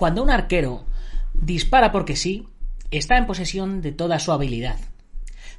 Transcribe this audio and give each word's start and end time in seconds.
Cuando 0.00 0.22
un 0.22 0.30
arquero 0.30 0.86
dispara 1.34 1.92
porque 1.92 2.16
sí, 2.16 2.48
está 2.90 3.18
en 3.18 3.26
posesión 3.26 3.82
de 3.82 3.92
toda 3.92 4.18
su 4.18 4.32
habilidad. 4.32 4.78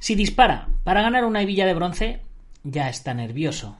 Si 0.00 0.16
dispara 0.16 0.66
para 0.82 1.00
ganar 1.00 1.24
una 1.26 1.42
hebilla 1.42 1.64
de 1.64 1.74
bronce, 1.74 2.22
ya 2.64 2.88
está 2.88 3.14
nervioso. 3.14 3.78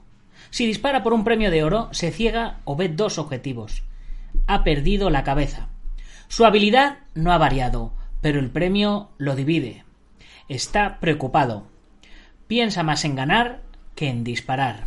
Si 0.51 0.65
dispara 0.65 1.03
por 1.03 1.11
un 1.11 1.25
premio 1.25 1.51
de 1.51 1.65
oro, 1.65 1.89
se 1.91 2.13
ciega 2.13 2.61
o 2.63 2.77
ve 2.77 2.87
dos 2.87 3.17
objetivos. 3.17 3.83
Ha 4.47 4.63
perdido 4.63 5.09
la 5.09 5.25
cabeza. 5.25 5.67
Su 6.29 6.45
habilidad 6.45 6.99
no 7.13 7.33
ha 7.33 7.37
variado, 7.37 7.91
pero 8.21 8.39
el 8.39 8.49
premio 8.49 9.09
lo 9.17 9.35
divide. 9.35 9.83
Está 10.47 11.01
preocupado. 11.01 11.67
Piensa 12.47 12.83
más 12.83 13.03
en 13.03 13.17
ganar 13.17 13.59
que 13.95 14.07
en 14.07 14.23
disparar. 14.23 14.85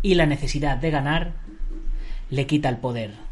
Y 0.00 0.14
la 0.14 0.26
necesidad 0.26 0.76
de 0.76 0.92
ganar 0.92 1.32
le 2.30 2.46
quita 2.46 2.68
el 2.68 2.76
poder. 2.76 3.31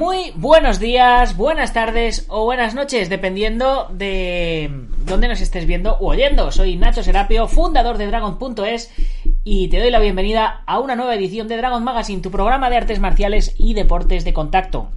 Muy 0.00 0.32
buenos 0.34 0.80
días, 0.80 1.36
buenas 1.36 1.74
tardes 1.74 2.24
o 2.28 2.46
buenas 2.46 2.74
noches, 2.74 3.10
dependiendo 3.10 3.86
de 3.92 4.86
dónde 5.04 5.28
nos 5.28 5.42
estés 5.42 5.66
viendo 5.66 5.92
o 5.96 6.12
oyendo. 6.12 6.50
Soy 6.52 6.76
Nacho 6.76 7.02
Serapio, 7.02 7.46
fundador 7.48 7.98
de 7.98 8.06
Dragon.es 8.06 8.90
y 9.44 9.68
te 9.68 9.78
doy 9.78 9.90
la 9.90 10.00
bienvenida 10.00 10.62
a 10.64 10.78
una 10.78 10.96
nueva 10.96 11.14
edición 11.16 11.48
de 11.48 11.58
Dragon 11.58 11.84
Magazine, 11.84 12.22
tu 12.22 12.30
programa 12.30 12.70
de 12.70 12.78
artes 12.78 12.98
marciales 12.98 13.54
y 13.58 13.74
deportes 13.74 14.24
de 14.24 14.32
contacto. 14.32 14.88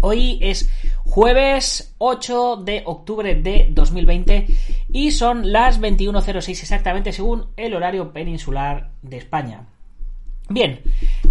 Hoy 0.00 0.40
es 0.42 0.68
jueves 1.04 1.94
8 1.98 2.56
de 2.56 2.82
octubre 2.86 3.36
de 3.36 3.68
2020 3.70 4.48
y 4.92 5.12
son 5.12 5.52
las 5.52 5.80
21.06 5.80 6.48
exactamente 6.48 7.12
según 7.12 7.50
el 7.56 7.72
horario 7.72 8.12
peninsular 8.12 8.90
de 9.00 9.16
España. 9.16 9.68
Bien, 10.48 10.80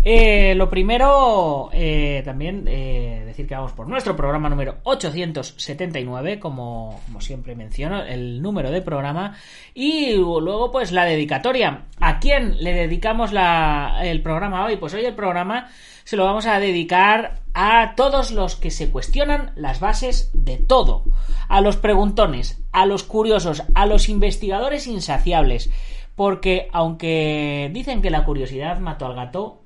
eh, 0.05 0.53
lo 0.55 0.69
primero, 0.69 1.69
eh, 1.71 2.21
también 2.25 2.65
eh, 2.67 3.23
decir 3.25 3.47
que 3.47 3.55
vamos 3.55 3.71
por 3.71 3.87
nuestro 3.87 4.15
programa 4.15 4.49
número 4.49 4.77
879, 4.83 6.39
como, 6.39 6.99
como 7.05 7.21
siempre 7.21 7.55
menciono, 7.55 8.03
el 8.03 8.41
número 8.41 8.69
de 8.69 8.81
programa, 8.81 9.37
y 9.73 10.13
luego 10.15 10.71
pues 10.71 10.91
la 10.91 11.05
dedicatoria. 11.05 11.85
¿A 11.99 12.19
quién 12.19 12.61
le 12.61 12.73
dedicamos 12.73 13.31
la, 13.31 14.01
el 14.03 14.21
programa 14.21 14.65
hoy? 14.65 14.75
Pues 14.75 14.93
hoy 14.93 15.05
el 15.05 15.15
programa 15.15 15.69
se 16.03 16.17
lo 16.17 16.25
vamos 16.25 16.47
a 16.47 16.59
dedicar 16.59 17.39
a 17.53 17.93
todos 17.95 18.31
los 18.31 18.57
que 18.57 18.71
se 18.71 18.89
cuestionan 18.89 19.53
las 19.55 19.79
bases 19.79 20.31
de 20.33 20.57
todo, 20.57 21.05
a 21.47 21.61
los 21.61 21.77
preguntones, 21.77 22.61
a 22.73 22.85
los 22.85 23.03
curiosos, 23.03 23.63
a 23.73 23.85
los 23.85 24.09
investigadores 24.09 24.85
insaciables 24.87 25.69
porque 26.15 26.67
aunque 26.73 27.71
dicen 27.73 28.01
que 28.01 28.11
la 28.11 28.23
curiosidad 28.23 28.79
mató 28.79 29.07
al 29.07 29.15
gato, 29.15 29.62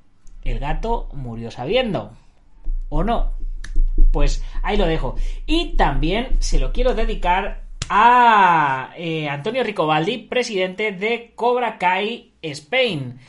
el 0.47 0.59
gato 0.59 1.09
murió 1.13 1.52
sabiendo. 1.52 2.12
¿O 2.90 3.03
no? 3.03 3.34
Pues 4.12 4.44
ahí 4.63 4.78
lo 4.78 4.85
dejo. 4.85 5.16
Y 5.46 5.75
también 5.75 6.38
se 6.40 6.59
lo 6.59 6.72
quiero 6.72 6.94
dedicar 6.94 7.62
a 7.90 8.91
eh, 8.97 9.30
Antonio 9.30 9.63
Ricobaldi, 9.63 10.18
presidente 10.19 10.91
de 10.91 11.31
Cobra 11.35 11.78
Kai 11.78 12.34
Spain. 12.41 13.19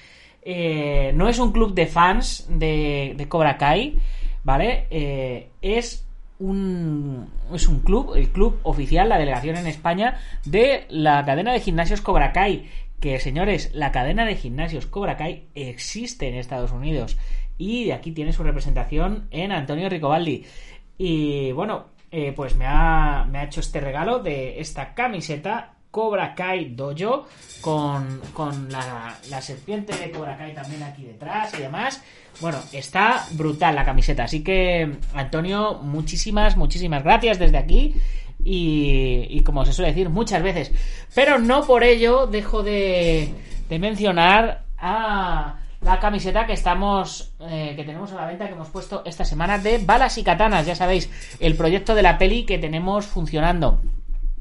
Eh, 0.43 1.13
no 1.15 1.29
es 1.29 1.39
un 1.39 1.53
club 1.53 1.75
de 1.75 1.87
fans 1.87 2.47
de, 2.49 3.27
Cobra 3.29 3.59
Kai, 3.59 3.99
¿vale? 4.45 4.87
Eh, 4.91 5.49
es 5.61 6.07
un, 6.39 7.29
es 7.53 7.67
un 7.69 7.81
club, 7.81 8.15
el 8.17 8.31
club 8.31 8.59
oficial, 8.63 9.09
la 9.09 9.19
delegación 9.19 9.57
en 9.57 9.67
España 9.67 10.21
de 10.45 10.87
la 10.89 11.25
cadena 11.25 11.53
de 11.53 11.61
gimnasios 11.61 12.01
Cobra 12.01 12.33
Kai, 12.33 12.69
que 13.01 13.21
señores, 13.21 13.71
la 13.75 13.93
cadena 13.93 14.25
de 14.25 14.37
gimnasios 14.37 14.87
Cobra 14.87 15.17
Kai 15.17 15.49
existe 15.55 16.29
en 16.29 16.35
Estados 16.35 16.73
Unidos 16.73 17.17
y 17.57 17.91
aquí 17.91 18.13
tiene 18.13 18.33
su 18.33 18.43
representación 18.43 19.29
en 19.31 19.53
Antonio 19.53 19.89
Ricobaldi. 19.89 20.45
Y 20.97 21.53
bueno, 21.53 21.87
eh, 22.11 22.33
pues 22.35 22.57
me 22.57 22.67
ha, 22.67 23.27
me 23.31 23.39
ha 23.39 23.45
hecho 23.45 23.61
este 23.61 23.81
regalo 23.81 24.21
de 24.21 24.61
esta 24.61 24.95
camiseta 24.95 25.75
Cobra 25.91 26.35
Kai 26.35 26.75
Dojo 26.75 27.27
con, 27.61 28.21
con 28.33 28.71
la, 28.71 29.17
la, 29.31 29.41
serpiente 29.41 29.97
de 29.97 30.11
Cobra 30.11 30.37
Kai 30.37 30.55
también 30.55 30.83
aquí 30.83 31.05
detrás 31.05 31.55
y 31.59 31.63
demás. 31.63 32.03
Bueno, 32.41 32.59
está 32.73 33.25
brutal 33.33 33.75
la 33.75 33.85
camiseta. 33.85 34.25
Así 34.25 34.45
que, 34.45 34.97
Antonio, 35.15 35.81
muchísimas, 35.83 36.57
muchísimas 36.57 37.03
gracias 37.03 37.39
desde 37.39 37.59
aquí 37.59 37.95
y, 38.51 39.43
como 39.43 39.65
se 39.65 39.73
suele 39.73 39.93
decir 39.93 40.09
muchas 40.09 40.43
veces. 40.43 40.73
Pero 41.15 41.39
no 41.39 41.67
por 41.67 41.85
ello 41.85 42.27
dejo 42.27 42.63
de, 42.63 43.35
mencionar 43.69 44.65
a 44.79 45.57
la 45.83 46.01
camiseta 46.01 46.47
que 46.47 46.55
estamos 46.55 47.33
eh, 47.41 47.75
que 47.77 47.85
tenemos 47.85 48.11
a 48.13 48.17
la 48.17 48.27
venta 48.27 48.47
que 48.47 48.55
hemos 48.55 48.69
puesto 48.69 49.03
esta 49.05 49.25
semana 49.25 49.59
de 49.59 49.79
balas 49.79 50.19
y 50.19 50.25
katanas 50.25 50.67
ya 50.67 50.75
sabéis 50.75 51.09
el 51.39 51.55
proyecto 51.55 51.95
de 51.95 52.03
la 52.03 52.19
peli 52.19 52.45
que 52.45 52.59
tenemos 52.59 53.07
funcionando 53.07 53.81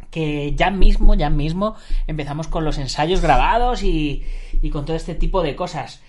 que 0.10 0.56
ya 0.56 0.72
mismo 0.72 1.14
ya 1.14 1.30
mismo 1.30 1.76
empezamos 2.08 2.48
con 2.48 2.66
los 2.66 2.80
ensayos 2.80 3.22
grabados 3.22 3.84
y, 3.84 4.24
y 4.64 4.72
con 4.72 4.86
todo 4.86 4.96
este 4.96 5.14
tipo 5.14 5.44
de 5.44 5.56
cosas 5.56 6.02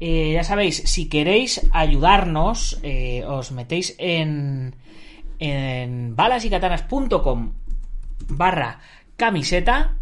eh, 0.00 0.32
ya 0.34 0.44
sabéis 0.44 0.82
si 0.84 1.08
queréis 1.08 1.66
ayudarnos 1.72 2.78
eh, 2.82 3.24
os 3.26 3.52
metéis 3.52 3.94
en 3.96 4.74
en 5.46 6.16
balasycatanas.com 6.16 7.52
barra 8.28 8.78
camiseta 9.16 9.96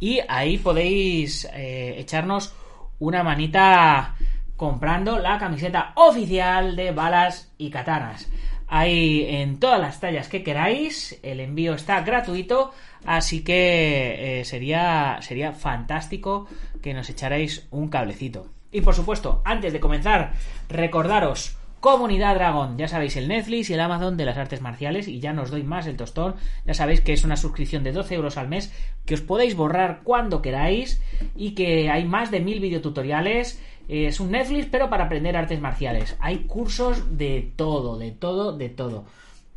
y 0.00 0.20
ahí 0.28 0.58
podéis 0.58 1.44
eh, 1.52 1.94
echarnos 1.98 2.54
una 2.98 3.22
manita 3.22 4.16
comprando 4.56 5.18
la 5.18 5.38
camiseta 5.38 5.92
oficial 5.94 6.74
de 6.74 6.90
balas 6.90 7.52
y 7.58 7.70
katanas. 7.70 8.28
Hay 8.66 9.24
en 9.28 9.60
todas 9.60 9.80
las 9.80 10.00
tallas 10.00 10.28
que 10.28 10.42
queráis, 10.42 11.18
el 11.22 11.40
envío 11.40 11.74
está 11.74 12.02
gratuito, 12.02 12.72
así 13.06 13.42
que 13.42 14.40
eh, 14.40 14.44
sería, 14.44 15.18
sería 15.20 15.52
fantástico 15.52 16.48
que 16.82 16.92
nos 16.92 17.08
echarais 17.08 17.66
un 17.70 17.88
cablecito. 17.88 18.48
Y 18.70 18.82
por 18.82 18.94
supuesto, 18.94 19.40
antes 19.44 19.72
de 19.72 19.80
comenzar, 19.80 20.32
recordaros 20.68 21.57
Comunidad 21.80 22.34
Dragón, 22.34 22.76
ya 22.76 22.88
sabéis, 22.88 23.16
el 23.16 23.28
Netflix 23.28 23.70
y 23.70 23.74
el 23.74 23.80
Amazon 23.80 24.16
de 24.16 24.24
las 24.24 24.36
artes 24.36 24.60
marciales, 24.60 25.06
y 25.06 25.20
ya 25.20 25.32
no 25.32 25.42
os 25.42 25.50
doy 25.50 25.62
más 25.62 25.86
el 25.86 25.96
tostón, 25.96 26.34
ya 26.66 26.74
sabéis 26.74 27.00
que 27.00 27.12
es 27.12 27.24
una 27.24 27.36
suscripción 27.36 27.84
de 27.84 27.92
12 27.92 28.16
euros 28.16 28.36
al 28.36 28.48
mes, 28.48 28.72
que 29.06 29.14
os 29.14 29.20
podéis 29.20 29.54
borrar 29.54 30.00
cuando 30.02 30.42
queráis, 30.42 31.00
y 31.36 31.52
que 31.52 31.88
hay 31.88 32.04
más 32.04 32.32
de 32.32 32.40
mil 32.40 32.58
videotutoriales, 32.58 33.62
es 33.88 34.18
un 34.18 34.32
Netflix, 34.32 34.66
pero 34.70 34.90
para 34.90 35.04
aprender 35.04 35.36
artes 35.36 35.60
marciales. 35.60 36.16
Hay 36.20 36.40
cursos 36.40 37.16
de 37.16 37.52
todo, 37.56 37.96
de 37.96 38.10
todo, 38.10 38.56
de 38.56 38.68
todo. 38.68 39.04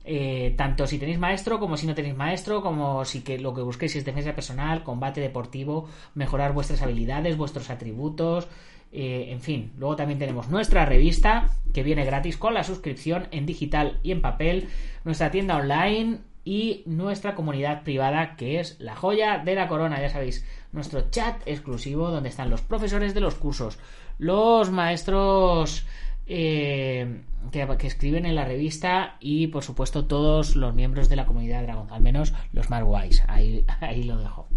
Eh, 0.03 0.56
tanto 0.57 0.88
si 0.88 0.97
tenéis 0.97 1.19
maestro 1.19 1.59
como 1.59 1.77
si 1.77 1.85
no 1.85 1.94
tenéis 1.94 2.15
maestro, 2.15 2.63
como 2.63 3.06
si 3.06 3.21
que 3.21 3.38
lo 3.38 3.53
que 3.53 3.62
busquéis 3.62 3.95
es 3.95 4.06
defensa 4.06 4.33
personal, 4.33 4.83
combate 4.83 5.21
deportivo, 5.21 5.88
mejorar 6.15 6.53
vuestras 6.53 6.81
habilidades, 6.81 7.38
vuestros 7.38 7.69
atributos, 7.69 8.47
eh, 8.91 9.27
en 9.29 9.39
fin, 9.39 9.71
luego 9.77 9.95
también 9.95 10.19
tenemos 10.19 10.49
nuestra 10.49 10.85
revista 10.85 11.49
que 11.73 11.83
viene 11.83 12.03
gratis 12.03 12.38
con 12.38 12.53
la 12.53 12.63
suscripción 12.63 13.27
en 13.31 13.45
digital 13.45 13.99
y 14.03 14.11
en 14.11 14.21
papel, 14.21 14.67
nuestra 15.05 15.31
tienda 15.31 15.55
online 15.55 16.19
y 16.43 16.83
nuestra 16.85 17.35
comunidad 17.35 17.83
privada 17.83 18.35
que 18.35 18.59
es 18.59 18.79
la 18.79 18.95
joya 18.95 19.38
de 19.38 19.55
la 19.55 19.67
corona, 19.67 20.01
ya 20.01 20.09
sabéis, 20.09 20.45
nuestro 20.73 21.09
chat 21.09 21.41
exclusivo 21.45 22.09
donde 22.09 22.29
están 22.29 22.49
los 22.49 22.61
profesores 22.61 23.13
de 23.13 23.21
los 23.21 23.35
cursos, 23.35 23.79
los 24.17 24.71
maestros 24.71 25.85
eh, 26.27 27.21
que, 27.51 27.88
escriben 27.88 28.25
en 28.25 28.35
la 28.35 28.45
revista 28.45 29.15
y 29.19 29.47
por 29.47 29.63
supuesto 29.63 30.05
todos 30.05 30.55
los 30.55 30.73
miembros 30.73 31.07
de 31.07 31.15
la 31.15 31.25
comunidad 31.25 31.63
Dragon, 31.63 31.88
al 31.91 32.01
menos 32.01 32.33
los 32.51 32.69
más 32.69 32.83
ahí, 33.27 33.65
ahí 33.79 34.03
lo 34.03 34.17
dejo. 34.17 34.47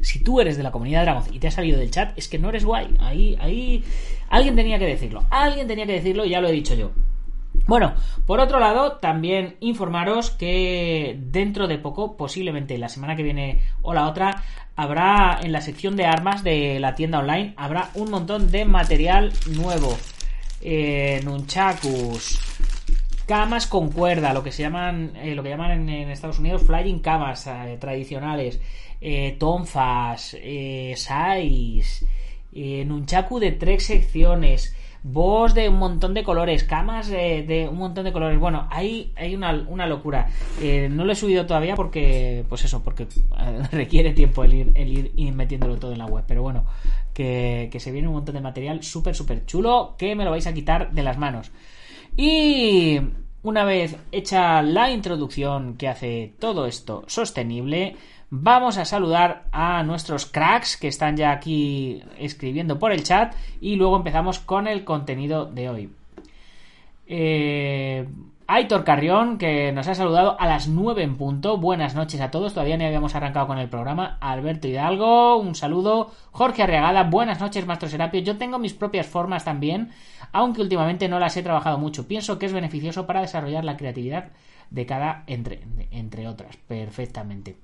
Si 0.00 0.22
tú 0.22 0.40
eres 0.40 0.56
de 0.56 0.62
la 0.62 0.70
comunidad 0.70 1.02
Dragon 1.02 1.24
y 1.32 1.38
te 1.38 1.48
has 1.48 1.54
salido 1.54 1.78
del 1.78 1.90
chat, 1.90 2.16
es 2.16 2.28
que 2.28 2.38
no 2.38 2.48
eres 2.48 2.64
guay. 2.64 2.96
Ahí, 3.00 3.36
ahí. 3.40 3.84
Alguien 4.28 4.56
tenía 4.56 4.78
que 4.78 4.86
decirlo. 4.86 5.24
Alguien 5.30 5.66
tenía 5.66 5.86
que 5.86 5.92
decirlo 5.92 6.24
y 6.24 6.30
ya 6.30 6.40
lo 6.40 6.48
he 6.48 6.52
dicho 6.52 6.74
yo. 6.74 6.90
Bueno, 7.66 7.94
por 8.26 8.40
otro 8.40 8.58
lado, 8.58 8.92
también 8.92 9.56
informaros 9.60 10.30
que 10.30 11.16
dentro 11.18 11.68
de 11.68 11.78
poco, 11.78 12.16
posiblemente 12.16 12.78
la 12.78 12.88
semana 12.88 13.16
que 13.16 13.22
viene 13.22 13.62
o 13.82 13.92
la 13.92 14.08
otra, 14.08 14.42
habrá 14.76 15.38
en 15.42 15.52
la 15.52 15.60
sección 15.60 15.96
de 15.96 16.06
armas 16.06 16.42
de 16.42 16.80
la 16.80 16.94
tienda 16.94 17.18
online, 17.18 17.54
habrá 17.56 17.90
un 17.94 18.10
montón 18.10 18.50
de 18.50 18.64
material 18.64 19.32
nuevo. 19.46 19.96
Eh, 20.62 21.20
nunchakus, 21.24 22.38
camas 23.30 23.68
con 23.68 23.92
cuerda, 23.92 24.34
lo 24.34 24.42
que 24.42 24.50
se 24.50 24.62
llaman, 24.62 25.12
eh, 25.14 25.36
lo 25.36 25.44
que 25.44 25.50
llaman 25.50 25.88
en, 25.88 26.10
Estados 26.10 26.40
Unidos 26.40 26.64
flying 26.64 26.98
camas 26.98 27.46
eh, 27.46 27.76
tradicionales, 27.78 28.60
eh, 29.00 29.36
tonfas, 29.38 30.36
sais, 30.96 32.04
nunchaku 32.52 33.38
de 33.38 33.52
tres 33.52 33.86
secciones, 33.86 34.74
Vos 35.02 35.54
de 35.54 35.66
un 35.70 35.78
montón 35.78 36.12
de 36.12 36.22
colores, 36.22 36.64
camas 36.64 37.08
de, 37.08 37.68
un 37.70 37.78
montón 37.78 38.04
de 38.04 38.12
colores. 38.12 38.38
Bueno, 38.38 38.66
hay, 38.70 39.14
hay 39.16 39.34
una, 39.34 39.52
locura. 39.86 40.28
Eh, 40.60 40.90
no 40.90 41.06
lo 41.06 41.12
he 41.12 41.14
subido 41.14 41.46
todavía 41.46 41.74
porque, 41.74 42.44
pues 42.50 42.66
eso, 42.66 42.82
porque 42.82 43.06
requiere 43.72 44.12
tiempo 44.12 44.44
el 44.44 44.52
ir, 44.52 44.72
el 44.74 45.12
ir, 45.16 45.32
metiéndolo 45.32 45.78
todo 45.78 45.92
en 45.92 45.98
la 45.98 46.04
web. 46.04 46.24
Pero 46.28 46.42
bueno, 46.42 46.66
que, 47.14 47.70
que 47.72 47.80
se 47.80 47.92
viene 47.92 48.08
un 48.08 48.14
montón 48.14 48.34
de 48.34 48.42
material 48.42 48.82
súper, 48.82 49.14
súper 49.14 49.46
chulo 49.46 49.94
que 49.96 50.14
me 50.14 50.26
lo 50.26 50.32
vais 50.32 50.46
a 50.46 50.52
quitar 50.52 50.90
de 50.90 51.02
las 51.02 51.16
manos. 51.16 51.50
Y 52.22 53.00
una 53.42 53.64
vez 53.64 53.96
hecha 54.12 54.60
la 54.60 54.90
introducción 54.90 55.78
que 55.78 55.88
hace 55.88 56.34
todo 56.38 56.66
esto 56.66 57.02
sostenible, 57.06 57.96
Vamos 58.32 58.78
a 58.78 58.84
saludar 58.84 59.46
a 59.50 59.82
nuestros 59.82 60.24
cracks 60.24 60.76
que 60.76 60.86
están 60.86 61.16
ya 61.16 61.32
aquí 61.32 62.00
escribiendo 62.16 62.78
por 62.78 62.92
el 62.92 63.02
chat 63.02 63.34
y 63.60 63.74
luego 63.74 63.96
empezamos 63.96 64.38
con 64.38 64.68
el 64.68 64.84
contenido 64.84 65.46
de 65.46 65.68
hoy. 65.68 65.90
Eh, 67.08 68.06
Aitor 68.52 68.82
Carrión, 68.82 69.38
que 69.38 69.70
nos 69.70 69.86
ha 69.86 69.94
saludado 69.94 70.34
a 70.40 70.48
las 70.48 70.66
9 70.66 71.04
en 71.04 71.16
punto. 71.16 71.56
Buenas 71.56 71.94
noches 71.94 72.20
a 72.20 72.32
todos. 72.32 72.52
Todavía 72.52 72.76
ni 72.76 72.84
habíamos 72.84 73.14
arrancado 73.14 73.46
con 73.46 73.58
el 73.58 73.68
programa. 73.68 74.18
Alberto 74.20 74.66
Hidalgo, 74.66 75.36
un 75.36 75.54
saludo. 75.54 76.10
Jorge 76.32 76.64
Arriagada, 76.64 77.04
buenas 77.04 77.40
noches, 77.40 77.64
Maestro 77.64 77.88
Serapio. 77.88 78.20
Yo 78.22 78.38
tengo 78.38 78.58
mis 78.58 78.74
propias 78.74 79.06
formas 79.06 79.44
también, 79.44 79.92
aunque 80.32 80.62
últimamente 80.62 81.08
no 81.08 81.18
las 81.18 81.36
he 81.36 81.42
trabajado 81.42 81.78
mucho. 81.78 82.06
Pienso 82.06 82.38
que 82.38 82.46
es 82.46 82.52
beneficioso 82.52 83.06
para 83.06 83.20
desarrollar 83.20 83.64
la 83.64 83.76
creatividad 83.76 84.30
de 84.70 84.86
cada 84.86 85.24
entre, 85.26 85.62
entre 85.90 86.28
otras. 86.28 86.56
Perfectamente. 86.56 87.56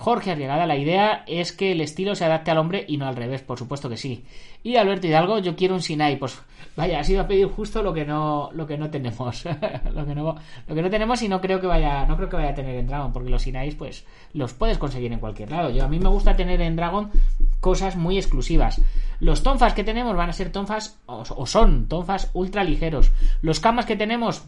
Jorge 0.00 0.30
Arriagada, 0.30 0.64
la 0.64 0.78
idea 0.78 1.24
es 1.26 1.52
que 1.52 1.72
el 1.72 1.82
estilo 1.82 2.14
se 2.14 2.24
adapte 2.24 2.50
al 2.50 2.56
hombre 2.56 2.86
y 2.88 2.96
no 2.96 3.06
al 3.06 3.16
revés, 3.16 3.42
por 3.42 3.58
supuesto 3.58 3.90
que 3.90 3.98
sí. 3.98 4.24
Y 4.62 4.76
Alberto 4.76 5.06
Hidalgo, 5.06 5.40
yo 5.40 5.54
quiero 5.54 5.74
un 5.74 5.82
Sinai, 5.82 6.16
pues 6.16 6.40
vaya, 6.74 7.00
ha 7.00 7.04
sido 7.04 7.20
a 7.20 7.28
pedir 7.28 7.48
justo 7.48 7.82
lo 7.82 7.92
que 7.92 8.06
no, 8.06 8.48
lo 8.54 8.66
que 8.66 8.78
no 8.78 8.88
tenemos, 8.88 9.44
lo 9.94 10.06
que 10.06 10.14
no, 10.14 10.36
lo 10.66 10.74
que 10.74 10.80
no 10.80 10.88
tenemos 10.88 11.20
y 11.20 11.28
no 11.28 11.42
creo 11.42 11.60
que 11.60 11.66
vaya, 11.66 12.06
no 12.06 12.16
creo 12.16 12.30
que 12.30 12.36
vaya 12.36 12.48
a 12.48 12.54
tener 12.54 12.76
en 12.76 12.86
Dragon, 12.86 13.12
porque 13.12 13.28
los 13.28 13.42
Sinais, 13.42 13.74
pues, 13.74 14.06
los 14.32 14.54
puedes 14.54 14.78
conseguir 14.78 15.12
en 15.12 15.18
cualquier 15.18 15.50
lado. 15.50 15.68
Yo 15.68 15.84
a 15.84 15.88
mí 15.88 15.98
me 15.98 16.08
gusta 16.08 16.34
tener 16.34 16.62
en 16.62 16.76
Dragon 16.76 17.10
cosas 17.60 17.96
muy 17.96 18.16
exclusivas. 18.16 18.80
Los 19.20 19.42
tonfas 19.42 19.74
que 19.74 19.84
tenemos 19.84 20.16
van 20.16 20.30
a 20.30 20.32
ser 20.32 20.50
tonfas 20.50 20.98
o, 21.06 21.46
son 21.46 21.86
tonfas 21.86 22.30
ultra 22.32 22.64
ligeros. 22.64 23.12
Los 23.42 23.60
camas 23.60 23.86
que 23.86 23.96
tenemos 23.96 24.44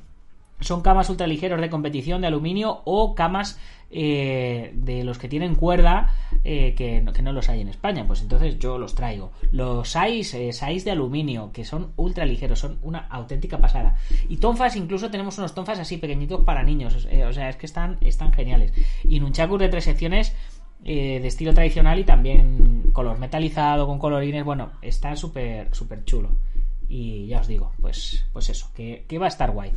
son 0.61 0.81
camas 0.81 1.11
ultra 1.11 1.27
ligeros 1.27 1.61
de 1.61 1.71
competición 1.71 2.21
de 2.21 2.29
aluminio 2.29 2.83
o 2.85 3.15
camas 3.15 3.59
eh, 3.91 4.71
de 4.75 5.05
los 5.05 5.19
que 5.19 5.29
tienen 5.29 5.55
cuerda 5.55 6.15
eh, 6.45 6.75
que, 6.75 7.03
no, 7.03 7.33
los 7.33 7.49
hay 7.51 7.61
en 7.61 7.69
España. 7.69 8.07
Pues 8.07 8.23
entonces 8.23 8.59
yo 8.59 8.79
los 8.79 8.95
traigo. 8.95 9.33
Los 9.51 9.91
SAIS, 9.91 10.35
eh, 10.35 10.53
SAIS 10.53 10.85
de 10.85 10.93
aluminio, 10.93 11.51
que 11.53 11.65
son 11.65 11.93
ultra 11.97 12.25
ligeros, 12.25 12.61
son 12.61 12.79
una 12.83 13.01
auténtica 13.11 13.59
pasada. 13.59 13.97
Y 14.29 14.39
tonfas, 14.39 14.77
incluso 14.77 15.11
tenemos 15.11 15.37
unos 15.37 15.55
tonfas 15.55 15.79
así 15.79 15.99
pequeñitos 15.99 16.43
para 16.43 16.63
niños. 16.63 16.95
o 16.95 17.33
sea, 17.33 17.51
es 17.51 17.57
que 17.57 17.67
están, 17.67 17.99
están 18.01 18.33
geniales. 18.33 18.73
Y 19.05 19.21
nunchakus 19.21 19.61
de 19.61 19.69
tres 19.69 19.85
secciones. 19.85 20.35
De 20.83 21.27
estilo 21.27 21.55
tradicional 21.55 21.99
y 21.99 22.05
también 22.05 22.91
color 22.93 23.19
metalizado 23.19 23.87
con 23.87 23.99
colorines 23.99 24.45
bueno 24.45 24.73
está 24.83 25.15
súper 25.15 25.73
súper 25.73 26.05
chulo 26.05 26.31
y 26.95 27.27
ya 27.27 27.41
os 27.41 27.47
digo, 27.47 27.73
pues, 27.81 28.23
pues 28.35 28.51
eso, 28.51 28.71
que, 28.75 29.07
va 29.19 29.25
a 29.25 29.29
estar 29.29 29.51
guay. 29.51 29.73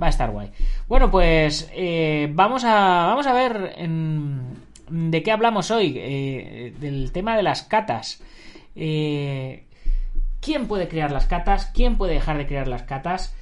Va 0.00 0.06
a 0.06 0.10
estar 0.10 0.30
guay. 0.30 0.52
Bueno, 0.86 1.10
pues 1.10 1.68
eh, 1.74 2.30
vamos, 2.32 2.62
a, 2.62 3.06
vamos 3.08 3.26
a 3.26 3.32
ver 3.32 3.74
de 4.88 5.22
qué 5.24 5.32
hablamos 5.32 5.72
hoy. 5.72 5.94
Eh, 5.96 6.72
del 6.78 7.10
tema 7.10 7.36
de 7.36 7.42
las 7.42 7.64
catas. 7.64 8.22
Eh, 8.76 9.64
¿Quién 10.40 10.68
puede 10.68 10.86
crear 10.86 11.10
las 11.10 11.26
catas? 11.26 11.66
¿Quién 11.74 11.96
puede 11.96 12.14
dejar 12.14 12.38
de 12.38 12.46
crear 12.46 12.68
las 12.68 12.84
catas? 12.84 13.34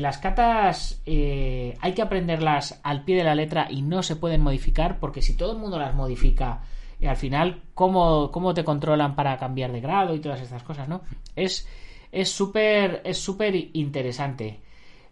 Las 0.00 0.18
catas 0.18 1.00
hay 1.06 1.92
que 1.94 2.02
aprenderlas 2.02 2.80
al 2.82 3.04
pie 3.04 3.16
de 3.16 3.24
la 3.24 3.36
letra 3.36 3.68
y 3.70 3.82
no 3.82 4.02
se 4.02 4.16
pueden 4.16 4.40
modificar 4.40 4.98
porque 4.98 5.22
si 5.22 5.36
todo 5.36 5.52
el 5.52 5.58
mundo 5.58 5.78
las 5.78 5.94
modifica 5.94 6.62
al 7.06 7.16
final, 7.16 7.62
¿cómo, 7.74 8.32
¿cómo 8.32 8.54
te 8.54 8.64
controlan 8.64 9.14
para 9.14 9.38
cambiar 9.38 9.70
de 9.70 9.80
grado 9.80 10.14
y 10.14 10.20
todas 10.20 10.40
estas 10.40 10.64
cosas, 10.64 10.88
no? 10.88 11.02
Es 11.36 11.68
es 12.10 12.30
súper 12.30 13.02
es 13.04 13.18
súper 13.18 13.54
interesante. 13.74 14.60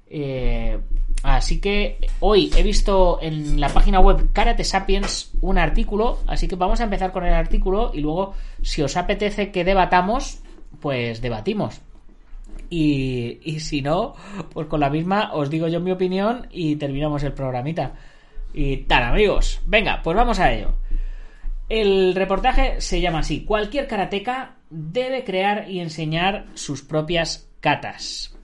Eh, 0.08 0.78
así 1.22 1.60
que 1.60 1.98
hoy 2.20 2.52
he 2.56 2.62
visto 2.62 3.19
en 3.20 3.60
la 3.60 3.69
página 3.69 4.00
web 4.00 4.32
Karate 4.32 4.64
Sapiens 4.64 5.32
un 5.40 5.58
artículo, 5.58 6.19
así 6.26 6.48
que 6.48 6.56
vamos 6.56 6.80
a 6.80 6.84
empezar 6.84 7.12
con 7.12 7.24
el 7.24 7.34
artículo 7.34 7.90
y 7.92 8.00
luego 8.00 8.34
si 8.62 8.82
os 8.82 8.96
apetece 8.96 9.50
que 9.50 9.64
debatamos, 9.64 10.40
pues 10.80 11.20
debatimos. 11.20 11.80
Y, 12.70 13.38
y 13.42 13.60
si 13.60 13.82
no, 13.82 14.14
pues 14.52 14.66
con 14.66 14.80
la 14.80 14.90
misma 14.90 15.30
os 15.32 15.50
digo 15.50 15.68
yo 15.68 15.80
mi 15.80 15.92
opinión 15.92 16.48
y 16.50 16.76
terminamos 16.76 17.22
el 17.22 17.32
programita. 17.32 17.94
Y 18.52 18.78
tal, 18.78 19.04
amigos. 19.04 19.60
Venga, 19.66 20.00
pues 20.02 20.16
vamos 20.16 20.38
a 20.40 20.52
ello. 20.52 20.74
El 21.68 22.14
reportaje 22.14 22.80
se 22.80 23.00
llama 23.00 23.20
así: 23.20 23.44
Cualquier 23.44 23.86
karateca 23.86 24.56
debe 24.70 25.24
crear 25.24 25.68
y 25.68 25.80
enseñar 25.80 26.46
sus 26.54 26.82
propias 26.82 27.48
katas. 27.60 28.36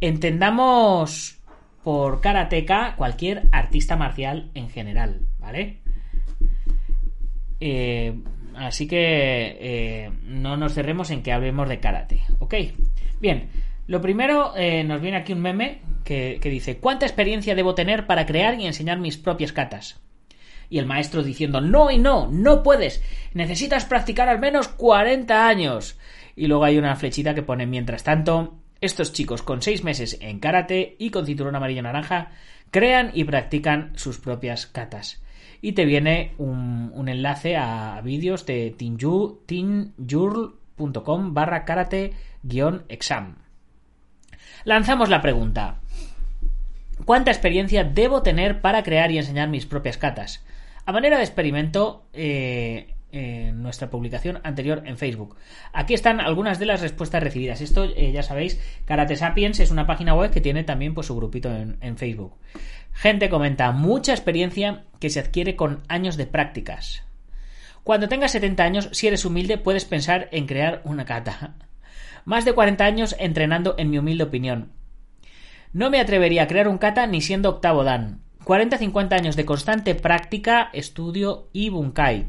Entendamos 0.00 1.38
por 1.82 2.20
karateka 2.20 2.94
cualquier 2.96 3.48
artista 3.50 3.96
marcial 3.96 4.50
en 4.54 4.68
general, 4.68 5.22
¿vale? 5.38 5.78
Eh, 7.60 8.14
así 8.56 8.86
que 8.86 9.56
eh, 9.58 10.10
no 10.24 10.56
nos 10.56 10.74
cerremos 10.74 11.10
en 11.10 11.22
que 11.22 11.32
hablemos 11.32 11.68
de 11.68 11.80
karate, 11.80 12.20
¿ok? 12.38 12.54
Bien, 13.20 13.48
lo 13.86 14.00
primero 14.00 14.52
eh, 14.56 14.84
nos 14.84 15.00
viene 15.00 15.16
aquí 15.16 15.32
un 15.32 15.40
meme 15.40 15.80
que, 16.04 16.40
dice 16.42 16.78
¿Cuánta 16.78 17.06
experiencia 17.06 17.54
debo 17.54 17.74
tener 17.74 18.06
para 18.06 18.26
crear 18.26 18.58
y 18.58 18.66
enseñar 18.66 18.98
mis 18.98 19.16
propias 19.16 19.52
katas? 19.52 20.00
y 20.70 20.78
el 20.78 20.86
maestro 20.86 21.22
diciendo 21.22 21.62
no 21.62 21.90
y 21.90 21.96
no, 21.96 22.28
no 22.30 22.62
puedes, 22.62 23.02
necesitas 23.32 23.86
practicar 23.86 24.28
al 24.28 24.38
menos 24.38 24.68
40 24.68 25.48
años. 25.48 25.98
Y 26.36 26.46
luego 26.46 26.64
hay 26.64 26.76
una 26.76 26.94
flechita 26.94 27.34
que 27.34 27.42
pone 27.42 27.66
mientras 27.66 28.04
tanto, 28.04 28.58
estos 28.80 29.14
chicos 29.14 29.42
con 29.42 29.62
6 29.62 29.82
meses 29.82 30.18
en 30.20 30.40
karate 30.40 30.94
y 30.98 31.08
con 31.10 31.24
cinturón 31.24 31.56
amarillo 31.56 31.82
naranja 31.82 32.32
crean 32.70 33.10
y 33.14 33.24
practican 33.24 33.92
sus 33.96 34.18
propias 34.18 34.66
katas. 34.66 35.22
Y 35.60 35.72
te 35.72 35.84
viene 35.84 36.34
un, 36.38 37.08
enlace 37.08 37.56
a 37.56 38.00
vídeos 38.02 38.46
de 38.46 38.72
tinjurl.com 38.76 41.34
barra 41.34 41.64
karate-exam. 42.42 43.36
Lanzamos 44.64 45.08
la 45.08 45.22
pregunta. 45.22 45.80
¿Cuánta 47.04 47.30
experiencia 47.30 47.84
debo 47.84 48.22
tener 48.22 48.60
para 48.60 48.82
crear 48.82 49.10
y 49.10 49.18
enseñar 49.18 49.48
mis 49.48 49.66
propias 49.66 49.98
katas? 49.98 50.44
A 50.84 50.92
manera 50.92 51.18
de 51.18 51.24
experimento, 51.24 52.06
eh, 52.12 52.94
en 53.10 53.62
nuestra 53.62 53.88
publicación 53.88 54.40
anterior 54.44 54.82
en 54.84 54.98
Facebook. 54.98 55.36
Aquí 55.72 55.94
están 55.94 56.20
algunas 56.20 56.58
de 56.58 56.66
las 56.66 56.80
respuestas 56.80 57.22
recibidas. 57.22 57.60
Esto, 57.60 57.84
eh, 57.84 58.12
ya 58.12 58.22
sabéis, 58.22 58.60
Karate 58.84 59.16
Sapiens 59.16 59.60
es 59.60 59.70
una 59.70 59.86
página 59.86 60.14
web 60.14 60.30
que 60.30 60.40
tiene 60.40 60.64
también 60.64 60.94
pues, 60.94 61.06
su 61.06 61.16
grupito 61.16 61.54
en, 61.54 61.78
en, 61.80 61.96
Facebook. 61.96 62.36
Gente 62.92 63.28
comenta, 63.28 63.72
mucha 63.72 64.12
experiencia 64.12 64.84
que 65.00 65.10
se 65.10 65.20
adquiere 65.20 65.56
con 65.56 65.82
años 65.88 66.16
de 66.16 66.26
prácticas. 66.26 67.04
Cuando 67.82 68.08
tengas 68.08 68.32
70 68.32 68.62
años, 68.62 68.88
si 68.92 69.06
eres 69.06 69.24
humilde, 69.24 69.56
puedes 69.56 69.86
pensar 69.86 70.28
en 70.32 70.46
crear 70.46 70.82
una 70.84 71.06
kata. 71.06 71.54
Más 72.28 72.44
de 72.44 72.52
40 72.52 72.84
años 72.84 73.16
entrenando, 73.18 73.74
en 73.78 73.88
mi 73.88 73.96
humilde 73.96 74.24
opinión. 74.24 74.72
No 75.72 75.88
me 75.88 75.98
atrevería 75.98 76.42
a 76.42 76.46
crear 76.46 76.68
un 76.68 76.76
kata 76.76 77.06
ni 77.06 77.22
siendo 77.22 77.48
octavo 77.48 77.84
dan. 77.84 78.20
40-50 78.44 79.12
años 79.14 79.34
de 79.34 79.46
constante 79.46 79.94
práctica, 79.94 80.68
estudio 80.74 81.48
y 81.54 81.70
bunkai. 81.70 82.26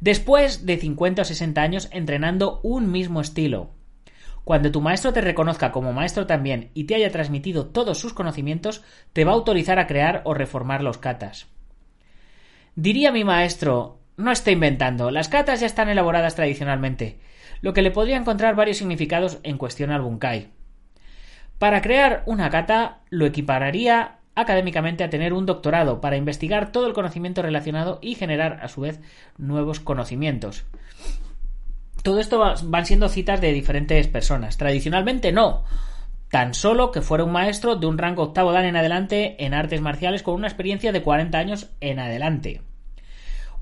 Después 0.00 0.66
de 0.66 0.78
50 0.78 1.22
o 1.22 1.24
60 1.24 1.62
años 1.62 1.88
entrenando 1.92 2.58
un 2.64 2.90
mismo 2.90 3.20
estilo. 3.20 3.70
Cuando 4.42 4.72
tu 4.72 4.80
maestro 4.80 5.12
te 5.12 5.20
reconozca 5.20 5.70
como 5.70 5.92
maestro 5.92 6.26
también 6.26 6.72
y 6.74 6.84
te 6.84 6.96
haya 6.96 7.12
transmitido 7.12 7.66
todos 7.66 7.98
sus 7.98 8.12
conocimientos, 8.12 8.82
te 9.12 9.24
va 9.24 9.30
a 9.30 9.36
autorizar 9.36 9.78
a 9.78 9.86
crear 9.86 10.22
o 10.24 10.34
reformar 10.34 10.82
los 10.82 10.98
katas. 10.98 11.46
Diría 12.74 13.12
mi 13.12 13.22
maestro, 13.22 14.00
no 14.16 14.32
está 14.32 14.50
inventando, 14.50 15.12
las 15.12 15.28
katas 15.28 15.60
ya 15.60 15.66
están 15.66 15.88
elaboradas 15.88 16.34
tradicionalmente, 16.34 17.20
lo 17.60 17.72
que 17.72 17.82
le 17.82 17.90
podría 17.90 18.16
encontrar 18.16 18.54
varios 18.54 18.78
significados 18.78 19.38
en 19.42 19.58
cuestión 19.58 19.90
al 19.90 20.02
bunkai. 20.02 20.48
Para 21.58 21.82
crear 21.82 22.22
una 22.26 22.48
kata 22.50 23.00
lo 23.10 23.26
equipararía 23.26 24.16
académicamente 24.34 25.04
a 25.04 25.10
tener 25.10 25.32
un 25.32 25.46
doctorado 25.46 26.00
para 26.00 26.16
investigar 26.16 26.72
todo 26.72 26.86
el 26.86 26.94
conocimiento 26.94 27.42
relacionado 27.42 27.98
y 28.00 28.14
generar 28.14 28.60
a 28.62 28.68
su 28.68 28.80
vez 28.80 29.00
nuevos 29.36 29.80
conocimientos. 29.80 30.64
Todo 32.02 32.18
esto 32.18 32.42
van 32.64 32.86
siendo 32.86 33.08
citas 33.08 33.40
de 33.40 33.52
diferentes 33.52 34.08
personas. 34.08 34.56
Tradicionalmente 34.56 35.32
no. 35.32 35.64
Tan 36.30 36.54
solo 36.54 36.92
que 36.92 37.02
fuera 37.02 37.24
un 37.24 37.32
maestro 37.32 37.76
de 37.76 37.86
un 37.86 37.98
rango 37.98 38.22
octavo 38.22 38.52
dan 38.52 38.64
en 38.64 38.76
adelante 38.76 39.44
en 39.44 39.52
artes 39.52 39.80
marciales 39.80 40.22
con 40.22 40.34
una 40.34 40.46
experiencia 40.46 40.92
de 40.92 41.02
40 41.02 41.36
años 41.36 41.70
en 41.80 41.98
adelante. 41.98 42.62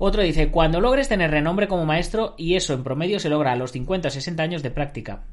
Otro 0.01 0.23
dice, 0.23 0.49
cuando 0.49 0.79
logres 0.79 1.09
tener 1.09 1.29
renombre 1.29 1.67
como 1.67 1.85
maestro, 1.85 2.33
y 2.37 2.55
eso 2.55 2.73
en 2.73 2.83
promedio 2.83 3.19
se 3.19 3.29
logra 3.29 3.51
a 3.51 3.57
los 3.57 3.73
50 3.73 4.07
o 4.07 4.11
60 4.11 4.41
años 4.41 4.63
de 4.63 4.71
práctica. 4.71 5.25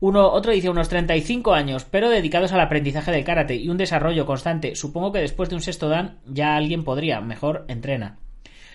Uno, 0.00 0.30
otro 0.30 0.52
dice 0.52 0.68
unos 0.68 0.90
35 0.90 1.54
años, 1.54 1.86
pero 1.86 2.10
dedicados 2.10 2.52
al 2.52 2.60
aprendizaje 2.60 3.10
del 3.10 3.24
karate 3.24 3.56
y 3.56 3.70
un 3.70 3.78
desarrollo 3.78 4.26
constante. 4.26 4.76
Supongo 4.76 5.12
que 5.12 5.20
después 5.20 5.48
de 5.48 5.54
un 5.54 5.62
sexto 5.62 5.88
dan 5.88 6.18
ya 6.26 6.56
alguien 6.56 6.84
podría, 6.84 7.22
mejor 7.22 7.64
entrena. 7.68 8.18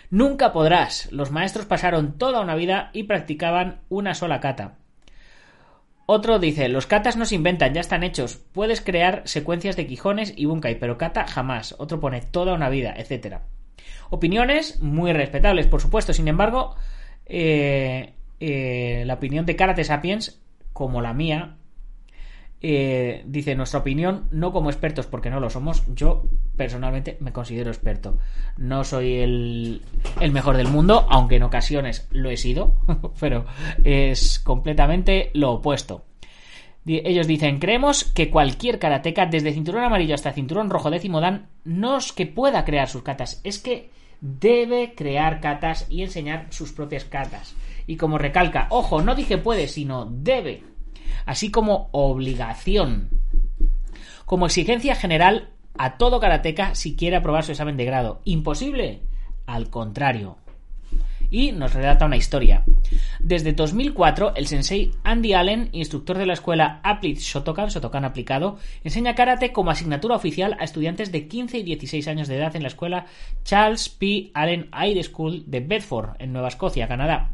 Nunca 0.10 0.54
podrás. 0.54 1.12
Los 1.12 1.30
maestros 1.30 1.68
pasaron 1.68 2.18
toda 2.18 2.42
una 2.42 2.56
vida 2.56 2.90
y 2.92 3.04
practicaban 3.04 3.82
una 3.90 4.16
sola 4.16 4.40
kata. 4.40 4.80
Otro 6.08 6.40
dice, 6.40 6.68
los 6.68 6.88
katas 6.88 7.16
no 7.16 7.26
se 7.26 7.36
inventan, 7.36 7.76
ya 7.76 7.82
están 7.82 8.02
hechos. 8.02 8.38
Puedes 8.38 8.82
crear 8.82 9.22
secuencias 9.26 9.76
de 9.76 9.86
quijones 9.86 10.34
y 10.36 10.46
bunkai, 10.46 10.80
pero 10.80 10.98
kata 10.98 11.28
jamás. 11.28 11.76
Otro 11.78 12.00
pone 12.00 12.22
toda 12.22 12.56
una 12.56 12.70
vida, 12.70 12.96
etc. 12.98 13.36
Opiniones 14.10 14.82
muy 14.82 15.14
respetables, 15.14 15.68
por 15.68 15.82
supuesto. 15.82 16.14
Sin 16.14 16.28
embargo, 16.28 16.76
eh, 17.26 18.14
eh, 18.40 19.04
la 19.06 19.16
opinión 19.16 19.46
de 19.46 19.56
Karate 19.56 19.84
Sapiens, 19.84 20.42
como 20.74 21.02
la 21.02 21.14
mía, 21.14 21.58
eh, 22.62 23.24
dice 23.26 23.56
nuestra 23.56 23.80
opinión, 23.80 24.28
no 24.32 24.52
como 24.52 24.70
expertos 24.70 25.06
porque 25.08 25.30
no 25.30 25.40
lo 25.40 25.50
somos. 25.50 25.84
Yo 25.94 26.24
personalmente 26.58 27.18
me 27.20 27.32
considero 27.32 27.70
experto. 27.70 28.18
No 28.58 28.84
soy 28.84 29.16
el, 29.16 29.82
el 30.20 30.32
mejor 30.32 30.58
del 30.58 30.68
mundo, 30.68 31.06
aunque 31.10 31.36
en 31.36 31.44
ocasiones 31.44 32.08
lo 32.12 32.30
he 32.30 32.38
sido, 32.38 32.76
pero 33.20 33.46
es 33.84 34.40
completamente 34.40 35.32
lo 35.34 35.54
opuesto. 35.54 36.06
Ellos 36.86 37.28
dicen, 37.28 37.60
creemos 37.60 38.04
que 38.04 38.32
cualquier 38.32 38.80
karateca, 38.80 39.28
desde 39.28 39.54
cinturón 39.54 39.84
amarillo 39.84 40.16
hasta 40.16 40.32
cinturón 40.32 40.70
rojo 40.72 40.90
décimo 40.90 41.22
dan, 41.22 41.50
no 41.64 41.98
es 41.98 42.14
que 42.14 42.26
pueda 42.26 42.66
crear 42.66 42.88
sus 42.90 43.04
katas, 43.04 43.42
es 43.44 43.60
que 43.60 43.92
debe 44.22 44.94
crear 44.96 45.42
katas 45.42 45.86
y 45.90 46.04
enseñar 46.04 46.48
sus 46.50 46.72
propias 46.72 47.06
katas. 47.06 47.56
Y 47.88 47.98
como 47.98 48.18
recalca, 48.18 48.68
ojo, 48.70 49.02
no 49.02 49.16
dije 49.16 49.38
puede, 49.38 49.68
sino 49.68 50.06
debe 50.06 50.64
así 51.26 51.52
como 51.52 51.90
obligación. 51.92 53.10
Como 54.26 54.46
exigencia 54.46 54.96
general 54.96 55.50
a 55.78 55.98
todo 55.98 56.20
karateca 56.20 56.76
si 56.76 56.96
quiere 56.96 57.18
aprobar 57.18 57.44
su 57.44 57.52
examen 57.52 57.78
de 57.78 57.86
grado. 57.86 58.22
¿Imposible? 58.26 59.02
Al 59.46 59.70
contrario. 59.70 60.38
Y 61.32 61.52
nos 61.52 61.74
relata 61.74 62.06
una 62.06 62.18
historia. 62.18 62.64
Desde 63.20 63.54
2004, 63.54 64.36
el 64.36 64.48
sensei 64.48 64.92
Andy 65.04 65.34
Allen, 65.34 65.70
instructor 65.74 66.18
de 66.18 66.26
la 66.26 66.34
escuela 66.34 66.80
Applied 66.84 67.18
Shotokan, 67.18 67.70
Shotokan 67.70 68.06
aplicado, 68.06 68.58
enseña 68.84 69.16
karate 69.16 69.52
como 69.52 69.72
asignatura 69.72 70.16
oficial 70.16 70.58
a 70.60 70.64
estudiantes 70.64 71.12
de 71.12 71.28
15 71.28 71.60
y 71.60 71.64
16 71.64 72.08
años 72.08 72.28
de 72.28 72.38
edad 72.38 72.56
en 72.56 72.64
la 72.64 72.70
escuela 72.70 73.06
Charles 73.44 73.90
P. 73.90 74.32
Allen 74.34 74.70
High 74.72 75.04
School 75.04 75.44
de 75.46 75.60
Bedford, 75.60 76.16
en 76.20 76.34
Nueva 76.34 76.48
Escocia, 76.48 76.88
Canadá. 76.88 77.32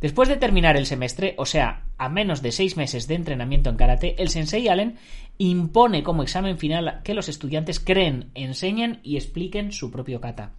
Después 0.00 0.28
de 0.28 0.36
terminar 0.36 0.76
el 0.76 0.86
semestre, 0.86 1.34
o 1.38 1.46
sea, 1.46 1.84
a 1.98 2.08
menos 2.08 2.42
de 2.42 2.52
seis 2.52 2.76
meses 2.76 3.06
de 3.06 3.14
entrenamiento 3.14 3.70
en 3.70 3.76
karate, 3.76 4.14
el 4.18 4.28
sensei 4.28 4.68
Allen 4.68 4.96
impone 5.38 6.02
como 6.02 6.22
examen 6.22 6.58
final 6.58 7.00
que 7.02 7.14
los 7.14 7.28
estudiantes 7.28 7.80
creen, 7.80 8.30
enseñen 8.34 9.00
y 9.02 9.16
expliquen 9.16 9.72
su 9.72 9.90
propio 9.90 10.20
kata. 10.20 10.52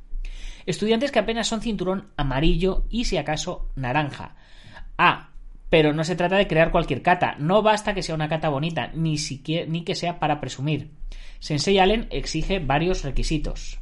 Estudiantes 0.65 1.11
que 1.11 1.19
apenas 1.19 1.47
son 1.47 1.61
cinturón 1.61 2.09
amarillo 2.17 2.85
y 2.89 3.05
si 3.05 3.17
acaso 3.17 3.69
naranja. 3.75 4.35
Ah, 4.97 5.29
pero 5.69 5.93
no 5.93 6.03
se 6.03 6.15
trata 6.15 6.37
de 6.37 6.47
crear 6.47 6.71
cualquier 6.71 7.01
kata, 7.01 7.35
no 7.37 7.61
basta 7.61 7.93
que 7.93 8.03
sea 8.03 8.15
una 8.15 8.29
kata 8.29 8.49
bonita, 8.49 8.91
ni, 8.93 9.17
siquiera, 9.17 9.71
que 9.85 9.95
sea 9.95 10.19
para 10.19 10.39
presumir. 10.39 10.91
Sensei 11.39 11.79
Allen 11.79 12.07
exige 12.11 12.59
varios 12.59 13.03
requisitos. 13.03 13.79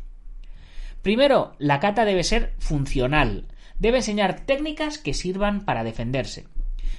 Primero, 1.01 1.55
la 1.59 1.79
kata 1.79 2.05
debe 2.05 2.23
ser 2.23 2.53
funcional, 2.59 3.47
debe 3.79 3.97
enseñar 3.97 4.41
técnicas 4.41 4.97
que 4.97 5.13
sirvan 5.13 5.65
para 5.65 5.83
defenderse. 5.83 6.47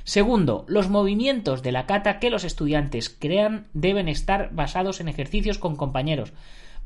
Segundo, 0.04 0.66
los 0.68 0.90
movimientos 0.90 1.62
de 1.62 1.72
la 1.72 1.86
kata 1.86 2.18
que 2.18 2.28
los 2.28 2.44
estudiantes 2.44 3.08
crean 3.08 3.68
deben 3.72 4.08
estar 4.08 4.50
basados 4.52 5.00
en 5.00 5.08
ejercicios 5.08 5.56
con 5.58 5.76
compañeros, 5.76 6.34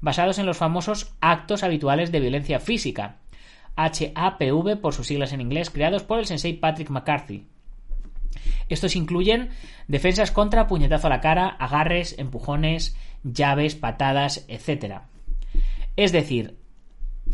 basados 0.01 0.39
en 0.39 0.47
los 0.47 0.57
famosos 0.57 1.15
actos 1.21 1.63
habituales 1.63 2.13
de 2.13 2.21
violencia 2.21 2.61
física, 2.61 3.17
HAPV 3.77 4.81
por 4.81 4.95
sus 4.95 5.07
siglas 5.07 5.33
en 5.33 5.41
inglés, 5.41 5.71
creados 5.71 6.03
por 6.03 6.19
el 6.19 6.27
sensei 6.27 6.55
Patrick 6.55 6.91
McCarthy. 6.91 7.47
Estos 8.69 8.97
incluyen 8.97 9.51
defensas 9.87 10.31
contra 10.31 10.67
puñetazo 10.67 11.07
a 11.07 11.11
la 11.11 11.21
cara, 11.21 11.49
agarres, 11.49 12.19
empujones, 12.19 12.97
llaves, 13.23 13.75
patadas, 13.75 14.45
etc. 14.49 15.01
Es 15.97 16.13
decir, 16.13 16.59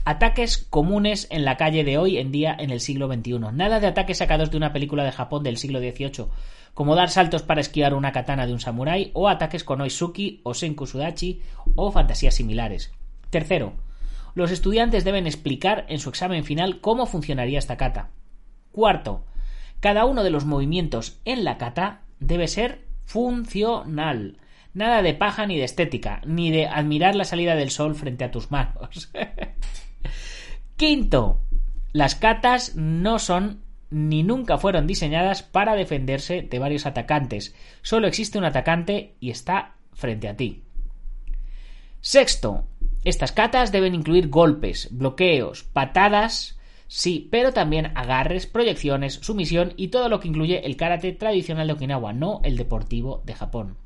Ataques 0.05 0.59
comunes 0.59 1.29
en 1.31 1.45
la 1.45 1.57
calle 1.57 1.85
de 1.85 1.99
hoy 1.99 2.19
en 2.19 2.31
día 2.33 2.55
en 2.59 2.71
el 2.71 2.81
siglo 2.81 3.07
XXI. 3.07 3.39
Nada 3.53 3.81
de 3.81 3.87
ataques 3.87 4.19
sacados 4.19 4.51
de 4.51 4.57
una 4.57 4.73
película 4.73 5.05
de 5.05 5.13
Japón 5.13 5.43
del 5.43 5.57
siglo 5.57 5.79
XVIII, 5.79 6.27
como 6.75 6.97
dar 6.97 7.09
saltos 7.09 7.43
para 7.43 7.61
esquivar 7.61 7.95
una 7.95 8.13
katana 8.13 8.47
de 8.47 8.53
un 8.53 8.61
samurái, 8.61 9.11
o 9.15 9.29
ataques 9.29 9.65
con 9.65 9.81
oisuki 9.81 10.41
o 10.43 10.55
senkusudachi, 10.55 11.41
o 11.77 11.93
fantasías 11.93 12.35
similares. 12.35 12.93
Tercero, 13.31 13.75
los 14.35 14.51
estudiantes 14.51 15.05
deben 15.05 15.27
explicar 15.27 15.87
en 15.89 16.01
su 16.01 16.09
examen 16.11 16.45
final 16.45 16.81
cómo 16.81 17.07
funcionaría 17.07 17.59
esta 17.59 17.77
kata. 17.77 18.11
Cuarto, 18.73 19.25
cada 19.81 20.05
uno 20.05 20.25
de 20.25 20.31
los 20.31 20.45
movimientos 20.45 21.21
en 21.25 21.45
la 21.45 21.57
kata 21.57 22.03
debe 22.19 22.49
ser 22.49 22.85
funcional. 23.05 24.39
Nada 24.73 25.03
de 25.03 25.15
paja 25.15 25.47
ni 25.47 25.57
de 25.57 25.65
estética, 25.65 26.21
ni 26.27 26.51
de 26.51 26.67
admirar 26.67 27.15
la 27.15 27.25
salida 27.25 27.55
del 27.55 27.71
sol 27.71 27.95
frente 27.95 28.25
a 28.25 28.33
tus 28.33 28.51
manos. 28.51 29.13
Quinto, 30.77 31.41
las 31.93 32.17
katas 32.17 32.75
no 32.75 33.21
son 33.21 33.64
ni 33.95 34.25
nunca 34.25 34.59
fueron 34.59 34.89
diseñadas 34.89 35.45
para 35.45 35.77
defenderse 35.77 36.43
de 36.43 36.59
varios 36.59 36.85
atacantes. 36.85 37.55
Solo 37.81 38.09
existe 38.09 38.39
un 38.39 38.45
atacante 38.45 39.15
y 39.21 39.31
está 39.31 39.77
frente 39.93 40.27
a 40.27 40.37
ti. 40.37 40.65
Sexto, 42.01 42.67
estas 43.05 43.31
katas 43.31 43.71
deben 43.71 43.95
incluir 43.95 44.31
golpes, 44.31 44.89
bloqueos, 44.91 45.63
patadas, 45.63 46.59
sí, 46.89 47.29
pero 47.31 47.53
también 47.53 47.93
agarres, 47.95 48.49
proyecciones, 48.49 49.15
sumisión 49.23 49.75
y 49.77 49.89
todo 49.89 50.09
lo 50.09 50.19
que 50.19 50.27
incluye 50.27 50.67
el 50.67 50.77
karate 50.77 51.13
tradicional 51.13 51.69
de 51.69 51.75
Okinawa, 51.75 52.13
no 52.13 52.41
el 52.43 52.57
deportivo 52.57 53.23
de 53.25 53.35
Japón. 53.35 53.77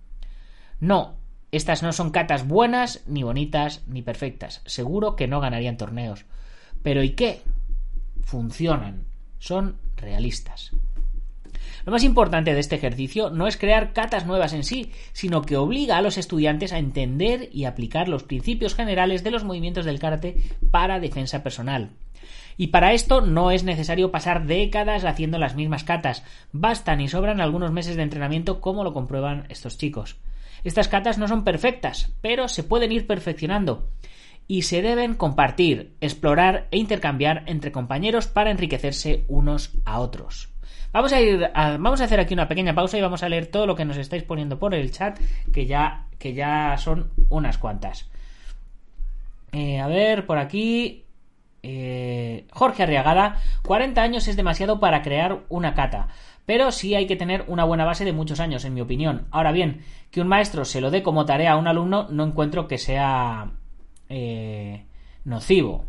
No, 0.81 1.19
estas 1.53 1.83
no 1.83 1.93
son 1.93 2.12
katas 2.12 2.49
buenas, 2.49 3.05
ni 3.07 3.25
bonitas, 3.25 3.83
ni 3.87 4.00
perfectas. 4.00 4.62
Seguro 4.65 5.17
que 5.17 5.29
no 5.29 5.41
ganarían 5.41 5.77
torneos. 5.77 6.25
Pero 6.83 7.03
¿y 7.03 7.11
qué? 7.11 7.43
Funcionan, 8.23 9.05
son 9.38 9.77
realistas. 10.00 10.73
Lo 11.85 11.93
más 11.93 12.05
importante 12.05 12.52
de 12.52 12.61
este 12.61 12.76
ejercicio 12.76 13.31
no 13.31 13.47
es 13.47 13.57
crear 13.57 13.93
catas 13.93 14.26
nuevas 14.26 14.52
en 14.52 14.64
sí, 14.64 14.93
sino 15.12 15.43
que 15.43 15.57
obliga 15.57 15.97
a 15.97 16.02
los 16.02 16.19
estudiantes 16.19 16.73
a 16.73 16.78
entender 16.78 17.49
y 17.52 17.64
aplicar 17.64 18.09
los 18.09 18.25
principios 18.25 18.75
generales 18.75 19.25
de 19.25 19.31
los 19.31 19.45
movimientos 19.45 19.85
del 19.85 19.99
karate 19.99 20.37
para 20.71 21.00
defensa 21.00 21.43
personal. 21.43 21.90
Y 22.57 22.67
para 22.67 22.93
esto 22.93 23.21
no 23.21 23.52
es 23.52 23.64
necesario 23.64 24.11
pasar 24.11 24.47
décadas 24.47 25.05
haciendo 25.05 25.38
las 25.38 25.55
mismas 25.55 25.85
catas, 25.85 26.25
bastan 26.52 27.00
y 27.00 27.09
sobran 27.09 27.40
algunos 27.40 27.71
meses 27.73 27.97
de 27.97 28.02
entrenamiento 28.02 28.61
como 28.61 28.85
lo 28.85 28.93
comprueban 28.93 29.47
estos 29.49 29.78
chicos. 29.78 30.17
Estas 30.64 30.88
catas 30.88 31.19
no 31.19 31.28
son 31.28 31.45
perfectas, 31.45 32.12
pero 32.21 32.49
se 32.49 32.64
pueden 32.64 32.90
ir 32.90 33.07
perfeccionando 33.07 33.88
y 34.49 34.62
se 34.62 34.81
deben 34.81 35.14
compartir, 35.14 35.95
explorar 36.00 36.67
e 36.71 36.78
intercambiar 36.78 37.45
entre 37.47 37.71
compañeros 37.71 38.26
para 38.26 38.50
enriquecerse 38.50 39.25
unos 39.28 39.73
a 39.85 40.00
otros. 40.00 40.49
Vamos 40.90 41.12
a 41.12 41.21
ir 41.21 41.50
vamos 41.55 42.00
a 42.00 42.05
hacer 42.05 42.19
aquí 42.19 42.33
una 42.33 42.49
pequeña 42.49 42.75
pausa 42.75 42.97
y 42.97 43.02
vamos 43.02 43.23
a 43.23 43.28
leer 43.28 43.47
todo 43.47 43.67
lo 43.67 43.76
que 43.76 43.85
nos 43.85 43.99
estáis 43.99 44.23
poniendo 44.23 44.59
por 44.59 44.75
el 44.75 44.90
chat, 44.90 45.21
que 45.52 45.67
ya 45.67 46.07
que 46.19 46.33
ya 46.33 46.76
son 46.78 47.11
unas 47.28 47.59
cuantas. 47.59 48.11
Eh, 49.52 49.78
a 49.81 49.87
ver, 49.87 50.25
por 50.26 50.38
aquí 50.38 51.05
eh, 51.62 52.47
Jorge 52.50 52.83
Arriagada, 52.83 53.37
40 53.64 54.00
años 54.00 54.28
es 54.28 54.37
demasiado 54.37 54.81
para 54.81 55.02
crear 55.02 55.40
una 55.50 55.75
cata, 55.75 56.09
pero 56.47 56.73
sí 56.73 56.95
hay 56.95 57.07
que 57.07 57.17
tener 57.17 57.45
una 57.49 57.64
buena 57.64 57.85
base 57.85 58.07
de 58.07 58.12
muchos 58.12 58.40
años, 58.40 58.64
en 58.64 58.73
mi 58.73 58.81
opinión. 58.81 59.26
Ahora 59.31 59.52
bien, 59.52 59.83
que 60.11 60.23
un 60.23 60.28
maestro 60.28 60.64
se 60.64 60.81
lo 60.81 60.90
dé 60.90 61.02
como 61.02 61.26
tarea 61.26 61.52
a 61.52 61.57
un 61.57 61.69
alumno 61.69 62.09
no 62.11 62.25
encuentro 62.25 62.67
que 62.67 62.78
sea 62.78 63.52
eh, 64.09 64.85
nocivo. 65.25 65.85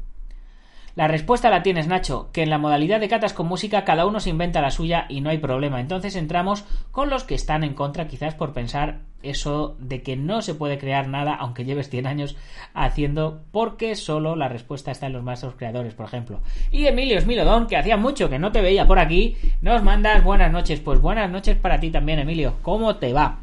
La 0.99 1.07
respuesta 1.07 1.49
la 1.49 1.63
tienes, 1.63 1.87
Nacho, 1.87 2.29
que 2.33 2.43
en 2.43 2.49
la 2.49 2.57
modalidad 2.57 2.99
de 2.99 3.07
catas 3.07 3.31
con 3.31 3.47
música 3.47 3.85
cada 3.85 4.05
uno 4.05 4.19
se 4.19 4.31
inventa 4.31 4.59
la 4.59 4.69
suya 4.69 5.05
y 5.07 5.21
no 5.21 5.29
hay 5.29 5.37
problema. 5.37 5.79
Entonces 5.79 6.17
entramos 6.17 6.65
con 6.91 7.09
los 7.09 7.23
que 7.23 7.35
están 7.35 7.63
en 7.63 7.73
contra, 7.73 8.07
quizás 8.07 8.35
por 8.35 8.51
pensar 8.51 8.99
eso 9.23 9.77
de 9.79 10.01
que 10.01 10.17
no 10.17 10.41
se 10.41 10.55
puede 10.55 10.77
crear 10.77 11.07
nada 11.07 11.35
aunque 11.35 11.63
lleves 11.63 11.89
100 11.89 12.05
años 12.05 12.35
haciendo, 12.73 13.41
porque 13.51 13.95
solo 13.95 14.35
la 14.35 14.49
respuesta 14.49 14.91
está 14.91 15.07
en 15.07 15.13
los 15.13 15.23
maestros 15.23 15.55
creadores, 15.55 15.93
por 15.93 16.05
ejemplo. 16.05 16.41
Y 16.69 16.85
Emilio 16.85 17.21
Smilodón, 17.21 17.67
que 17.67 17.77
hacía 17.77 17.95
mucho 17.95 18.29
que 18.29 18.39
no 18.39 18.51
te 18.51 18.61
veía 18.61 18.85
por 18.85 18.99
aquí, 18.99 19.37
nos 19.61 19.81
mandas 19.83 20.21
buenas 20.21 20.51
noches. 20.51 20.81
Pues 20.81 20.99
buenas 20.99 21.31
noches 21.31 21.55
para 21.55 21.79
ti 21.79 21.91
también, 21.91 22.19
Emilio. 22.19 22.55
¿Cómo 22.61 22.97
te 22.97 23.13
va? 23.13 23.39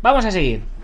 Vamos 0.00 0.24
a 0.24 0.30
seguir. 0.30 0.75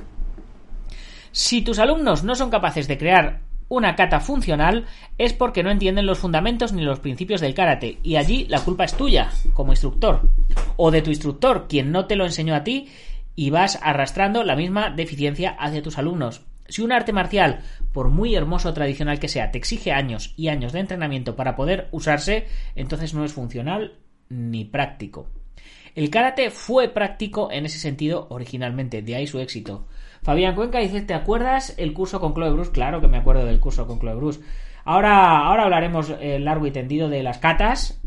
Si 1.32 1.62
tus 1.62 1.78
alumnos 1.78 2.24
no 2.24 2.34
son 2.34 2.50
capaces 2.50 2.86
de 2.88 2.98
crear 2.98 3.40
una 3.68 3.96
kata 3.96 4.20
funcional 4.20 4.84
es 5.16 5.32
porque 5.32 5.62
no 5.62 5.70
entienden 5.70 6.04
los 6.04 6.18
fundamentos 6.18 6.74
ni 6.74 6.82
los 6.82 7.00
principios 7.00 7.40
del 7.40 7.54
karate 7.54 7.98
y 8.02 8.16
allí 8.16 8.44
la 8.50 8.60
culpa 8.60 8.84
es 8.84 8.94
tuya 8.94 9.30
como 9.54 9.72
instructor 9.72 10.28
o 10.76 10.90
de 10.90 11.00
tu 11.00 11.08
instructor 11.08 11.68
quien 11.70 11.90
no 11.90 12.04
te 12.04 12.16
lo 12.16 12.26
enseñó 12.26 12.54
a 12.54 12.64
ti 12.64 12.90
y 13.34 13.48
vas 13.48 13.78
arrastrando 13.82 14.44
la 14.44 14.56
misma 14.56 14.90
deficiencia 14.90 15.56
hacia 15.58 15.82
tus 15.82 15.96
alumnos. 15.96 16.42
Si 16.68 16.82
un 16.82 16.92
arte 16.92 17.14
marcial, 17.14 17.60
por 17.92 18.10
muy 18.10 18.34
hermoso 18.34 18.68
o 18.68 18.74
tradicional 18.74 19.18
que 19.18 19.28
sea, 19.28 19.50
te 19.50 19.56
exige 19.58 19.90
años 19.90 20.34
y 20.36 20.48
años 20.48 20.72
de 20.72 20.80
entrenamiento 20.80 21.34
para 21.34 21.56
poder 21.56 21.88
usarse, 21.92 22.46
entonces 22.74 23.14
no 23.14 23.24
es 23.24 23.32
funcional 23.32 23.94
ni 24.28 24.66
práctico. 24.66 25.28
El 25.94 26.10
karate 26.10 26.50
fue 26.50 26.88
práctico 26.88 27.50
en 27.50 27.66
ese 27.66 27.78
sentido 27.78 28.26
originalmente, 28.30 29.00
de 29.00 29.16
ahí 29.16 29.26
su 29.26 29.38
éxito. 29.38 29.86
Fabián 30.22 30.54
Cuenca 30.54 30.78
dice, 30.78 31.02
¿te 31.02 31.14
acuerdas 31.14 31.74
el 31.78 31.92
curso 31.92 32.20
con 32.20 32.32
Chloe 32.34 32.50
Bruce? 32.50 32.70
Claro 32.70 33.00
que 33.00 33.08
me 33.08 33.18
acuerdo 33.18 33.44
del 33.44 33.58
curso 33.58 33.88
con 33.88 33.98
Chloe 33.98 34.14
Bruce. 34.14 34.40
Ahora, 34.84 35.46
ahora 35.46 35.64
hablaremos 35.64 36.14
eh, 36.20 36.38
largo 36.38 36.66
y 36.66 36.70
tendido 36.70 37.08
de 37.08 37.24
las 37.24 37.38
catas 37.38 38.00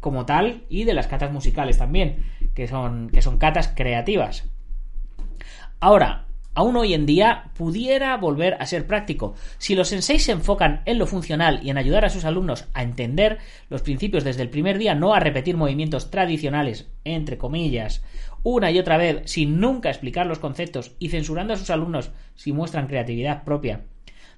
como 0.00 0.26
tal 0.26 0.64
y 0.68 0.84
de 0.84 0.94
las 0.94 1.06
catas 1.06 1.32
musicales 1.32 1.78
también, 1.78 2.24
que 2.54 2.66
son, 2.66 3.08
que 3.08 3.22
son 3.22 3.38
catas 3.38 3.68
creativas. 3.68 4.44
Ahora, 5.78 6.26
aún 6.54 6.76
hoy 6.76 6.92
en 6.92 7.06
día 7.06 7.52
pudiera 7.56 8.16
volver 8.16 8.54
a 8.60 8.66
ser 8.66 8.86
práctico. 8.86 9.34
Si 9.58 9.74
los 9.74 9.88
senseis 9.88 10.24
se 10.24 10.32
enfocan 10.32 10.82
en 10.86 10.98
lo 10.98 11.06
funcional 11.06 11.60
y 11.62 11.70
en 11.70 11.78
ayudar 11.78 12.04
a 12.04 12.10
sus 12.10 12.24
alumnos 12.24 12.66
a 12.74 12.82
entender 12.82 13.38
los 13.68 13.82
principios 13.82 14.24
desde 14.24 14.42
el 14.42 14.50
primer 14.50 14.78
día, 14.78 14.94
no 14.94 15.14
a 15.14 15.20
repetir 15.20 15.56
movimientos 15.56 16.10
tradicionales, 16.10 16.88
entre 17.04 17.38
comillas, 17.38 18.02
una 18.44 18.70
y 18.70 18.78
otra 18.78 18.96
vez 18.96 19.22
sin 19.24 19.58
nunca 19.58 19.88
explicar 19.88 20.26
los 20.26 20.38
conceptos 20.38 20.92
y 21.00 21.08
censurando 21.08 21.54
a 21.54 21.56
sus 21.56 21.70
alumnos 21.70 22.12
si 22.36 22.52
muestran 22.52 22.86
creatividad 22.86 23.42
propia. 23.42 23.80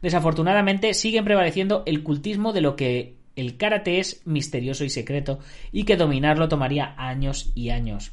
Desafortunadamente 0.00 0.94
siguen 0.94 1.25
prevaleciendo 1.25 1.82
el 1.84 2.02
cultismo 2.02 2.54
de 2.54 2.60
lo 2.62 2.76
que 2.76 3.16
el 3.34 3.58
karate 3.58 3.98
es 3.98 4.22
misterioso 4.25 4.84
y 4.84 4.90
secreto 4.90 5.40
y 5.72 5.84
que 5.84 5.96
dominarlo 5.96 6.48
tomaría 6.48 6.94
años 6.96 7.52
y 7.54 7.70
años. 7.70 8.12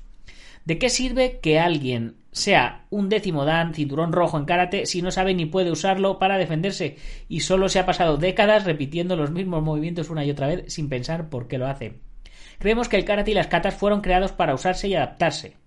¿De 0.66 0.78
qué 0.78 0.90
sirve 0.90 1.40
que 1.42 1.60
alguien 1.60 2.16
sea 2.32 2.86
un 2.90 3.10
décimo 3.10 3.46
dan, 3.46 3.74
cinturón 3.74 4.14
rojo 4.14 4.38
en 4.38 4.46
karate, 4.46 4.86
si 4.86 5.02
no 5.02 5.12
sabe 5.12 5.34
ni 5.34 5.46
puede 5.46 5.72
usarlo 5.72 6.20
para 6.20 6.38
defenderse 6.38 6.98
y 7.28 7.42
solo 7.42 7.70
se 7.70 7.80
ha 7.80 7.86
pasado 7.86 8.18
décadas 8.18 8.64
repitiendo 8.64 9.16
los 9.16 9.32
mismos 9.32 9.62
movimientos 9.62 10.10
una 10.10 10.26
y 10.26 10.32
otra 10.32 10.48
vez 10.48 10.74
sin 10.74 10.90
pensar 10.90 11.30
por 11.30 11.48
qué 11.48 11.58
lo 11.58 11.68
hace? 11.68 12.00
Creemos 12.60 12.88
que 12.88 12.98
el 12.98 13.06
karate 13.06 13.32
y 13.32 13.34
las 13.34 13.48
katas 13.48 13.76
fueron 13.76 14.02
creados 14.02 14.32
para 14.32 14.54
usarse 14.54 14.88
y 14.88 14.96
adaptarse. 14.96 15.58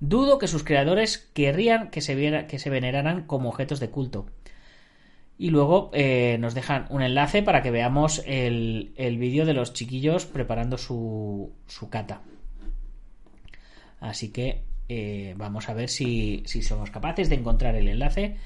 Dudo 0.00 0.38
que 0.38 0.48
sus 0.48 0.62
creadores 0.62 1.18
querrían 1.32 1.90
que 1.90 2.00
se, 2.00 2.46
que 2.46 2.58
se 2.58 2.70
veneraran 2.70 3.26
como 3.26 3.48
objetos 3.48 3.80
de 3.80 3.90
culto. 3.90 4.26
Y 5.38 5.50
luego 5.50 5.90
eh, 5.92 6.36
nos 6.40 6.54
dejan 6.54 6.86
un 6.90 7.02
enlace 7.02 7.42
para 7.42 7.62
que 7.62 7.70
veamos 7.70 8.22
el, 8.26 8.92
vídeo 8.96 9.44
de 9.44 9.54
los 9.54 9.72
chiquillos 9.72 10.26
preparando 10.26 10.78
su, 10.78 11.52
su 11.66 11.90
kata. 11.90 12.22
Así 14.00 14.32
que 14.32 14.64
eh, 14.88 15.34
vamos 15.36 15.68
a 15.68 15.74
ver 15.74 15.88
si, 15.88 16.42
si, 16.46 16.62
somos 16.62 16.90
capaces 16.90 17.28
de 17.28 17.36
encontrar 17.36 17.74
el 17.74 17.88
enlace 17.88 18.36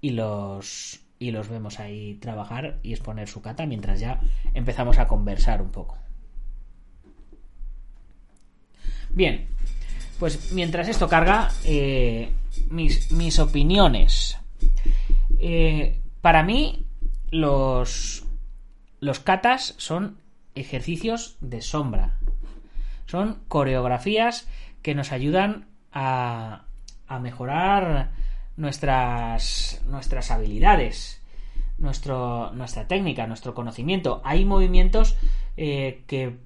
y 0.00 0.10
los, 0.10 1.00
y 1.18 1.30
los 1.30 1.48
vemos 1.48 1.78
ahí 1.80 2.14
trabajar 2.14 2.78
y 2.82 2.92
exponer 2.92 3.28
su 3.28 3.42
kata 3.42 3.66
mientras 3.66 4.00
ya 4.00 4.20
empezamos 4.54 4.98
a 4.98 5.06
conversar 5.06 5.62
un 5.62 5.70
poco. 5.70 5.98
Bien, 9.10 9.46
pues 10.18 10.52
mientras 10.52 10.88
esto 10.88 11.08
carga, 11.08 11.50
eh, 11.64 12.30
mis, 12.70 13.38
opiniones. 13.38 14.38
Eh, 15.38 16.00
para 16.20 16.42
mí, 16.42 16.86
los, 17.30 18.24
los 19.00 19.20
katas 19.20 19.74
son 19.78 20.18
ejercicios 20.54 21.36
de 21.40 21.60
sombra. 21.60 22.18
Son 23.06 23.40
coreografías 23.48 24.48
que 24.82 24.94
nos 24.94 25.12
ayudan 25.12 25.66
a, 25.92 26.64
a 27.06 27.18
mejorar 27.18 28.12
nuestras, 28.56 29.82
nuestras 29.86 30.30
habilidades, 30.30 31.20
nuestro, 31.78 32.52
nuestra 32.52 32.86
técnica, 32.86 33.26
nuestro 33.26 33.54
conocimiento. 33.54 34.20
Hay 34.24 34.44
movimientos 34.44 35.16
eh, 35.56 36.02
que, 36.06 36.36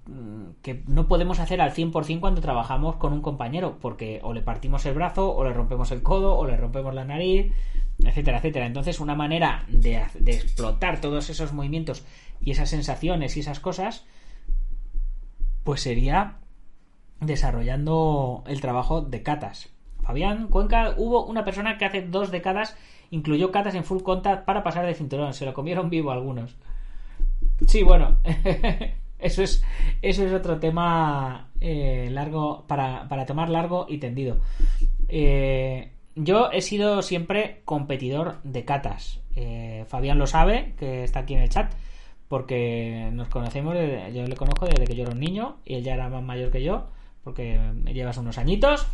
no 0.87 1.09
podemos 1.09 1.41
hacer 1.41 1.61
al 1.61 1.73
100% 1.73 2.21
cuando 2.21 2.41
trabajamos 2.41 2.97
con 2.97 3.13
un 3.13 3.23
compañero, 3.23 3.79
porque 3.81 4.21
o 4.23 4.33
le 4.33 4.43
partimos 4.43 4.85
el 4.87 4.95
brazo, 4.95 5.35
o 5.35 5.45
le 5.45 5.53
rompemos 5.53 5.91
el 5.93 6.03
codo, 6.03 6.37
o 6.37 6.47
le 6.47 6.57
rompemos 6.57 6.95
la 6.95 7.05
nariz, 7.05 7.53
etcétera, 8.05 8.39
etcétera. 8.39 8.67
Entonces, 8.67 9.01
una 9.01 9.15
manera 9.15 9.65
de, 9.69 10.03
de 10.19 10.33
explotar 10.33 11.01
todos 11.01 11.31
esos 11.31 11.53
movimientos 11.53 12.05
y 12.41 12.51
esas 12.51 12.71
sensaciones 12.71 13.37
y 13.37 13.41
esas 13.41 13.61
cosas, 13.61 14.05
pues 15.65 15.81
sería 15.83 16.37
desarrollando 17.21 18.45
el 18.47 18.61
trabajo 18.61 19.01
de 19.03 19.23
catas. 19.23 19.71
Fabián 20.03 20.49
Cuenca, 20.49 20.95
hubo 20.97 21.27
una 21.27 21.45
persona 21.45 21.77
que 21.77 21.85
hace 21.85 22.03
dos 22.03 22.31
décadas 22.31 22.77
incluyó 23.11 23.51
catas 23.51 23.75
en 23.75 23.85
full 23.85 24.03
contact 24.03 24.45
para 24.45 24.63
pasar 24.63 24.87
de 24.87 24.95
cinturón, 24.95 25.35
se 25.35 25.45
lo 25.45 25.55
comieron 25.55 25.91
vivo 25.91 26.11
algunos. 26.11 26.57
Sí, 27.67 27.83
bueno, 27.83 28.19
eso 29.19 29.43
es, 29.43 29.65
eso 30.03 30.25
es 30.25 30.33
otro 30.33 30.59
tema 30.59 31.49
eh, 31.61 32.09
largo 32.11 32.65
para, 32.67 33.09
para, 33.09 33.27
tomar 33.27 33.51
largo 33.51 33.87
y 33.89 33.99
tendido. 33.99 34.39
Eh, 35.09 35.91
yo 36.15 36.51
he 36.53 36.61
sido 36.61 37.03
siempre 37.03 37.63
competidor 37.65 38.41
de 38.45 38.65
catas. 38.65 39.21
Eh, 39.35 39.85
Fabián 39.89 40.19
lo 40.19 40.27
sabe, 40.27 40.75
que 40.79 41.05
está 41.05 41.21
aquí 41.21 41.35
en 41.35 41.41
el 41.41 41.49
chat, 41.49 41.73
porque 42.29 43.11
nos 43.13 43.29
conocemos, 43.29 43.75
yo 44.13 44.25
le 44.27 44.37
conozco 44.37 44.67
desde 44.67 44.85
que 44.85 44.95
yo 44.95 45.03
era 45.05 45.13
un 45.13 45.21
niño 45.21 45.57
y 45.65 45.75
él 45.75 45.85
ya 45.85 45.95
era 45.95 46.09
más 46.09 46.23
mayor 46.23 46.51
que 46.51 46.63
yo, 46.63 46.89
porque 47.25 47.59
llevas 47.87 48.19
unos 48.19 48.39
añitos. 48.39 48.87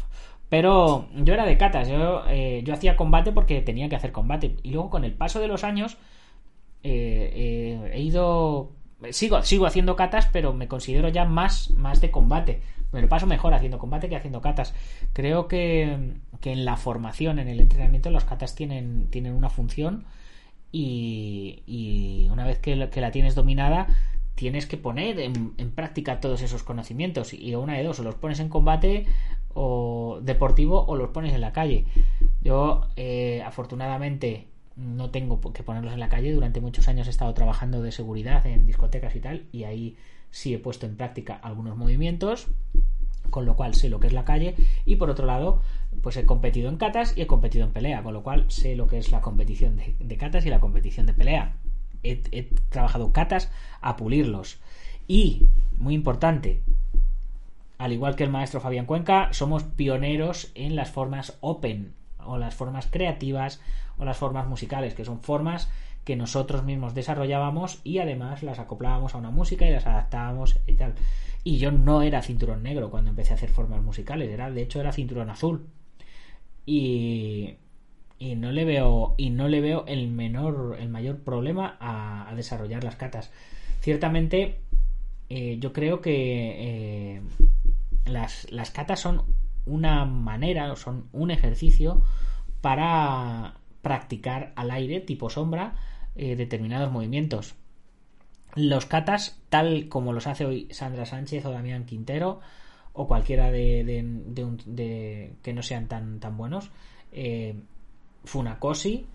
Pero 0.49 1.09
yo 1.15 1.35
era 1.35 1.47
de 1.47 1.57
catas, 1.57 1.89
yo, 1.89 2.23
yo 2.63 2.75
hacía 2.75 2.97
combate 2.97 3.33
porque 3.33 3.61
tenía 3.63 3.89
que 3.89 3.97
hacer 3.97 4.13
combate. 4.13 4.57
Y 4.63 4.71
luego 4.71 4.91
con 4.91 5.05
el 5.05 5.13
paso 5.15 5.41
de 5.41 5.49
los 5.49 5.65
años 5.65 5.97
he 6.83 8.01
ido 8.01 8.71
sigo, 9.11 9.43
sigo 9.43 9.67
haciendo 9.67 9.97
catas, 9.97 10.29
pero 10.33 10.53
me 10.53 10.69
considero 10.69 11.09
ya 11.09 11.25
más, 11.25 11.71
más 11.71 12.01
de 12.01 12.11
combate. 12.11 12.63
Me 12.93 13.03
lo 13.03 13.09
paso 13.09 13.27
mejor 13.27 13.55
haciendo 13.55 13.79
combate 13.79 14.09
que 14.09 14.17
haciendo 14.17 14.41
catas. 14.41 14.75
Creo 15.13 15.49
que, 15.49 16.15
en 16.43 16.65
la 16.65 16.77
formación, 16.77 17.39
en 17.39 17.49
el 17.49 17.61
entrenamiento, 17.61 18.11
los 18.11 18.25
catas 18.25 18.55
tienen, 18.55 19.09
tienen 19.11 19.33
una 19.33 19.51
función 19.51 20.05
y, 20.71 22.29
una 22.31 22.45
vez 22.45 22.59
que, 22.59 22.77
la 22.77 23.11
tienes 23.11 23.35
dominada, 23.35 23.89
tienes 24.35 24.67
que 24.67 24.77
poner 24.77 25.19
en, 25.19 25.71
práctica 25.75 26.21
todos 26.21 26.43
esos 26.43 26.63
conocimientos. 26.63 27.35
Y 27.35 27.55
una 27.57 27.75
de 27.75 27.85
dos, 27.85 27.99
o 28.01 28.05
los 28.05 28.15
pones 28.15 28.41
en 28.41 28.49
combate 28.49 29.07
o 29.55 30.19
deportivo 30.23 30.85
o 30.87 30.97
los 30.97 31.11
pones 31.11 31.35
en 31.35 31.41
la 31.41 31.53
calle. 31.53 31.87
Yo, 32.43 32.89
eh, 32.97 33.43
afortunadamente, 33.45 34.49
no 34.77 35.11
tengo 35.11 35.41
que 35.53 35.63
ponerlos 35.63 35.93
en 35.93 36.01
la 36.01 36.09
calle. 36.09 36.33
Durante 36.33 36.61
muchos 36.61 36.89
años 36.89 37.07
he 37.07 37.11
estado 37.11 37.33
trabajando 37.35 37.83
de 37.83 37.93
seguridad 37.93 38.47
en 38.47 38.67
discotecas 38.67 39.15
y 39.15 39.21
tal, 39.21 39.47
y 39.53 39.65
ahí 39.65 39.97
sí 40.31 40.53
he 40.55 40.59
puesto 40.59 40.87
en 40.87 40.97
práctica 40.97 41.35
algunos 41.35 41.77
movimientos, 41.77 42.49
con 43.31 43.47
lo 43.47 43.57
cual 43.57 43.75
sé 43.75 43.89
lo 43.89 44.01
que 44.01 44.09
es 44.09 44.13
la 44.13 44.25
calle. 44.25 44.57
Y 44.85 44.97
por 44.97 45.11
otro 45.11 45.27
lado, 45.27 45.63
pues 46.03 46.17
he 46.17 46.27
competido 46.27 46.69
en 46.69 46.77
catas 46.77 47.17
y 47.17 47.23
he 47.23 47.27
competido 47.27 47.65
en 47.65 47.73
pelea, 47.73 48.03
con 48.03 48.15
lo 48.15 48.23
cual 48.23 48.47
sé 48.51 48.77
lo 48.77 48.87
que 48.87 48.99
es 48.99 49.13
la 49.13 49.21
competición 49.21 49.77
de, 49.77 50.17
catas 50.17 50.45
y 50.47 50.51
la 50.51 50.61
competición 50.61 51.07
de 51.07 51.15
pelea. 51.15 51.55
He, 52.03 52.23
he 52.33 52.43
trabajado 52.69 53.13
catas 53.13 53.51
a 53.81 53.97
pulirlos. 53.97 54.59
Y, 55.07 55.47
muy 55.79 55.95
importante, 55.95 56.63
al 57.79 57.93
igual 57.93 58.17
que 58.17 58.25
el 58.25 58.31
maestro 58.31 58.61
Fabián 58.61 58.87
Cuenca, 58.87 59.33
somos 59.33 59.63
pioneros 59.63 60.51
en 60.55 60.77
las 60.77 60.91
formas 60.91 61.37
open 61.41 61.93
o 62.19 62.39
las 62.39 62.55
formas 62.55 62.89
creativas 62.91 63.61
o 63.99 64.05
las 64.05 64.17
formas 64.17 64.47
musicales, 64.47 64.95
que 64.95 65.05
son 65.05 65.21
formas 65.21 65.69
que 66.05 66.17
nosotros 66.17 66.65
mismos 66.65 66.95
desarrollábamos 66.95 67.81
y 67.83 67.99
además 67.99 68.43
las 68.43 68.59
acoplábamos 68.59 69.15
a 69.15 69.19
una 69.19 69.31
música 69.31 69.67
y 69.67 69.71
las 69.71 69.87
adaptábamos 69.87 70.59
y 70.67 70.75
tal. 70.75 70.95
Y 71.43 71.59
yo 71.59 71.73
no 71.73 72.03
era 72.03 72.23
cinturón 72.23 72.63
negro 72.63 72.91
cuando 72.91 73.11
empecé 73.11 73.33
a 73.33 73.37
hacer 73.37 73.51
formas 73.51 73.83
musicales, 73.83 74.31
era 74.31 74.51
de 74.51 74.63
hecho 74.63 74.81
era 74.81 74.93
cinturón 74.93 75.31
azul. 75.31 75.67
Y, 76.67 77.57
y 78.19 78.37
no 78.37 78.53
le 78.53 78.65
veo 78.65 79.15
y 79.17 79.31
no 79.31 79.49
le 79.49 79.61
veo 79.61 79.85
el 79.87 80.09
menor 80.09 80.77
el 80.79 80.89
mayor 80.89 81.19
problema 81.19 81.77
a, 81.81 82.33
desarrollar 82.35 82.83
las 82.83 82.97
catas. 82.97 83.31
ciertamente 83.81 84.61
eh, 85.29 85.59
yo 85.61 85.73
creo 85.73 86.01
que 86.01 87.17
eh, 87.17 87.23
las, 88.07 88.51
las 88.51 88.71
catas 88.71 89.01
son 89.01 89.23
una 89.67 90.05
manera 90.05 90.75
son 90.77 91.09
un 91.13 91.31
ejercicio 91.31 92.03
para 92.61 93.55
practicar 93.85 94.53
al 94.57 94.73
aire 94.73 95.01
tipo 95.01 95.31
sombra 95.31 95.77
eh, 96.17 96.35
determinados 96.35 96.91
movimientos. 96.91 97.55
Los 98.57 98.87
katas, 98.87 99.41
tal 99.49 99.89
como 99.89 100.13
los 100.13 100.27
hace 100.27 100.45
hoy 100.45 100.69
Sandra 100.73 101.07
Sánchez 101.07 101.45
o 101.45 101.53
Damián 101.53 101.87
Quintero, 101.87 102.41
o 102.93 103.07
cualquiera 103.07 103.51
de, 103.51 103.85
de, 103.85 105.33
que 105.43 105.53
no 105.53 105.63
sean 105.63 105.89
tan, 105.89 106.21
tan 106.21 106.37
buenos, 106.37 106.71
eh, 107.13 107.57
Funakoshi, 108.25 109.07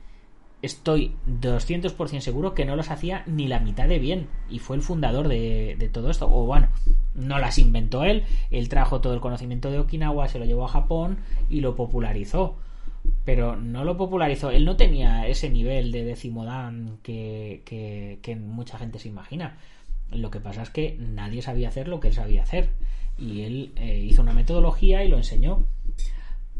estoy 0.62 1.15
200% 1.25 2.19
seguro 2.19 2.53
que 2.53 2.65
no 2.65 2.75
los 2.75 2.91
hacía 2.91 3.23
ni 3.25 3.47
la 3.47 3.62
mitad 3.62 3.88
de 3.88 3.99
bien. 3.99 4.27
Y 4.49 4.60
fue 4.60 4.75
el 4.75 4.82
fundador 4.82 5.29
de, 5.29 5.77
de, 5.79 5.88
todo 5.88 6.10
esto. 6.10 6.27
O 6.29 6.45
bueno, 6.45 6.67
no 7.15 7.39
las 7.39 7.58
inventó 7.58 8.03
él. 8.03 8.25
Él 8.51 8.67
trajo 8.67 8.99
todo 8.99 9.13
el 9.13 9.21
conocimiento 9.21 9.71
de 9.71 9.79
Okinawa, 9.79 10.27
se 10.27 10.39
lo 10.39 10.45
llevó 10.45 10.65
a 10.65 10.69
Japón 10.69 11.19
y 11.49 11.62
lo 11.62 11.77
popularizó 11.77 12.58
pero 13.26 13.56
no 13.56 13.84
lo 13.84 13.98
popularizó. 13.98 14.52
Él 14.52 14.65
no 14.65 14.76
tenía 14.76 15.28
ese 15.28 15.50
nivel 15.50 15.91
de 15.91 16.04
decimodan 16.04 16.98
que, 17.04 17.62
que, 17.65 18.36
mucha 18.36 18.78
gente 18.78 19.00
se 19.00 19.08
imagina. 19.08 19.58
Lo 20.12 20.32
que 20.32 20.39
pasa 20.39 20.63
es 20.63 20.69
que 20.69 20.98
nadie 21.00 21.41
sabía 21.41 21.69
hacer 21.69 21.88
lo 21.88 22.00
que 22.00 22.10
él 22.10 22.13
sabía 22.13 22.43
hacer. 22.43 22.69
Y 23.17 23.41
él 23.41 23.74
eh, 23.76 24.00
hizo 24.00 24.22
una 24.22 24.34
metodología 24.34 25.04
y 25.04 25.08
lo 25.08 25.17
enseñó. 25.17 25.65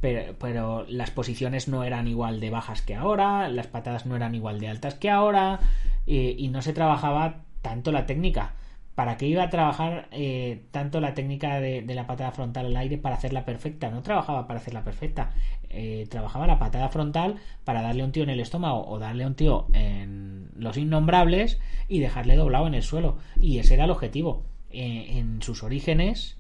Pero, 0.02 0.36
pero, 0.40 0.86
las 0.88 1.12
posiciones 1.12 1.68
no 1.68 1.84
eran 1.84 2.08
igual 2.08 2.40
de 2.40 2.50
bajas 2.50 2.82
que 2.82 2.96
ahora, 2.96 3.50
las 3.50 3.68
patadas 3.68 4.06
no 4.06 4.16
eran 4.16 4.34
igual 4.34 4.60
de 4.60 4.70
altas 4.70 4.96
que 4.96 5.10
ahora, 5.10 5.60
eh, 6.08 6.36
y 6.38 6.48
no 6.48 6.62
se 6.62 6.74
trabajaba 6.74 7.42
tanto 7.62 7.92
la 7.92 8.06
técnica. 8.06 8.54
¿Para 9.00 9.16
qué 9.16 9.28
iba 9.28 9.44
a 9.44 9.50
trabajar 9.50 10.10
eh, 10.12 10.66
tanto 10.72 11.00
la 11.00 11.14
técnica 11.14 11.62
de, 11.62 11.86
la 11.86 12.06
patada 12.06 12.34
frontal 12.34 12.66
al 12.66 12.76
aire 12.76 12.98
para 12.98 13.16
hacerla 13.16 13.46
perfecta? 13.46 13.90
No 13.90 14.02
trabajaba 14.02 14.46
para 14.46 14.60
hacerla 14.60 14.84
perfecta. 14.84 15.32
Eh, 15.70 16.06
trabajaba 16.10 16.48
la 16.48 16.60
patada 16.60 16.90
frontal 16.90 17.36
para 17.64 17.82
darle 17.82 18.04
un 18.04 18.12
tío 18.12 18.24
en 18.24 18.30
el 18.30 18.42
estómago 18.42 18.86
o 18.86 19.00
darle 19.00 19.26
un 19.26 19.36
tío 19.36 19.68
en 19.72 20.50
los 20.54 20.76
innombrables 20.76 21.62
y 21.88 22.00
dejarle 22.00 22.36
doblado 22.36 22.68
en 22.68 22.74
el 22.74 22.84
suelo. 22.84 23.20
Y 23.40 23.60
ese 23.60 23.76
era 23.76 23.86
el 23.86 23.92
objetivo. 23.92 24.44
Eh, 24.70 25.18
en 25.18 25.42
sus 25.42 25.64
orígenes, 25.64 26.38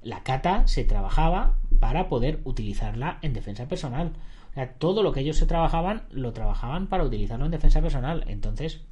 la 0.00 0.22
kata 0.22 0.68
se 0.68 0.84
trabajaba 0.84 1.56
para 1.80 2.08
poder 2.08 2.38
utilizarla 2.44 3.18
en 3.22 3.32
defensa 3.32 3.66
personal. 3.66 4.12
O 4.52 4.54
sea, 4.54 4.74
todo 4.74 5.02
lo 5.02 5.10
que 5.10 5.22
ellos 5.22 5.38
se 5.38 5.46
trabajaban, 5.46 6.04
lo 6.12 6.32
trabajaban 6.32 6.86
para 6.86 7.02
utilizarlo 7.02 7.46
en 7.46 7.50
defensa 7.50 7.82
personal. 7.82 8.22
Entonces, 8.28 8.84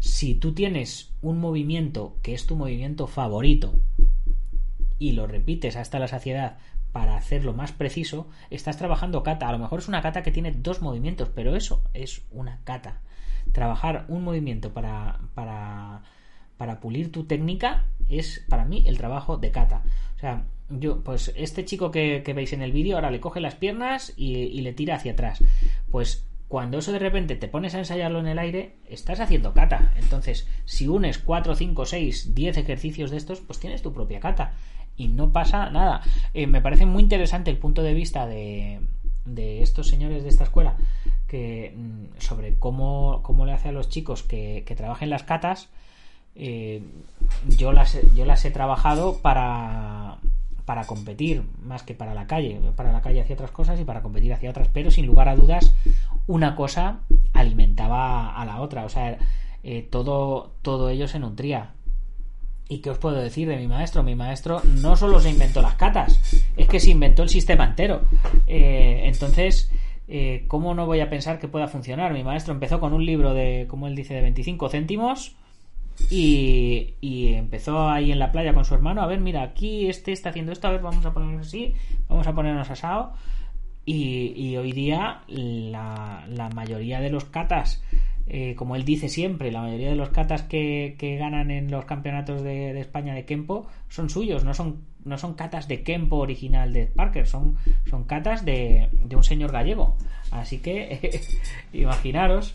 si 0.00 0.34
tú 0.34 0.52
tienes 0.52 1.12
un 1.22 1.40
movimiento 1.40 2.16
que 2.22 2.34
es 2.34 2.46
tu 2.46 2.56
movimiento 2.56 3.06
favorito 3.06 3.74
y 4.98 5.12
lo 5.12 5.26
repites 5.26 5.76
hasta 5.76 5.98
la 5.98 6.08
saciedad 6.08 6.58
para 6.92 7.16
hacerlo 7.16 7.52
más 7.52 7.72
preciso, 7.72 8.28
estás 8.50 8.76
trabajando 8.76 9.22
kata. 9.22 9.48
A 9.48 9.52
lo 9.52 9.58
mejor 9.58 9.80
es 9.80 9.88
una 9.88 10.02
kata 10.02 10.22
que 10.22 10.32
tiene 10.32 10.52
dos 10.52 10.82
movimientos, 10.82 11.30
pero 11.34 11.54
eso 11.54 11.82
es 11.94 12.22
una 12.30 12.60
kata. 12.64 13.00
Trabajar 13.52 14.06
un 14.08 14.24
movimiento 14.24 14.72
para, 14.72 15.20
para, 15.34 16.02
para 16.56 16.80
pulir 16.80 17.12
tu 17.12 17.24
técnica 17.24 17.84
es 18.08 18.44
para 18.48 18.64
mí 18.64 18.84
el 18.86 18.98
trabajo 18.98 19.36
de 19.36 19.50
kata. 19.50 19.82
O 20.16 20.18
sea, 20.18 20.44
yo, 20.70 21.02
pues 21.02 21.32
este 21.36 21.64
chico 21.64 21.90
que, 21.90 22.22
veis 22.34 22.52
en 22.52 22.62
el 22.62 22.72
vídeo 22.72 22.96
ahora 22.96 23.10
le 23.10 23.20
coge 23.20 23.40
las 23.40 23.54
piernas 23.54 24.12
y 24.16 24.60
le 24.60 24.72
tira 24.72 24.96
hacia 24.96 25.12
atrás. 25.12 25.42
Pues 25.90 26.27
cuando 26.48 26.78
eso 26.78 26.92
de 26.92 26.98
repente 26.98 27.36
te 27.36 27.48
pones 27.48 27.74
a 27.74 27.78
ensayarlo 27.78 28.20
en 28.20 28.26
el 28.26 28.38
aire, 28.38 28.76
estás 28.88 29.20
haciendo 29.20 29.52
kata. 29.52 29.92
Entonces, 29.96 30.48
si 30.64 30.88
unes 30.88 31.18
4, 31.18 31.54
5, 31.54 31.84
6, 31.84 32.34
10 32.34 32.56
ejercicios 32.56 33.10
de 33.10 33.18
estos, 33.18 33.40
pues 33.40 33.60
tienes 33.60 33.82
tu 33.82 33.92
propia 33.92 34.18
kata. 34.18 34.54
Y 34.96 35.08
no 35.08 35.32
pasa 35.32 35.70
nada. 35.70 36.02
Eh, 36.32 36.46
me 36.46 36.62
parece 36.62 36.86
muy 36.86 37.02
interesante 37.02 37.50
el 37.50 37.58
punto 37.58 37.82
de 37.82 37.92
vista 37.92 38.26
de, 38.26 38.80
de 39.26 39.62
estos 39.62 39.88
señores 39.88 40.22
de 40.22 40.30
esta 40.30 40.44
escuela 40.44 40.76
que 41.28 41.74
mm, 41.76 42.20
sobre 42.20 42.58
cómo, 42.58 43.20
cómo 43.22 43.44
le 43.44 43.52
hace 43.52 43.68
a 43.68 43.72
los 43.72 43.88
chicos 43.90 44.22
que, 44.22 44.64
que 44.66 44.74
trabajen 44.74 45.10
las 45.10 45.22
catas. 45.24 45.68
Eh, 46.34 46.82
yo, 47.46 47.72
las, 47.72 47.98
yo 48.14 48.24
las 48.24 48.44
he 48.44 48.50
trabajado 48.50 49.18
para, 49.18 50.18
para 50.68 50.84
competir 50.84 51.44
más 51.64 51.82
que 51.82 51.94
para 51.94 52.12
la 52.12 52.26
calle. 52.26 52.60
Para 52.76 52.92
la 52.92 53.00
calle 53.00 53.22
hacía 53.22 53.32
otras 53.32 53.52
cosas 53.52 53.80
y 53.80 53.84
para 53.84 54.02
competir 54.02 54.34
hacía 54.34 54.50
otras, 54.50 54.68
pero 54.68 54.90
sin 54.90 55.06
lugar 55.06 55.26
a 55.26 55.34
dudas 55.34 55.74
una 56.26 56.56
cosa 56.56 56.98
alimentaba 57.32 58.36
a 58.36 58.44
la 58.44 58.60
otra, 58.60 58.84
o 58.84 58.90
sea, 58.90 59.16
eh, 59.62 59.88
todo, 59.90 60.52
todo 60.60 60.90
ello 60.90 61.08
se 61.08 61.20
nutría. 61.20 61.70
¿Y 62.68 62.80
qué 62.80 62.90
os 62.90 62.98
puedo 62.98 63.16
decir 63.16 63.48
de 63.48 63.56
mi 63.56 63.66
maestro? 63.66 64.02
Mi 64.02 64.14
maestro 64.14 64.60
no 64.82 64.94
solo 64.94 65.20
se 65.20 65.30
inventó 65.30 65.62
las 65.62 65.76
catas, 65.76 66.20
es 66.58 66.68
que 66.68 66.80
se 66.80 66.90
inventó 66.90 67.22
el 67.22 67.30
sistema 67.30 67.64
entero. 67.64 68.02
Eh, 68.46 69.04
entonces, 69.04 69.72
eh, 70.06 70.44
¿cómo 70.48 70.74
no 70.74 70.84
voy 70.84 71.00
a 71.00 71.08
pensar 71.08 71.38
que 71.38 71.48
pueda 71.48 71.68
funcionar? 71.68 72.12
Mi 72.12 72.24
maestro 72.24 72.52
empezó 72.52 72.78
con 72.78 72.92
un 72.92 73.06
libro 73.06 73.32
de, 73.32 73.64
como 73.70 73.86
él 73.86 73.96
dice, 73.96 74.12
de 74.12 74.20
25 74.20 74.68
céntimos 74.68 75.34
y, 76.10 76.94
y, 77.00 77.34
empezó 77.34 77.88
ahí 77.88 78.12
en 78.12 78.18
la 78.18 78.32
playa 78.32 78.54
con 78.54 78.64
su 78.64 78.74
hermano, 78.74 79.02
a 79.02 79.06
ver, 79.06 79.20
mira, 79.20 79.42
aquí 79.42 79.88
este 79.88 80.12
está 80.12 80.30
haciendo 80.30 80.52
esto, 80.52 80.68
a 80.68 80.70
ver, 80.70 80.80
vamos 80.80 81.04
a 81.04 81.12
ponernos 81.12 81.46
así, 81.46 81.74
vamos 82.08 82.26
a 82.26 82.34
ponernos 82.34 82.70
asado. 82.70 83.12
Y, 83.90 84.54
hoy 84.58 84.72
día 84.72 85.22
la, 85.28 86.50
mayoría 86.54 87.00
de 87.00 87.08
los 87.08 87.24
catas, 87.24 87.82
eh, 88.26 88.54
como 88.54 88.76
él 88.76 88.84
dice 88.84 89.08
siempre, 89.08 89.50
la 89.50 89.62
mayoría 89.62 89.88
de 89.88 89.96
los 89.96 90.10
catas 90.10 90.42
que, 90.42 90.94
ganan 91.18 91.50
en 91.50 91.70
los 91.70 91.86
campeonatos 91.86 92.42
de, 92.42 92.74
de, 92.74 92.80
España 92.80 93.14
de 93.14 93.24
Kempo 93.24 93.66
son 93.88 94.10
suyos, 94.10 94.44
no 94.44 94.52
son, 94.52 94.82
no 95.06 95.16
son 95.16 95.32
catas 95.32 95.68
de 95.68 95.82
Kempo 95.84 96.16
original 96.16 96.74
de 96.74 96.84
Parker, 96.84 97.26
son, 97.26 97.56
son 97.88 98.04
catas 98.04 98.44
de, 98.44 98.90
de 98.92 99.16
un 99.16 99.24
señor 99.24 99.52
gallego. 99.52 99.96
Así 100.30 100.58
que 100.58 101.22
imaginaros 101.72 102.54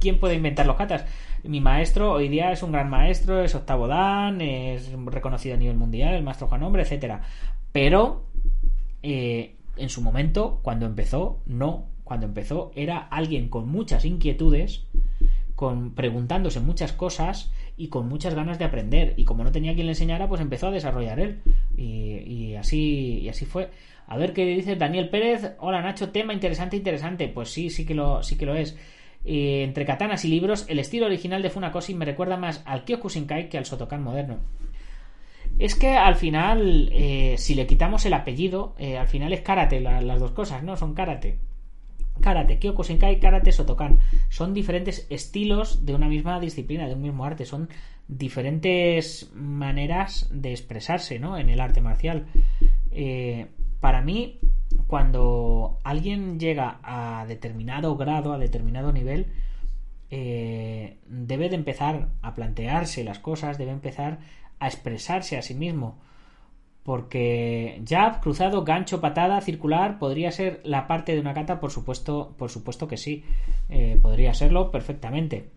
quién 0.00 0.18
puede 0.18 0.34
inventar 0.34 0.66
los 0.66 0.76
catas. 0.76 1.04
Mi 1.44 1.60
maestro 1.60 2.12
hoy 2.12 2.28
día 2.28 2.52
es 2.52 2.62
un 2.62 2.70
gran 2.70 2.88
maestro, 2.88 3.42
es 3.42 3.54
octavo 3.54 3.88
dan, 3.88 4.40
es 4.40 4.92
reconocido 5.06 5.56
a 5.56 5.58
nivel 5.58 5.76
mundial, 5.76 6.14
el 6.14 6.22
maestro 6.22 6.46
Juan 6.46 6.62
Hombre, 6.62 6.82
etcétera. 6.82 7.22
Pero 7.72 8.26
eh, 9.02 9.56
en 9.76 9.88
su 9.88 10.02
momento, 10.02 10.60
cuando 10.62 10.86
empezó, 10.86 11.40
no. 11.46 11.86
Cuando 12.04 12.26
empezó 12.26 12.72
era 12.76 12.98
alguien 12.98 13.48
con 13.48 13.68
muchas 13.68 14.04
inquietudes, 14.04 14.84
con 15.54 15.94
preguntándose 15.94 16.60
muchas 16.60 16.92
cosas 16.92 17.50
y 17.76 17.88
con 17.88 18.08
muchas 18.08 18.34
ganas 18.34 18.58
de 18.58 18.64
aprender. 18.64 19.14
Y 19.16 19.24
como 19.24 19.42
no 19.42 19.50
tenía 19.50 19.74
quien 19.74 19.86
le 19.86 19.92
enseñara, 19.92 20.28
pues 20.28 20.40
empezó 20.40 20.68
a 20.68 20.72
desarrollar 20.72 21.18
él. 21.18 21.42
Y, 21.76 22.54
así, 22.54 23.20
y 23.20 23.28
así 23.28 23.46
fue. 23.46 23.70
A 24.06 24.16
ver 24.16 24.32
qué 24.32 24.44
dice 24.44 24.76
Daniel 24.76 25.08
Pérez. 25.08 25.56
Hola 25.58 25.80
Nacho, 25.82 26.10
tema 26.10 26.34
interesante, 26.34 26.76
interesante. 26.76 27.28
Pues 27.28 27.50
sí, 27.50 27.70
sí 27.70 27.86
que 27.86 27.94
lo, 27.94 28.22
sí 28.22 28.36
que 28.36 28.46
lo 28.46 28.54
es. 28.54 28.76
Eh, 29.24 29.62
entre 29.62 29.84
katanas 29.84 30.24
y 30.24 30.28
libros, 30.28 30.66
el 30.68 30.78
estilo 30.78 31.06
original 31.06 31.42
de 31.42 31.50
Funakoshi 31.50 31.94
me 31.94 32.04
recuerda 32.04 32.36
más 32.36 32.62
al 32.66 32.84
Kyokushinkai 32.84 33.48
que 33.48 33.58
al 33.58 33.66
Sotokan 33.66 34.02
moderno 34.02 34.40
es 35.58 35.74
que 35.74 35.90
al 35.90 36.16
final, 36.16 36.88
eh, 36.92 37.36
si 37.38 37.54
le 37.54 37.66
quitamos 37.66 38.04
el 38.06 38.14
apellido, 38.14 38.74
eh, 38.78 38.96
al 38.96 39.06
final 39.06 39.32
es 39.32 39.42
karate, 39.42 39.80
las 39.80 40.18
dos 40.18 40.32
cosas, 40.32 40.62
¿no? 40.62 40.76
Son 40.76 40.94
karate. 40.94 41.38
Karate, 42.20 42.58
Kyokushinkai, 42.58 43.20
Karate, 43.20 43.52
Sotokan. 43.52 44.00
Son 44.28 44.54
diferentes 44.54 45.06
estilos 45.10 45.84
de 45.84 45.94
una 45.94 46.08
misma 46.08 46.40
disciplina, 46.40 46.88
de 46.88 46.94
un 46.94 47.02
mismo 47.02 47.24
arte. 47.24 47.44
Son 47.44 47.68
diferentes 48.08 49.30
maneras 49.34 50.28
de 50.32 50.52
expresarse, 50.52 51.18
¿no? 51.18 51.36
En 51.36 51.48
el 51.48 51.60
arte 51.60 51.80
marcial. 51.80 52.26
Para 53.80 54.02
mí, 54.02 54.38
cuando 54.92 55.78
alguien 55.84 56.38
llega 56.38 56.78
a 56.82 57.24
determinado 57.26 57.96
grado, 57.96 58.34
a 58.34 58.38
determinado 58.38 58.92
nivel, 58.92 59.32
debe 60.10 61.48
de 61.48 61.54
empezar 61.54 62.10
a 62.20 62.34
plantearse 62.34 63.02
las 63.02 63.18
cosas, 63.18 63.56
debe 63.56 63.70
empezar 63.70 64.18
a 64.58 64.66
expresarse 64.66 65.38
a 65.38 65.40
sí 65.40 65.54
mismo. 65.54 65.98
Porque 66.82 67.80
jab, 67.88 68.20
cruzado, 68.20 68.64
gancho, 68.64 69.00
patada, 69.00 69.40
circular, 69.40 69.98
podría 69.98 70.30
ser 70.30 70.60
la 70.62 70.86
parte 70.86 71.14
de 71.14 71.20
una 71.20 71.32
kata, 71.32 71.58
por 71.58 71.70
supuesto, 71.70 72.34
por 72.36 72.50
supuesto 72.50 72.86
que 72.86 72.98
sí. 72.98 73.24
Eh, 73.70 73.98
podría 74.02 74.34
serlo 74.34 74.70
perfectamente. 74.70 75.48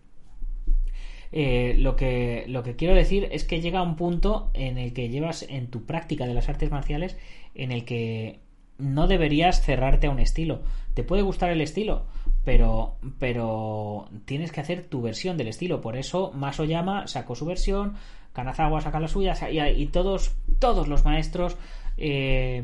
Eh, 1.30 1.74
lo, 1.76 1.94
que, 1.94 2.46
lo 2.48 2.62
que 2.62 2.74
quiero 2.74 2.94
decir 2.94 3.28
es 3.32 3.44
que 3.44 3.60
llega 3.60 3.82
un 3.82 3.96
punto 3.96 4.50
en 4.54 4.78
el 4.78 4.94
que 4.94 5.10
llevas 5.10 5.42
en 5.42 5.66
tu 5.66 5.84
práctica 5.84 6.26
de 6.26 6.32
las 6.32 6.48
artes 6.48 6.70
marciales 6.70 7.18
en 7.54 7.70
el 7.70 7.84
que 7.84 8.45
no 8.78 9.06
deberías 9.06 9.62
cerrarte 9.62 10.06
a 10.06 10.10
un 10.10 10.18
estilo. 10.18 10.62
Te 10.94 11.02
puede 11.02 11.22
gustar 11.22 11.50
el 11.50 11.60
estilo, 11.60 12.06
pero, 12.44 12.96
pero 13.18 14.08
tienes 14.24 14.52
que 14.52 14.60
hacer 14.60 14.84
tu 14.84 15.02
versión 15.02 15.36
del 15.36 15.48
estilo. 15.48 15.80
Por 15.80 15.96
eso 15.96 16.32
Masoyama 16.34 17.06
sacó 17.06 17.34
su 17.34 17.46
versión, 17.46 17.94
Kanazawa 18.32 18.80
saca 18.80 19.00
la 19.00 19.08
suya 19.08 19.34
y, 19.50 19.86
todos, 19.86 20.34
todos 20.58 20.88
los 20.88 21.04
maestros 21.04 21.56
eh, 21.96 22.62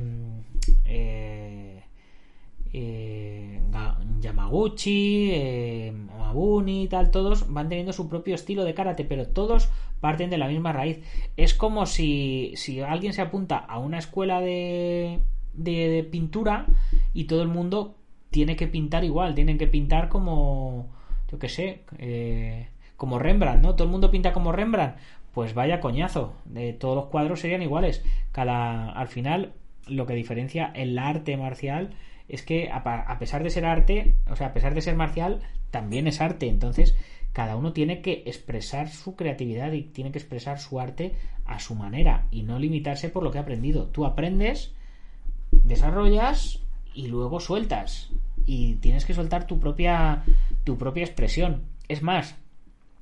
eh, 0.85 1.83
eh 2.72 3.61
Yamaguchi, 4.20 5.31
eh, 5.33 5.92
Mabuni 5.92 6.85
y 6.85 6.88
tal, 6.88 7.11
todos 7.11 7.53
van 7.53 7.68
teniendo 7.68 7.92
su 7.92 8.09
propio 8.09 8.35
estilo 8.35 8.64
de 8.64 8.75
karate, 8.75 9.05
pero 9.05 9.27
todos 9.27 9.68
parten 10.01 10.31
de 10.31 10.38
la 10.38 10.48
misma 10.48 10.72
raíz. 10.72 11.01
Es 11.37 11.55
como 11.55 11.87
si, 11.87 12.53
si 12.57 12.81
alguien 12.81 13.12
se 13.12 13.20
apunta 13.20 13.59
a 13.59 13.79
una 13.79 13.98
escuela 13.98 14.40
de, 14.40 15.20
de, 15.55 16.07
pintura 16.11 16.67
y 17.15 17.25
todo 17.25 17.43
el 17.43 17.49
mundo 17.49 17.97
tiene 18.31 18.57
que 18.57 18.67
pintar 18.67 19.05
igual, 19.05 19.35
tienen 19.35 19.59
que 19.59 19.67
pintar 19.67 20.09
como, 20.09 20.91
yo 21.31 21.38
qué 21.38 21.49
sé, 21.49 21.83
eh, 21.99 22.69
como 22.97 23.19
Rembrandt, 23.19 23.62
¿no? 23.62 23.75
Todo 23.75 23.85
el 23.85 23.91
mundo 23.91 24.11
pinta 24.11 24.33
como 24.33 24.53
Rembrandt. 24.53 24.97
Pues 25.33 25.55
vaya 25.55 25.81
coñazo, 25.81 26.35
todos 26.79 26.95
los 26.95 27.07
cuadros 27.07 27.41
serían 27.41 27.62
iguales. 27.62 28.05
Cada, 28.33 28.93
al 28.93 29.09
final, 29.09 29.55
lo 29.87 30.07
que 30.07 30.15
diferencia 30.15 30.71
el 30.75 30.99
arte 30.99 31.37
marcial 31.38 31.95
es 32.29 32.43
que 32.43 32.71
a, 32.71 33.19
pesar 33.19 33.43
de 33.43 33.51
ser 33.51 33.65
arte, 33.65 34.15
o 34.31 34.37
sea, 34.37 34.49
a 34.49 34.53
pesar 34.53 34.75
de 34.75 34.81
ser 34.81 34.97
marcial, 34.97 35.41
también 35.71 36.07
es 36.07 36.21
arte. 36.21 36.49
Entonces, 36.49 36.97
cada 37.33 37.57
uno 37.57 37.73
tiene 37.73 38.01
que 38.03 38.23
expresar 38.27 38.88
su 38.88 39.17
creatividad 39.17 39.73
y 39.73 39.83
tiene 39.83 40.12
que 40.12 40.19
expresar 40.19 40.59
su 40.59 40.81
arte 40.81 41.15
a 41.45 41.59
su 41.59 41.75
manera 41.75 42.27
y 42.31 42.43
no 42.43 42.59
limitarse 42.59 43.09
por 43.09 43.23
lo 43.23 43.31
que 43.31 43.38
ha 43.38 43.43
aprendido. 43.43 43.87
Tú 43.87 44.05
aprendes, 44.05 44.75
desarrollas 45.64 46.61
y 46.94 47.09
luego 47.09 47.40
sueltas. 47.40 48.11
Y 48.46 48.77
tienes 48.77 49.05
que 49.05 49.14
soltar 49.14 49.46
tu 49.46 49.59
propia, 49.61 50.25
tu 50.64 50.79
propia 50.79 51.05
expresión. 51.05 51.62
Es 51.88 52.03
más, 52.03 52.37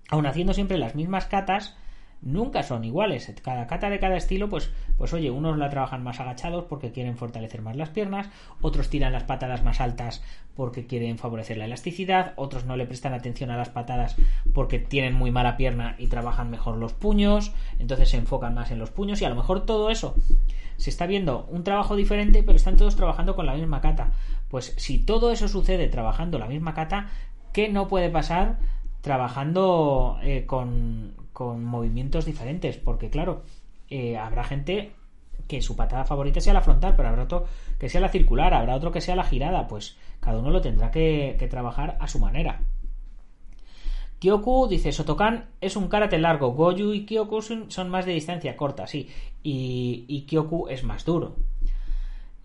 aun 0.08 0.26
haciendo 0.26 0.52
siempre 0.52 0.78
las 0.78 0.94
mismas 0.94 1.26
catas, 1.26 1.76
nunca 2.22 2.62
son 2.62 2.84
iguales. 2.84 3.32
Cada 3.42 3.66
cata 3.66 3.90
de 3.90 3.98
cada 3.98 4.16
estilo, 4.16 4.48
pues, 4.48 4.70
pues 4.96 5.12
oye, 5.12 5.30
unos 5.30 5.58
la 5.58 5.70
trabajan 5.70 6.02
más 6.02 6.20
agachados 6.20 6.64
porque 6.64 6.92
quieren 6.92 7.16
fortalecer 7.16 7.62
más 7.62 7.76
las 7.76 7.90
piernas, 7.90 8.28
otros 8.60 8.88
tiran 8.90 9.12
las 9.12 9.24
patadas 9.24 9.64
más 9.64 9.80
altas 9.80 10.22
porque 10.54 10.86
quieren 10.86 11.18
favorecer 11.18 11.56
la 11.56 11.64
elasticidad, 11.64 12.34
otros 12.36 12.64
no 12.64 12.76
le 12.76 12.86
prestan 12.86 13.14
atención 13.14 13.50
a 13.50 13.56
las 13.56 13.70
patadas 13.70 14.16
porque 14.52 14.78
tienen 14.78 15.14
muy 15.14 15.30
mala 15.30 15.56
pierna 15.56 15.94
y 15.98 16.08
trabajan 16.08 16.50
mejor 16.50 16.76
los 16.76 16.92
puños, 16.92 17.52
entonces 17.78 18.10
se 18.10 18.18
enfocan 18.18 18.54
más 18.54 18.70
en 18.70 18.78
los 18.78 18.90
puños 18.90 19.22
y 19.22 19.24
a 19.24 19.30
lo 19.30 19.36
mejor 19.36 19.64
todo 19.64 19.90
eso 19.90 20.14
se 20.76 20.90
está 20.90 21.06
viendo 21.06 21.46
un 21.50 21.62
trabajo 21.62 21.94
diferente, 21.94 22.42
pero 22.42 22.56
están 22.56 22.76
todos 22.76 22.96
trabajando 22.96 23.36
con 23.36 23.44
la 23.44 23.54
misma 23.54 23.82
cata. 23.82 24.12
Pues 24.48 24.74
si 24.78 24.98
todo 24.98 25.30
eso 25.30 25.46
sucede 25.46 25.88
trabajando 25.88 26.38
la 26.38 26.46
misma 26.46 26.72
cata, 26.72 27.10
¿qué 27.52 27.68
no 27.68 27.86
puede 27.86 28.08
pasar 28.08 28.56
trabajando 29.02 30.18
eh, 30.22 30.44
con, 30.46 31.12
con 31.40 31.64
movimientos 31.64 32.26
diferentes, 32.26 32.76
porque 32.76 33.08
claro, 33.08 33.44
eh, 33.88 34.18
habrá 34.18 34.44
gente 34.44 34.92
que 35.48 35.62
su 35.62 35.74
patada 35.74 36.04
favorita 36.04 36.38
sea 36.38 36.52
la 36.52 36.60
frontal, 36.60 36.96
pero 36.96 37.08
habrá 37.08 37.22
otro 37.22 37.46
que 37.78 37.88
sea 37.88 38.02
la 38.02 38.10
circular, 38.10 38.52
habrá 38.52 38.76
otro 38.76 38.92
que 38.92 39.00
sea 39.00 39.16
la 39.16 39.24
girada, 39.24 39.66
pues 39.66 39.96
cada 40.20 40.38
uno 40.38 40.50
lo 40.50 40.60
tendrá 40.60 40.90
que, 40.90 41.48
trabajar 41.50 41.96
a 41.98 42.08
su 42.08 42.18
manera. 42.18 42.60
Kyoku 44.18 44.68
dice, 44.68 44.92
Sotokan 44.92 45.46
es 45.62 45.76
un 45.76 45.88
karate 45.88 46.18
largo, 46.18 46.52
Goju 46.52 46.92
y 46.92 47.06
Kyoku 47.06 47.40
son 47.40 47.88
más 47.88 48.04
de 48.04 48.12
distancia 48.12 48.54
corta, 48.54 48.86
sí, 48.86 49.08
y, 49.42 50.04
y 50.08 50.26
Kyoku 50.26 50.68
es 50.68 50.84
más 50.84 51.06
duro. 51.06 51.36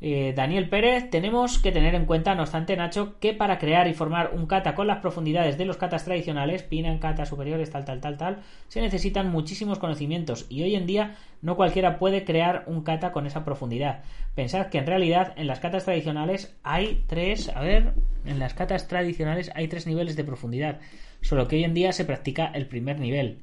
Eh, 0.08 0.34
Daniel 0.36 0.70
Pérez, 0.70 1.10
tenemos 1.10 1.58
que 1.58 1.72
tener 1.72 1.96
en 1.96 2.06
cuenta, 2.06 2.36
no 2.36 2.44
obstante, 2.44 2.78
Nacho, 2.78 3.18
que 3.20 3.34
para 3.34 3.58
crear 3.58 3.88
y 3.88 3.96
formar 3.96 4.34
un 4.36 4.46
kata 4.46 4.76
con 4.76 4.86
las 4.86 5.00
profundidades 5.00 5.58
de 5.58 5.66
los 5.66 5.78
katas 5.78 6.06
tradicionales, 6.06 6.62
pinan, 6.62 7.00
katas 7.00 7.30
superiores, 7.30 7.72
tal, 7.72 7.86
tal, 7.86 8.02
tal, 8.02 8.16
tal, 8.16 8.44
se 8.68 8.82
necesitan 8.82 9.32
muchísimos 9.32 9.80
conocimientos 9.80 10.46
y 10.48 10.62
hoy 10.62 10.76
en 10.76 10.86
día 10.86 11.16
no 11.42 11.56
cualquiera 11.56 11.98
puede 11.98 12.24
crear 12.24 12.66
un 12.68 12.84
kata 12.84 13.12
con 13.12 13.26
esa 13.26 13.44
profundidad. 13.44 14.04
Pensad 14.36 14.68
que 14.68 14.78
en 14.78 14.86
realidad 14.86 15.34
en 15.38 15.48
las 15.48 15.60
katas 15.60 15.86
tradicionales 15.86 16.56
hay 16.62 17.04
tres, 17.08 17.50
a 17.56 17.62
ver, 17.62 17.94
en 18.28 18.38
las 18.38 18.54
katas 18.54 18.88
tradicionales 18.88 19.50
hay 19.56 19.68
tres 19.70 19.88
niveles 19.88 20.16
de 20.16 20.24
profundidad, 20.24 20.82
solo 21.22 21.48
que 21.48 21.56
hoy 21.56 21.64
en 21.64 21.74
día 21.74 21.94
se 21.94 22.06
practica 22.06 22.46
el 22.54 22.68
primer 22.68 23.00
nivel. 23.00 23.40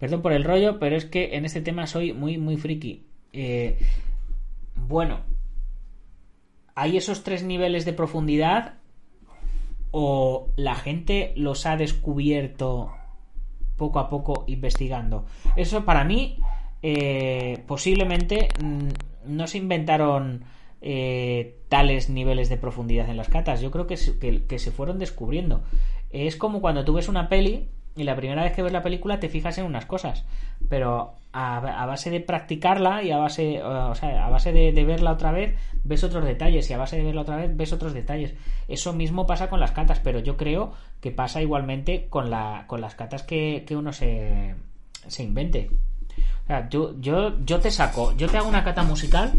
Perdón 0.00 0.20
por 0.20 0.32
el 0.32 0.42
rollo, 0.42 0.80
pero 0.80 0.96
es 0.96 1.04
que 1.04 1.36
en 1.36 1.44
este 1.44 1.60
tema 1.60 1.86
soy 1.86 2.12
muy, 2.12 2.38
muy 2.38 2.56
friki. 2.56 3.04
Eh, 3.32 3.78
bueno, 4.74 5.20
¿hay 6.74 6.96
esos 6.96 7.22
tres 7.22 7.42
niveles 7.42 7.84
de 7.84 7.92
profundidad 7.92 8.74
o 9.90 10.48
la 10.56 10.74
gente 10.74 11.32
los 11.36 11.66
ha 11.66 11.76
descubierto 11.76 12.92
poco 13.76 13.98
a 13.98 14.08
poco 14.08 14.44
investigando? 14.46 15.26
Eso 15.56 15.84
para 15.84 16.04
mí 16.04 16.38
eh, 16.82 17.62
posiblemente 17.66 18.48
mm, 18.62 18.88
no 19.26 19.46
se 19.46 19.58
inventaron 19.58 20.44
eh, 20.80 21.60
tales 21.68 22.10
niveles 22.10 22.48
de 22.48 22.56
profundidad 22.56 23.08
en 23.08 23.16
las 23.16 23.28
catas. 23.28 23.60
Yo 23.60 23.70
creo 23.70 23.86
que, 23.86 23.96
que 24.48 24.58
se 24.58 24.72
fueron 24.72 24.98
descubriendo. 24.98 25.62
Es 26.10 26.36
como 26.36 26.60
cuando 26.60 26.84
tú 26.84 26.94
ves 26.94 27.08
una 27.08 27.28
peli 27.28 27.68
y 27.96 28.04
la 28.04 28.16
primera 28.16 28.42
vez 28.42 28.52
que 28.52 28.62
ves 28.62 28.72
la 28.72 28.82
película 28.82 29.20
te 29.20 29.28
fijas 29.28 29.58
en 29.58 29.66
unas 29.66 29.86
cosas, 29.86 30.24
pero 30.68 31.14
a, 31.32 31.86
base 31.86 32.10
de 32.10 32.20
practicarla 32.20 33.02
y 33.02 33.10
a 33.10 33.16
base, 33.16 33.62
o 33.62 33.94
sea, 33.94 34.26
a 34.26 34.30
base 34.30 34.52
de, 34.52 34.84
verla 34.84 35.12
otra 35.12 35.32
vez 35.32 35.56
ves 35.82 36.04
otros 36.04 36.24
detalles 36.24 36.68
y 36.68 36.74
a 36.74 36.78
base 36.78 36.96
de 36.96 37.04
verla 37.04 37.22
otra 37.22 37.36
vez 37.36 37.56
ves 37.56 37.72
otros 37.72 37.94
detalles. 37.94 38.34
Eso 38.68 38.92
mismo 38.92 39.26
pasa 39.26 39.48
con 39.48 39.60
las 39.60 39.72
catas, 39.72 40.00
pero 40.00 40.18
yo 40.18 40.36
creo 40.36 40.72
que 41.00 41.10
pasa 41.10 41.40
igualmente 41.40 42.06
con, 42.08 42.30
la, 42.30 42.64
con 42.66 42.80
las 42.80 42.94
catas 42.94 43.22
que, 43.22 43.64
uno 43.70 43.92
se, 43.92 44.54
se 45.06 45.22
invente. 45.22 45.70
O 46.44 46.46
sea, 46.46 46.68
yo, 46.68 47.00
yo, 47.00 47.38
yo 47.44 47.60
te 47.60 47.70
saco, 47.70 48.14
yo 48.16 48.28
te 48.28 48.36
hago 48.36 48.48
una 48.48 48.64
cata 48.64 48.82
musical, 48.82 49.32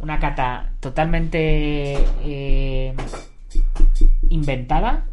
una 0.00 0.18
cata 0.20 0.70
totalmente 0.78 1.98
eh, 2.22 2.94
inventada 4.28 5.06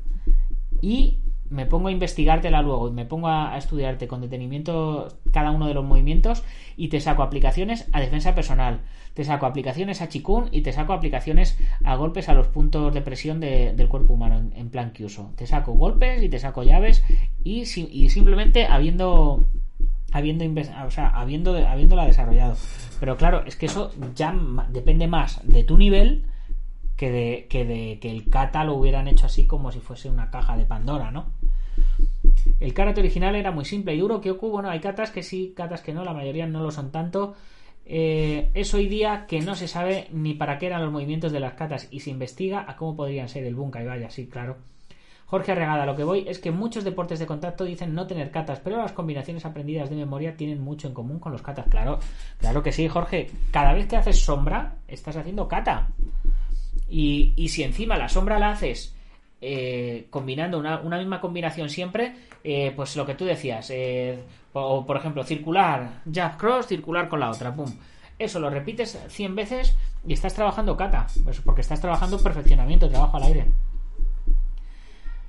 y 0.81 1.17
me 1.55 1.65
pongo 1.65 1.87
a 1.87 1.91
investigártela 1.91 2.61
luego 2.61 2.89
y 2.89 2.91
me 2.91 3.05
pongo 3.05 3.29
a, 3.29 3.57
estudiarte 3.57 4.07
con 4.07 4.21
detenimiento 4.21 5.07
cada 5.31 5.51
uno 5.51 5.67
de 5.67 5.73
los 5.73 5.85
movimientos 5.85 6.43
y 6.77 6.89
te 6.89 6.99
saco 6.99 7.23
aplicaciones 7.23 7.87
a 7.93 8.01
defensa 8.01 8.35
personal, 8.35 8.81
te 9.13 9.23
saco 9.23 9.45
aplicaciones 9.45 10.01
a 10.01 10.09
chikun 10.09 10.49
y 10.51 10.61
te 10.61 10.73
saco 10.73 10.93
aplicaciones 10.93 11.57
a 11.83 11.95
golpes 11.95 12.27
a 12.29 12.33
los 12.33 12.47
puntos 12.47 12.93
de 12.93 13.01
presión 13.01 13.39
del 13.39 13.87
cuerpo 13.87 14.13
humano 14.13 14.51
en, 14.53 14.69
plan 14.69 14.91
que 14.91 15.05
uso. 15.05 15.31
Te 15.37 15.47
saco 15.47 15.73
golpes 15.73 16.21
y 16.21 16.29
te 16.29 16.39
saco 16.39 16.63
llaves 16.63 17.03
y, 17.43 17.61
y 17.61 18.09
simplemente 18.09 18.65
habiendo 18.65 19.45
habiendo 20.11 20.45
o 20.85 20.91
sea, 20.91 21.09
habiendo 21.09 21.55
habiéndola 21.55 22.05
desarrollado. 22.05 22.57
Pero 22.99 23.17
claro, 23.17 23.45
es 23.45 23.55
que 23.55 23.67
eso 23.67 23.91
ya 24.15 24.35
depende 24.69 25.07
más 25.07 25.41
de 25.47 25.63
tu 25.63 25.77
nivel 25.77 26.25
que 26.97 27.09
de 27.11 27.47
que 27.49 28.11
el 28.11 28.29
kata 28.29 28.63
lo 28.63 28.75
hubieran 28.75 29.07
hecho 29.07 29.25
así 29.25 29.45
como 29.45 29.71
si 29.71 29.79
fuese 29.79 30.09
una 30.09 30.29
caja 30.29 30.57
de 30.57 30.65
Pandora, 30.65 31.11
¿no? 31.11 31.25
El 32.59 32.73
karate 32.73 33.01
original 33.01 33.35
era 33.35 33.51
muy 33.51 33.65
simple 33.65 33.93
y 33.95 33.99
duro. 33.99 34.21
que 34.21 34.31
Bueno, 34.31 34.69
hay 34.69 34.79
katas 34.79 35.11
que 35.11 35.23
sí, 35.23 35.53
katas 35.55 35.81
que 35.81 35.93
no, 35.93 36.03
la 36.03 36.13
mayoría 36.13 36.47
no 36.47 36.61
lo 36.61 36.71
son 36.71 36.91
tanto. 36.91 37.35
Eh, 37.85 38.49
es 38.53 38.73
hoy 38.73 38.87
día 38.87 39.25
que 39.27 39.41
no 39.41 39.55
se 39.55 39.67
sabe 39.67 40.07
ni 40.11 40.33
para 40.33 40.57
qué 40.57 40.67
eran 40.67 40.81
los 40.81 40.91
movimientos 40.91 41.31
de 41.31 41.39
las 41.39 41.53
katas 41.53 41.87
y 41.91 41.99
se 41.99 42.09
investiga 42.09 42.65
a 42.67 42.75
cómo 42.75 42.95
podrían 42.95 43.29
ser 43.29 43.43
el 43.43 43.55
bunkai, 43.55 43.85
vaya, 43.85 44.09
sí, 44.09 44.27
claro. 44.27 44.57
Jorge 45.27 45.51
Arregada, 45.51 45.85
lo 45.85 45.95
que 45.95 46.03
voy 46.03 46.25
es 46.27 46.39
que 46.39 46.51
muchos 46.51 46.83
deportes 46.83 47.17
de 47.17 47.25
contacto 47.25 47.63
dicen 47.63 47.95
no 47.95 48.05
tener 48.05 48.29
katas, 48.29 48.59
pero 48.59 48.77
las 48.77 48.91
combinaciones 48.91 49.43
aprendidas 49.45 49.89
de 49.89 49.95
memoria 49.95 50.37
tienen 50.37 50.61
mucho 50.61 50.87
en 50.87 50.93
común 50.93 51.19
con 51.19 51.31
los 51.31 51.41
katas. 51.41 51.65
Claro, 51.67 51.99
claro 52.39 52.61
que 52.61 52.71
sí, 52.71 52.87
Jorge. 52.87 53.29
Cada 53.51 53.73
vez 53.73 53.87
que 53.87 53.97
haces 53.97 54.19
sombra, 54.19 54.75
estás 54.87 55.15
haciendo 55.17 55.47
kata. 55.47 55.87
Y, 56.87 57.33
si 57.49 57.63
encima 57.63 57.97
la 57.97 58.07
sombra 58.07 58.37
la 58.37 58.51
haces 58.51 58.95
eh, 59.41 60.07
combinando 60.09 60.57
una, 60.57 60.97
misma 60.97 61.21
combinación 61.21 61.69
siempre, 61.69 62.15
eh, 62.43 62.71
pues 62.75 62.95
lo 62.95 63.05
que 63.05 63.15
tú 63.15 63.25
decías, 63.25 63.69
eh, 63.69 64.19
o 64.53 64.85
por 64.85 64.97
ejemplo, 64.97 65.23
circular, 65.23 66.01
jab 66.11 66.37
cross, 66.37 66.67
circular 66.67 67.09
con 67.09 67.19
la 67.19 67.29
otra, 67.29 67.53
pum. 67.53 67.71
Eso 68.17 68.39
lo 68.39 68.49
repites 68.49 68.97
100 69.07 69.35
veces 69.35 69.75
y 70.07 70.13
estás 70.13 70.33
trabajando 70.33 70.77
kata, 70.77 71.07
pues 71.23 71.41
porque 71.41 71.61
estás 71.61 71.81
trabajando 71.81 72.17
perfeccionamiento, 72.17 72.89
trabajo 72.89 73.17
al 73.17 73.23
aire. 73.23 73.45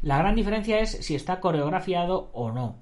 La 0.02 0.18
gran 0.18 0.36
diferencia 0.36 0.78
es 0.78 0.92
si 1.04 1.16
está 1.16 1.40
coreografiado 1.40 2.30
o 2.32 2.52
no. 2.52 2.76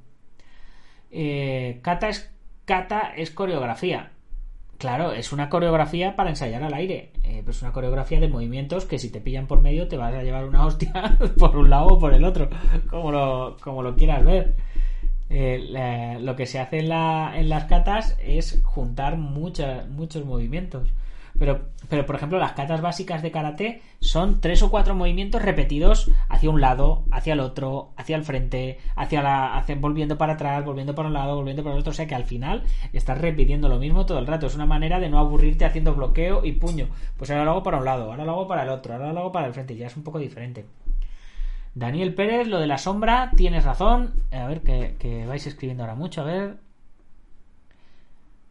kata 1.83 2.09
es 2.11 2.31
kata 2.67 3.15
es 3.17 3.31
coreografía. 3.31 4.14
Claro, 4.85 5.13
es 5.13 5.33
una 5.33 5.49
coreografía 5.49 6.15
para 6.15 6.29
ensayar 6.29 6.63
al 6.63 6.75
aire. 6.75 7.09
Eh, 7.23 7.41
pues 7.43 7.63
una 7.63 7.73
coreografía 7.73 8.21
de 8.21 8.29
movimientos 8.29 8.85
que 8.85 8.99
si 8.99 9.09
te 9.09 9.19
pillan 9.19 9.47
por 9.47 9.63
medio 9.63 9.89
te 9.89 9.97
vas 9.97 10.13
a 10.13 10.23
llevar 10.23 10.45
una 10.45 10.67
hostia 10.67 11.17
por 11.39 11.57
un 11.57 11.71
lado 11.71 11.87
o 11.87 11.99
por 11.99 12.13
el 12.13 12.23
otro, 12.23 12.51
como 12.91 13.11
lo, 13.11 13.57
como 13.63 13.83
lo 13.83 13.97
quieras 13.97 14.23
ver. 14.27 14.53
Eh, 15.31 16.19
lo 16.21 16.37
que 16.37 16.45
se 16.45 16.59
hace 16.59 16.81
en, 16.81 16.91
la, 16.91 17.33
en 17.35 17.49
las 17.49 17.65
catas 17.65 18.19
es 18.23 18.61
juntar 18.63 19.17
muchos 19.17 20.23
movimientos. 20.27 20.91
Pero, 21.39 21.69
pero, 21.89 22.07
por 22.07 22.17
ejemplo, 22.17 22.39
las 22.39 22.53
catas 22.53 22.81
básicas 22.81 23.23
de 23.23 23.33
karate 23.33 23.83
son 24.01 24.41
tres 24.41 24.63
o 24.63 24.71
cuatro 24.71 24.95
movimientos 24.95 25.43
repetidos 25.43 26.11
hacia 26.29 26.51
un 26.51 26.61
lado, 26.61 27.05
hacia 27.11 27.33
el 27.33 27.41
otro, 27.41 27.93
hacia 27.97 28.17
el 28.17 28.25
frente, 28.25 28.79
hacia 28.95 29.23
la, 29.23 29.57
hacia, 29.57 29.75
volviendo 29.75 30.17
para 30.17 30.35
atrás, 30.35 30.65
volviendo 30.65 30.95
para 30.95 31.09
un 31.09 31.15
lado, 31.15 31.37
volviendo 31.37 31.63
para 31.63 31.75
el 31.75 31.81
otro. 31.81 31.91
O 31.91 31.95
sea 31.95 32.07
que 32.07 32.15
al 32.15 32.25
final 32.25 32.63
estás 32.93 33.21
repitiendo 33.21 33.69
lo 33.69 33.79
mismo 33.79 34.07
todo 34.07 34.19
el 34.19 34.27
rato. 34.27 34.47
Es 34.47 34.55
una 34.55 34.67
manera 34.67 35.01
de 35.01 35.09
no 35.09 35.19
aburrirte 35.19 35.65
haciendo 35.65 35.95
bloqueo 35.95 36.45
y 36.45 36.53
puño. 36.53 36.89
Pues 37.17 37.31
ahora 37.31 37.45
lo 37.45 37.51
hago 37.53 37.63
para 37.63 37.79
un 37.79 37.85
lado, 37.85 38.11
ahora 38.11 38.25
lo 38.25 38.33
hago 38.33 38.47
para 38.47 38.63
el 38.63 38.69
otro, 38.69 38.95
ahora 38.95 39.13
lo 39.13 39.21
hago 39.21 39.33
para 39.33 39.47
el 39.47 39.55
frente. 39.55 39.77
Ya 39.77 39.89
es 39.89 39.97
un 39.97 40.05
poco 40.05 40.19
diferente. 40.19 40.67
Daniel 41.75 42.15
Pérez, 42.15 42.47
lo 42.47 42.61
de 42.61 42.69
la 42.69 42.79
sombra, 42.79 43.33
tienes 43.37 43.65
razón. 43.65 44.13
A 44.31 44.47
ver, 44.47 44.61
que, 44.61 44.95
que 45.01 45.27
vais 45.27 45.45
escribiendo 45.47 45.83
ahora 45.83 45.97
mucho, 45.97 46.21
a 46.21 46.25
ver. 46.25 46.64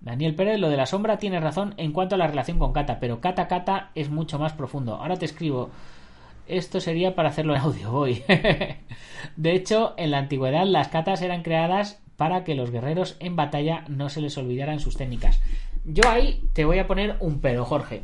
Daniel 0.03 0.35
Pérez, 0.35 0.59
lo 0.59 0.69
de 0.69 0.77
la 0.77 0.85
sombra, 0.85 1.17
tienes 1.17 1.41
razón 1.41 1.73
en 1.77 1.93
cuanto 1.93 2.15
a 2.15 2.17
la 2.17 2.27
relación 2.27 2.59
con 2.59 2.73
Kata, 2.73 2.99
pero 2.99 3.21
Kata 3.21 3.47
Kata 3.47 3.91
es 3.95 4.09
mucho 4.09 4.37
más 4.37 4.53
profundo. 4.53 4.95
Ahora 4.95 5.15
te 5.15 5.25
escribo. 5.25 5.69
Esto 6.45 6.81
sería 6.81 7.15
para 7.15 7.29
hacerlo 7.29 7.55
en 7.55 7.61
audio, 7.61 7.89
voy. 7.89 8.21
de 9.37 9.55
hecho, 9.55 9.93
en 9.95 10.11
la 10.11 10.17
antigüedad 10.17 10.65
las 10.65 10.89
katas 10.89 11.21
eran 11.21 11.41
creadas 11.41 12.01
para 12.17 12.43
que 12.43 12.53
los 12.53 12.69
guerreros 12.69 13.15
en 13.21 13.37
batalla 13.37 13.85
no 13.87 14.09
se 14.09 14.19
les 14.19 14.37
olvidaran 14.37 14.81
sus 14.81 14.97
técnicas. 14.97 15.41
Yo 15.85 16.03
ahí 16.09 16.43
te 16.51 16.65
voy 16.65 16.79
a 16.79 16.87
poner 16.87 17.15
un 17.21 17.39
pero, 17.39 17.63
Jorge. 17.63 18.03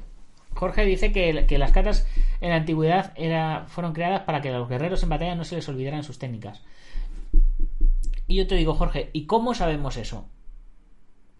Jorge 0.53 0.85
dice 0.85 1.11
que, 1.11 1.57
las 1.57 1.71
katas 1.71 2.07
en 2.39 2.49
la 2.49 2.55
antigüedad 2.55 3.13
fueron 3.67 3.91
creadas 3.91 4.21
para 4.21 4.41
que 4.41 4.51
los 4.51 4.69
guerreros 4.69 5.03
en 5.03 5.09
batalla 5.09 5.35
no 5.35 5.43
se 5.43 5.55
les 5.55 5.67
olvidaran 5.67 6.03
sus 6.03 6.17
técnicas. 6.17 6.61
Y 8.25 8.35
yo 8.35 8.47
te 8.47 8.55
digo, 8.55 8.73
Jorge, 8.73 9.09
¿y 9.11 9.25
cómo 9.25 9.53
sabemos 9.53 9.97
eso? 9.97 10.25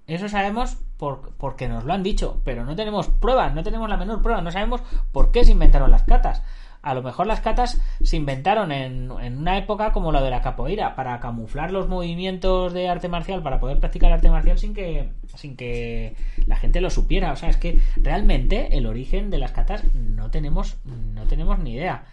Eso 0.10 0.28
sabemos 0.28 0.76
por, 0.98 1.34
porque 1.38 1.68
nos 1.68 1.84
lo 1.84 1.94
han 1.94 2.02
dicho, 2.02 2.42
pero 2.44 2.66
no 2.66 2.76
tenemos 2.76 3.08
pruebas, 3.08 3.54
no 3.54 3.62
tenemos 3.62 3.88
la 3.88 3.98
menor 3.98 4.24
prueba, 4.24 4.42
no 4.42 4.52
sabemos 4.52 4.82
por 5.12 5.32
qué 5.32 5.46
se 5.46 5.52
inventaron 5.52 5.92
las 5.92 6.04
catas. 6.04 6.42
A 6.82 6.96
lo 6.96 7.04
mejor 7.04 7.28
las 7.28 7.42
catas 7.42 7.80
se 8.02 8.16
inventaron 8.16 8.72
en, 8.72 9.12
en, 9.22 9.38
una 9.38 9.58
época 9.58 9.92
como 9.92 10.12
la 10.12 10.22
de 10.22 10.32
la 10.32 10.42
capoeira, 10.42 10.96
para 10.96 11.20
camuflar 11.20 11.72
los 11.72 11.88
movimientos 11.88 12.74
de 12.74 12.90
arte 12.90 13.08
marcial, 13.08 13.44
para 13.44 13.60
poder 13.60 13.80
practicar 13.80 14.12
arte 14.12 14.32
marcial 14.32 14.58
sin 14.58 14.74
que, 14.74 15.10
sin 15.36 15.56
que 15.56 16.16
la 16.48 16.56
gente 16.56 16.82
lo 16.82 16.90
supiera. 16.90 17.32
O 17.32 17.36
sea, 17.36 17.50
es 17.50 17.58
que 17.58 17.80
realmente 17.98 18.78
el 18.78 18.88
origen 18.88 19.30
de 19.30 19.38
las 19.38 19.52
catas 19.52 19.84
no 19.94 20.32
tenemos, 20.32 20.78
no 20.86 21.28
tenemos 21.28 21.60
ni 21.60 21.74
idea. 21.74 22.06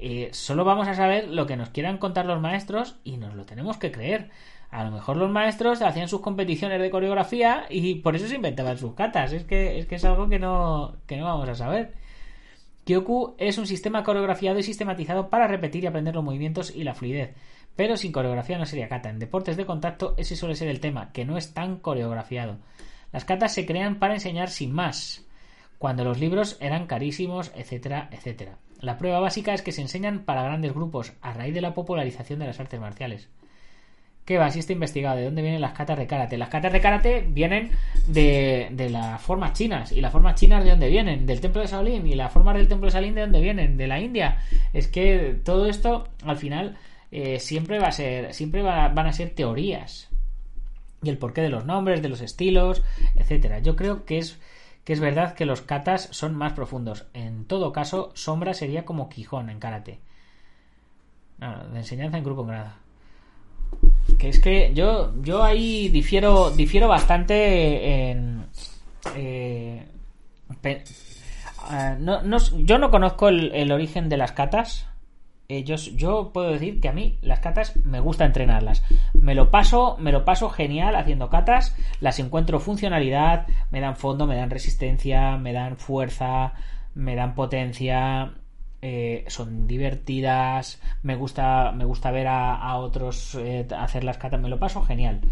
Eh, 0.00 0.30
solo 0.32 0.64
vamos 0.64 0.88
a 0.88 0.94
saber 0.94 1.28
lo 1.28 1.46
que 1.46 1.56
nos 1.56 1.70
quieran 1.70 1.98
contar 1.98 2.26
los 2.26 2.40
maestros 2.40 2.96
y 3.04 3.16
nos 3.16 3.34
lo 3.34 3.44
tenemos 3.44 3.76
que 3.76 3.92
creer. 3.92 4.30
A 4.74 4.82
lo 4.82 4.90
mejor 4.90 5.16
los 5.16 5.30
maestros 5.30 5.82
hacían 5.82 6.08
sus 6.08 6.20
competiciones 6.20 6.80
de 6.80 6.90
coreografía 6.90 7.64
y 7.70 7.94
por 8.00 8.16
eso 8.16 8.26
se 8.26 8.34
inventaban 8.34 8.76
sus 8.76 8.94
catas. 8.94 9.32
Es 9.32 9.44
que 9.44 9.78
es, 9.78 9.86
que 9.86 9.94
es 9.94 10.04
algo 10.04 10.28
que 10.28 10.40
no, 10.40 10.96
que 11.06 11.16
no 11.16 11.26
vamos 11.26 11.48
a 11.48 11.54
saber. 11.54 11.94
Kyoku 12.84 13.36
es 13.38 13.56
un 13.56 13.68
sistema 13.68 14.02
coreografiado 14.02 14.58
y 14.58 14.64
sistematizado 14.64 15.30
para 15.30 15.46
repetir 15.46 15.84
y 15.84 15.86
aprender 15.86 16.16
los 16.16 16.24
movimientos 16.24 16.74
y 16.74 16.82
la 16.82 16.94
fluidez. 16.94 17.36
Pero 17.76 17.96
sin 17.96 18.10
coreografía 18.10 18.58
no 18.58 18.66
sería 18.66 18.88
kata. 18.88 19.10
En 19.10 19.20
deportes 19.20 19.56
de 19.56 19.64
contacto 19.64 20.14
ese 20.16 20.34
suele 20.34 20.56
ser 20.56 20.66
el 20.66 20.80
tema, 20.80 21.12
que 21.12 21.24
no 21.24 21.36
es 21.36 21.54
tan 21.54 21.76
coreografiado. 21.76 22.56
Las 23.12 23.24
katas 23.24 23.54
se 23.54 23.66
crean 23.66 24.00
para 24.00 24.14
enseñar 24.14 24.50
sin 24.50 24.72
más, 24.72 25.24
cuando 25.78 26.02
los 26.02 26.18
libros 26.18 26.58
eran 26.60 26.88
carísimos, 26.88 27.52
etcétera, 27.54 28.08
etcétera. 28.10 28.58
La 28.80 28.98
prueba 28.98 29.20
básica 29.20 29.54
es 29.54 29.62
que 29.62 29.70
se 29.70 29.82
enseñan 29.82 30.24
para 30.24 30.42
grandes 30.42 30.74
grupos 30.74 31.12
a 31.20 31.32
raíz 31.32 31.54
de 31.54 31.60
la 31.60 31.74
popularización 31.74 32.40
de 32.40 32.46
las 32.46 32.58
artes 32.58 32.80
marciales. 32.80 33.28
Si 34.26 34.58
está 34.58 34.72
investigado. 34.72 35.16
¿De 35.16 35.24
dónde 35.24 35.42
vienen 35.42 35.60
las 35.60 35.72
katas 35.72 35.98
de 35.98 36.06
karate? 36.06 36.38
Las 36.38 36.48
katas 36.48 36.72
de 36.72 36.80
karate 36.80 37.26
vienen 37.28 37.72
de, 38.06 38.68
de 38.72 38.88
las 38.88 39.20
formas 39.20 39.52
chinas. 39.52 39.92
¿Y 39.92 40.00
las 40.00 40.12
formas 40.12 40.36
chinas 40.36 40.64
de 40.64 40.70
dónde 40.70 40.88
vienen? 40.88 41.26
Del 41.26 41.42
templo 41.42 41.60
de 41.60 41.66
Shaolin. 41.66 42.06
¿Y 42.06 42.14
las 42.14 42.32
formas 42.32 42.56
del 42.56 42.66
templo 42.66 42.86
de 42.86 42.92
Shaolin 42.92 43.14
de 43.14 43.20
dónde 43.20 43.42
vienen? 43.42 43.76
De 43.76 43.86
la 43.86 44.00
India. 44.00 44.38
Es 44.72 44.88
que 44.88 45.38
todo 45.44 45.66
esto, 45.66 46.08
al 46.24 46.38
final, 46.38 46.78
eh, 47.10 47.38
siempre 47.38 47.78
va 47.78 47.88
a 47.88 47.92
ser. 47.92 48.32
Siempre 48.32 48.62
va, 48.62 48.88
van 48.88 49.06
a 49.06 49.12
ser 49.12 49.28
teorías. 49.34 50.08
Y 51.02 51.10
el 51.10 51.18
porqué 51.18 51.42
de 51.42 51.50
los 51.50 51.66
nombres, 51.66 52.00
de 52.00 52.08
los 52.08 52.22
estilos, 52.22 52.82
etcétera. 53.16 53.58
Yo 53.58 53.76
creo 53.76 54.06
que 54.06 54.18
es. 54.18 54.38
Que 54.84 54.94
es 54.94 55.00
verdad 55.00 55.34
que 55.34 55.46
los 55.46 55.60
katas 55.60 56.08
son 56.12 56.34
más 56.34 56.54
profundos. 56.54 57.06
En 57.14 57.44
todo 57.44 57.72
caso, 57.72 58.10
sombra 58.14 58.54
sería 58.54 58.84
como 58.86 59.08
Quijón 59.10 59.50
en 59.50 59.58
karate. 59.58 59.98
No, 61.38 61.68
de 61.68 61.78
enseñanza 61.78 62.18
en 62.18 62.24
grupo 62.24 62.42
en 62.42 62.48
grado 62.48 62.83
que 64.18 64.28
es 64.28 64.40
que 64.40 64.72
yo 64.74 65.14
yo 65.22 65.42
ahí 65.42 65.88
difiero 65.88 66.50
difiero 66.50 66.88
bastante 66.88 68.10
en 68.10 68.46
eh, 69.14 69.86
pe, 70.60 70.82
uh, 71.70 72.00
no, 72.00 72.22
no, 72.22 72.38
yo 72.56 72.78
no 72.78 72.90
conozco 72.90 73.28
el, 73.28 73.52
el, 73.54 73.72
origen 73.72 74.08
de 74.08 74.16
las 74.16 74.32
catas. 74.32 74.86
Eh, 75.48 75.62
yo, 75.62 75.76
yo 75.76 76.30
puedo 76.32 76.50
decir 76.50 76.80
que 76.80 76.88
a 76.88 76.92
mí 76.92 77.18
las 77.20 77.40
catas 77.40 77.76
me 77.84 78.00
gusta 78.00 78.24
entrenarlas. 78.24 78.82
Me 79.12 79.34
lo 79.34 79.50
paso 79.50 79.96
me 79.98 80.10
lo 80.10 80.24
paso 80.24 80.48
genial 80.48 80.96
haciendo 80.96 81.28
catas 81.28 81.76
las 82.00 82.18
encuentro 82.18 82.60
funcionalidad 82.60 83.46
me 83.70 83.80
dan 83.80 83.96
fondo 83.96 84.26
me 84.26 84.36
dan 84.36 84.48
resistencia 84.48 85.36
me 85.36 85.52
dan 85.52 85.76
fuerza 85.76 86.54
me 86.94 87.14
dan 87.14 87.34
potencia 87.34 88.32
eh, 88.86 89.24
son 89.28 89.66
divertidas, 89.66 90.78
me 91.02 91.16
gusta, 91.16 91.72
me 91.72 91.86
gusta 91.86 92.10
ver 92.10 92.26
a, 92.28 92.76
otros 92.76 93.34
eh, 93.34 93.66
hacer 93.74 94.04
las 94.04 94.18
catas, 94.18 94.38
me 94.42 94.50
lo 94.50 94.58
paso 94.58 94.82
genial. 94.82 95.22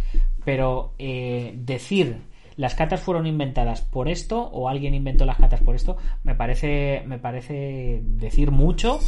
Pero 0.43 0.95
eh, 0.99 1.53
decir 1.59 2.23
las 2.57 2.75
catas 2.75 3.01
fueron 3.01 3.27
inventadas 3.27 3.83
por 3.83 4.09
esto 4.09 4.41
o 4.41 4.71
alguien 4.71 4.95
inventó 4.95 5.27
las 5.27 5.37
catas 5.37 5.61
por 5.61 5.75
esto, 5.75 5.99
me 6.25 6.35
parece, 6.35 7.03
me 7.07 7.19
parece 7.19 8.01
decir 8.03 8.53
mucho 8.53 9.01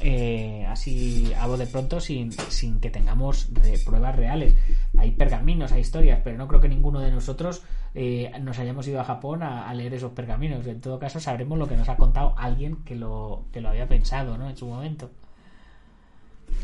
eh, 0.00 0.64
así 0.68 1.32
a 1.38 1.48
de 1.48 1.66
pronto 1.66 2.00
sin, 2.00 2.32
sin 2.32 2.80
que 2.80 2.90
tengamos 2.90 3.48
pruebas 3.84 4.16
reales. 4.16 4.54
Hay 4.98 5.12
pergaminos, 5.12 5.72
hay 5.72 5.80
historias, 5.80 6.20
pero 6.22 6.36
no 6.36 6.46
creo 6.46 6.60
que 6.60 6.68
ninguno 6.68 7.00
de 7.00 7.10
nosotros 7.10 7.62
eh, 7.94 8.30
nos 8.40 8.58
hayamos 8.58 8.86
ido 8.86 9.00
a 9.00 9.04
Japón 9.04 9.42
a, 9.42 9.72
leer 9.74 9.94
esos 9.94 10.12
pergaminos. 10.12 10.66
En 10.66 10.80
todo 10.80 10.98
caso, 10.98 11.20
sabremos 11.20 11.58
lo 11.58 11.68
que 11.68 11.76
nos 11.76 11.88
ha 11.88 11.96
contado 11.96 12.34
alguien 12.36 12.76
que 12.84 12.94
lo, 12.94 13.44
que 13.52 13.60
lo 13.60 13.70
había 13.70 13.88
pensado 13.88 14.38
¿no? 14.38 14.48
en 14.48 14.56
su 14.56 14.66
momento. 14.66 15.10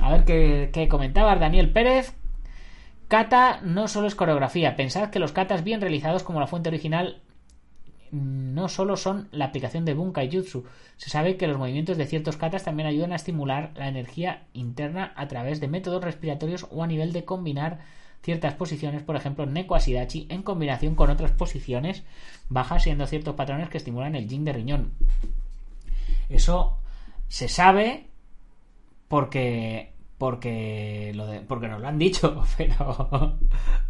A 0.00 0.12
ver 0.12 0.24
qué, 0.24 0.70
qué 0.72 0.88
comentaba 0.88 1.36
Daniel 1.36 1.72
Pérez. 1.72 2.14
Kata 3.08 3.60
no 3.62 3.88
solo 3.88 4.06
es 4.06 4.14
coreografía. 4.14 4.76
Pensad 4.76 5.10
que 5.10 5.18
los 5.18 5.32
katas 5.32 5.64
bien 5.64 5.80
realizados 5.80 6.22
como 6.22 6.40
la 6.40 6.46
fuente 6.46 6.68
original 6.68 7.20
no 8.14 8.68
solo 8.68 8.96
son 8.96 9.28
la 9.32 9.46
aplicación 9.46 9.84
de 9.84 9.94
Bunkai 9.94 10.30
Jutsu. 10.30 10.64
Se 10.96 11.10
sabe 11.10 11.36
que 11.36 11.48
los 11.48 11.58
movimientos 11.58 11.96
de 11.96 12.06
ciertos 12.06 12.36
katas 12.36 12.62
también 12.62 12.86
ayudan 12.86 13.12
a 13.12 13.16
estimular 13.16 13.72
la 13.76 13.88
energía 13.88 14.44
interna 14.52 15.12
a 15.16 15.26
través 15.26 15.60
de 15.60 15.68
métodos 15.68 16.04
respiratorios 16.04 16.66
o 16.70 16.82
a 16.84 16.86
nivel 16.86 17.12
de 17.12 17.24
combinar 17.24 17.80
ciertas 18.22 18.54
posiciones, 18.54 19.02
por 19.02 19.16
ejemplo, 19.16 19.46
Neko 19.46 19.74
Asidachi, 19.74 20.26
en 20.30 20.42
combinación 20.42 20.94
con 20.94 21.10
otras 21.10 21.32
posiciones 21.32 22.04
bajas, 22.48 22.84
siendo 22.84 23.06
ciertos 23.06 23.34
patrones 23.34 23.68
que 23.68 23.78
estimulan 23.78 24.14
el 24.14 24.28
yin 24.28 24.44
de 24.44 24.52
riñón. 24.52 24.92
Eso 26.28 26.78
se 27.28 27.48
sabe 27.48 28.06
porque 29.08 29.93
porque 30.18 31.12
porque 31.48 31.68
nos 31.68 31.80
lo 31.80 31.88
han 31.88 31.98
dicho, 31.98 32.42
pero 32.56 33.38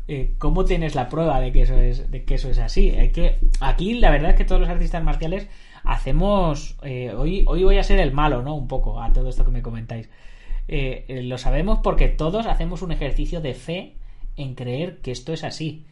eh, 0.08 0.34
¿cómo 0.38 0.64
tienes 0.64 0.94
la 0.94 1.08
prueba 1.08 1.40
de 1.40 1.52
que 1.52 1.62
eso 1.62 1.78
es 1.78 2.10
de 2.10 2.24
que 2.24 2.36
eso 2.36 2.50
es 2.50 2.58
así? 2.58 2.90
Hay 2.90 3.10
que 3.10 3.38
aquí 3.60 3.94
la 3.94 4.10
verdad 4.10 4.30
es 4.30 4.36
que 4.36 4.44
todos 4.44 4.60
los 4.60 4.70
artistas 4.70 5.02
marciales 5.02 5.48
hacemos 5.82 6.76
eh, 6.82 7.12
hoy 7.14 7.44
hoy 7.46 7.64
voy 7.64 7.78
a 7.78 7.82
ser 7.82 8.00
el 8.00 8.12
malo, 8.12 8.42
¿no? 8.42 8.54
Un 8.54 8.68
poco 8.68 9.02
a 9.02 9.12
todo 9.12 9.28
esto 9.28 9.44
que 9.44 9.50
me 9.50 9.62
comentáis. 9.62 10.08
Eh, 10.66 11.20
lo 11.24 11.36
sabemos 11.36 11.80
porque 11.82 12.08
todos 12.08 12.46
hacemos 12.46 12.80
un 12.80 12.92
ejercicio 12.92 13.40
de 13.42 13.52
fe 13.52 13.96
en 14.36 14.54
creer 14.54 14.98
que 15.00 15.10
esto 15.10 15.32
es 15.32 15.44
así. 15.44 15.84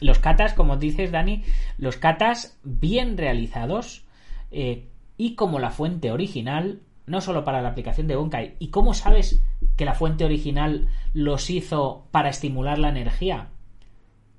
Los 0.00 0.18
katas, 0.18 0.52
como 0.52 0.76
dices 0.76 1.12
Dani, 1.12 1.44
los 1.78 1.96
katas 1.96 2.58
bien 2.62 3.16
realizados 3.16 4.04
y 4.50 5.34
como 5.34 5.58
la 5.60 5.70
fuente 5.70 6.10
original 6.10 6.80
no 7.06 7.20
solo 7.20 7.44
para 7.44 7.62
la 7.62 7.70
aplicación 7.70 8.06
de 8.06 8.16
Bunkai. 8.16 8.56
¿Y 8.58 8.68
cómo 8.68 8.94
sabes 8.94 9.40
que 9.76 9.84
la 9.84 9.94
fuente 9.94 10.24
original 10.24 10.88
los 11.14 11.50
hizo 11.50 12.06
para 12.10 12.30
estimular 12.30 12.78
la 12.78 12.88
energía? 12.88 13.48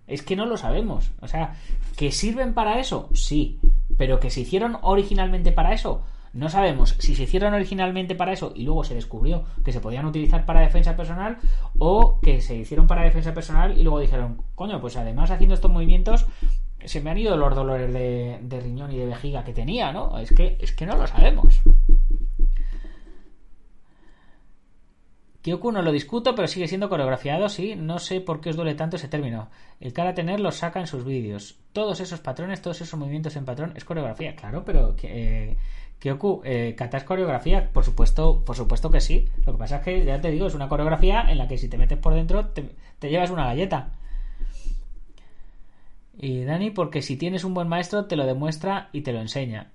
Es 0.07 0.21
que 0.21 0.35
no 0.35 0.45
lo 0.45 0.57
sabemos. 0.57 1.11
O 1.21 1.27
sea, 1.27 1.55
¿que 1.97 2.11
sirven 2.11 2.53
para 2.53 2.79
eso? 2.79 3.09
Sí. 3.13 3.59
Pero 3.97 4.19
que 4.19 4.29
se 4.29 4.41
hicieron 4.41 4.77
originalmente 4.81 5.51
para 5.51 5.73
eso, 5.73 6.03
no 6.33 6.49
sabemos 6.49 6.95
si 6.97 7.15
se 7.15 7.23
hicieron 7.23 7.53
originalmente 7.53 8.15
para 8.15 8.33
eso 8.33 8.53
y 8.55 8.63
luego 8.63 8.83
se 8.83 8.95
descubrió 8.95 9.43
que 9.63 9.71
se 9.71 9.79
podían 9.79 10.07
utilizar 10.07 10.45
para 10.45 10.61
defensa 10.61 10.95
personal 10.95 11.37
o 11.77 12.19
que 12.21 12.41
se 12.41 12.55
hicieron 12.55 12.87
para 12.87 13.03
defensa 13.03 13.35
personal 13.35 13.77
y 13.77 13.83
luego 13.83 13.99
dijeron, 13.99 14.41
coño, 14.55 14.81
pues 14.81 14.97
además 14.97 15.29
haciendo 15.29 15.53
estos 15.53 15.71
movimientos 15.71 16.25
se 16.83 17.01
me 17.01 17.11
han 17.11 17.19
ido 17.19 17.37
los 17.37 17.55
dolores 17.55 17.93
de, 17.93 18.39
de 18.41 18.59
riñón 18.59 18.91
y 18.91 18.97
de 18.97 19.05
vejiga 19.05 19.43
que 19.43 19.53
tenía, 19.53 19.91
¿no? 19.93 20.17
Es 20.17 20.31
que, 20.31 20.57
es 20.59 20.73
que 20.73 20.87
no 20.87 20.97
lo 20.97 21.05
sabemos. 21.05 21.61
Kyoku 25.43 25.73
no 25.73 25.81
lo 25.81 25.91
discuto, 25.91 26.35
pero 26.35 26.47
sigue 26.47 26.69
siendo 26.69 26.87
coreografiado, 26.87 27.49
sí. 27.49 27.75
No 27.75 27.99
sé 27.99 28.21
por 28.21 28.39
qué 28.39 28.49
os 28.51 28.55
duele 28.55 28.75
tanto 28.75 28.95
ese 28.95 29.09
término. 29.09 29.49
El 29.81 29.91
cara 29.91 30.13
tener 30.13 30.39
lo 30.39 30.51
saca 30.51 30.79
en 30.79 30.87
sus 30.87 31.03
vídeos. 31.03 31.59
Todos 31.73 31.99
esos 31.99 32.21
patrones, 32.21 32.61
todos 32.61 32.79
esos 32.79 32.97
movimientos 32.97 33.35
en 33.35 33.43
patrón 33.43 33.73
es 33.75 33.83
coreografía, 33.83 34.37
claro, 34.37 34.63
pero 34.63 34.95
eh, 35.03 35.57
Kyoku, 35.99 36.41
eh, 36.45 36.75
¿kata 36.77 36.97
es 36.97 37.03
coreografía? 37.03 37.69
Por 37.73 37.83
supuesto, 37.83 38.41
por 38.45 38.55
supuesto 38.55 38.89
que 38.89 39.01
sí. 39.01 39.27
Lo 39.45 39.51
que 39.51 39.59
pasa 39.59 39.77
es 39.77 39.83
que, 39.83 40.05
ya 40.05 40.21
te 40.21 40.31
digo, 40.31 40.47
es 40.47 40.55
una 40.55 40.69
coreografía 40.69 41.25
en 41.29 41.37
la 41.37 41.47
que 41.47 41.57
si 41.57 41.67
te 41.67 41.77
metes 41.77 41.97
por 41.97 42.13
dentro 42.13 42.47
te 42.47 43.09
llevas 43.09 43.29
una 43.29 43.45
galleta. 43.45 43.91
Y 46.17 46.45
Dani, 46.45 46.69
porque 46.69 47.01
si 47.01 47.17
tienes 47.17 47.43
un 47.43 47.53
buen 47.53 47.67
maestro 47.67 48.05
te 48.05 48.15
lo 48.15 48.25
demuestra 48.25 48.89
y 48.93 49.01
te 49.01 49.11
lo 49.11 49.19
enseña. 49.19 49.71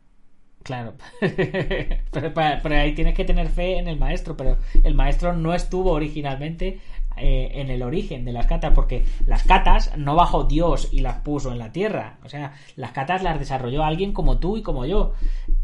Claro, 0.63 0.95
pero, 1.21 2.35
pero, 2.35 2.75
ahí 2.75 2.95
tienes 2.95 3.15
que 3.15 3.25
tener 3.25 3.49
fe 3.49 3.79
en 3.79 3.89
el 3.89 3.99
maestro, 3.99 4.37
pero 4.37 4.59
el 4.85 4.95
maestro 4.95 5.33
no 5.33 5.55
estuvo 5.55 5.93
originalmente 5.93 6.81
eh, 7.21 7.53
en 7.55 7.71
el 7.71 7.83
origen 7.83 8.25
de 8.25 8.33
las 8.33 8.47
catas, 8.47 8.73
porque 8.75 9.05
las 9.27 9.43
catas 9.43 9.97
no 9.97 10.15
bajó 10.15 10.45
Dios 10.45 10.89
y 10.93 11.01
las 11.01 11.17
puso 11.21 11.51
en 11.53 11.59
la 11.59 11.73
tierra, 11.73 12.19
o 12.25 12.29
sea, 12.29 12.53
las 12.77 12.93
catas 12.93 13.23
las 13.23 13.39
desarrolló 13.39 13.83
alguien 13.83 14.13
como 14.13 14.39
tú 14.39 14.57
y 14.57 14.63
como 14.63 14.85
yo, 14.85 15.15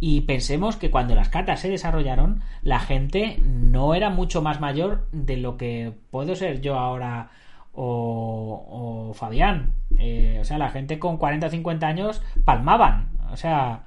y 0.00 0.22
pensemos 0.22 0.76
que 0.76 0.90
cuando 0.90 1.14
las 1.14 1.28
catas 1.28 1.60
se 1.60 1.68
desarrollaron, 1.68 2.42
la 2.62 2.80
gente 2.80 3.38
no 3.44 3.94
era 3.94 4.10
mucho 4.10 4.42
más 4.42 4.60
mayor 4.60 5.06
de 5.12 5.36
lo 5.36 5.56
que 5.56 5.92
puedo 6.10 6.34
ser 6.34 6.60
yo 6.60 6.76
ahora 6.76 7.30
o, 7.72 9.12
Fabián, 9.14 9.74
eh, 9.98 10.38
o 10.40 10.44
sea, 10.44 10.58
la 10.58 10.70
gente 10.70 10.98
con 10.98 11.18
40 11.18 11.46
o 11.46 11.50
50 11.50 11.86
años 11.86 12.22
palmaban, 12.44 13.10
o 13.30 13.36
sea, 13.36 13.84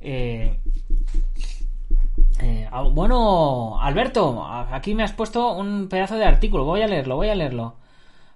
eh, 0.00 0.60
eh, 2.40 2.68
bueno, 2.92 3.80
Alberto, 3.80 4.44
aquí 4.46 4.94
me 4.94 5.02
has 5.02 5.12
puesto 5.12 5.56
un 5.56 5.88
pedazo 5.88 6.16
de 6.16 6.24
artículo. 6.24 6.64
Voy 6.64 6.82
a 6.82 6.86
leerlo, 6.86 7.16
voy 7.16 7.28
a 7.28 7.34
leerlo. 7.34 7.76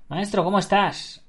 Maestro, 0.08 0.44
¿cómo 0.44 0.58
estás? 0.58 1.22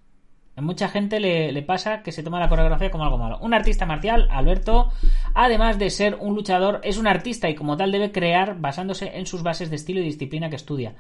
A 0.55 0.61
mucha 0.61 0.87
gente 0.87 1.19
le, 1.19 1.61
pasa 1.63 2.03
que 2.03 2.11
se 2.11 2.21
toma 2.21 2.39
la 2.39 2.49
coreografía 2.49 2.91
como 2.91 3.03
algo 3.03 3.17
malo. 3.17 3.39
Un 3.41 3.53
artista 3.53 3.85
marcial, 3.85 4.27
Alberto, 4.29 4.91
además 5.33 5.79
de 5.79 5.89
ser 5.89 6.15
un 6.19 6.35
luchador, 6.35 6.79
es 6.83 6.97
un 6.97 7.07
artista 7.07 7.49
y 7.49 7.55
como 7.55 7.75
tal 7.75 7.91
debe 7.91 8.11
crear 8.11 8.59
basándose 8.59 9.17
en 9.17 9.25
sus 9.25 9.41
bases 9.41 9.71
de 9.71 9.77
estilo 9.77 9.99
y 10.01 10.03
disciplina 10.03 10.49
que 10.49 10.55
estudia. 10.55 10.93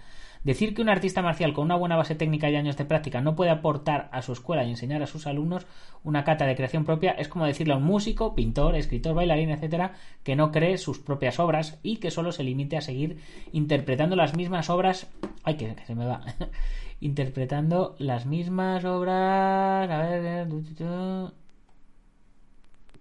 Decir 0.43 0.75
que 0.75 0.81
un 0.81 0.89
artista 0.89 1.21
marcial 1.21 1.53
con 1.53 1.63
una 1.63 1.77
buena 1.77 1.95
base 1.95 2.15
técnica 2.15 2.49
y 2.49 2.57
años 2.57 2.75
de 2.75 2.83
práctica 2.83 3.21
no 3.21 3.35
puede 3.35 3.51
aportar 3.51 4.09
a 4.11 4.21
su 4.21 4.33
escuela 4.33 4.65
y 4.65 4.71
enseñar 4.71 5.01
a 5.01 5.07
sus 5.07 5.25
alumnos 5.25 5.65
una 6.03 6.25
cata 6.25 6.45
de 6.45 6.55
creación 6.55 6.83
propia 6.83 7.11
es 7.11 7.29
como 7.29 7.45
decirle 7.45 7.73
a 7.73 7.77
un 7.77 7.83
músico, 7.83 8.35
pintor, 8.35 8.75
escritor, 8.75 9.15
bailarín, 9.15 9.51
etcétera, 9.51 9.93
que 10.23 10.35
no 10.35 10.51
cree 10.51 10.77
sus 10.77 10.99
propias 10.99 11.39
obras 11.39 11.79
y 11.81 11.97
que 11.97 12.11
solo 12.11 12.33
se 12.33 12.43
limite 12.43 12.75
a 12.75 12.81
seguir 12.81 13.19
interpretando 13.53 14.17
las 14.17 14.35
mismas 14.35 14.69
obras. 14.69 15.07
Ay, 15.43 15.55
que, 15.55 15.75
se 15.85 15.95
me 15.95 16.05
va. 16.05 16.21
interpretando 16.99 17.95
las 17.99 18.25
mismas 18.25 18.83
obras. 18.83 19.89
A 19.89 19.97
ver. 19.97 20.47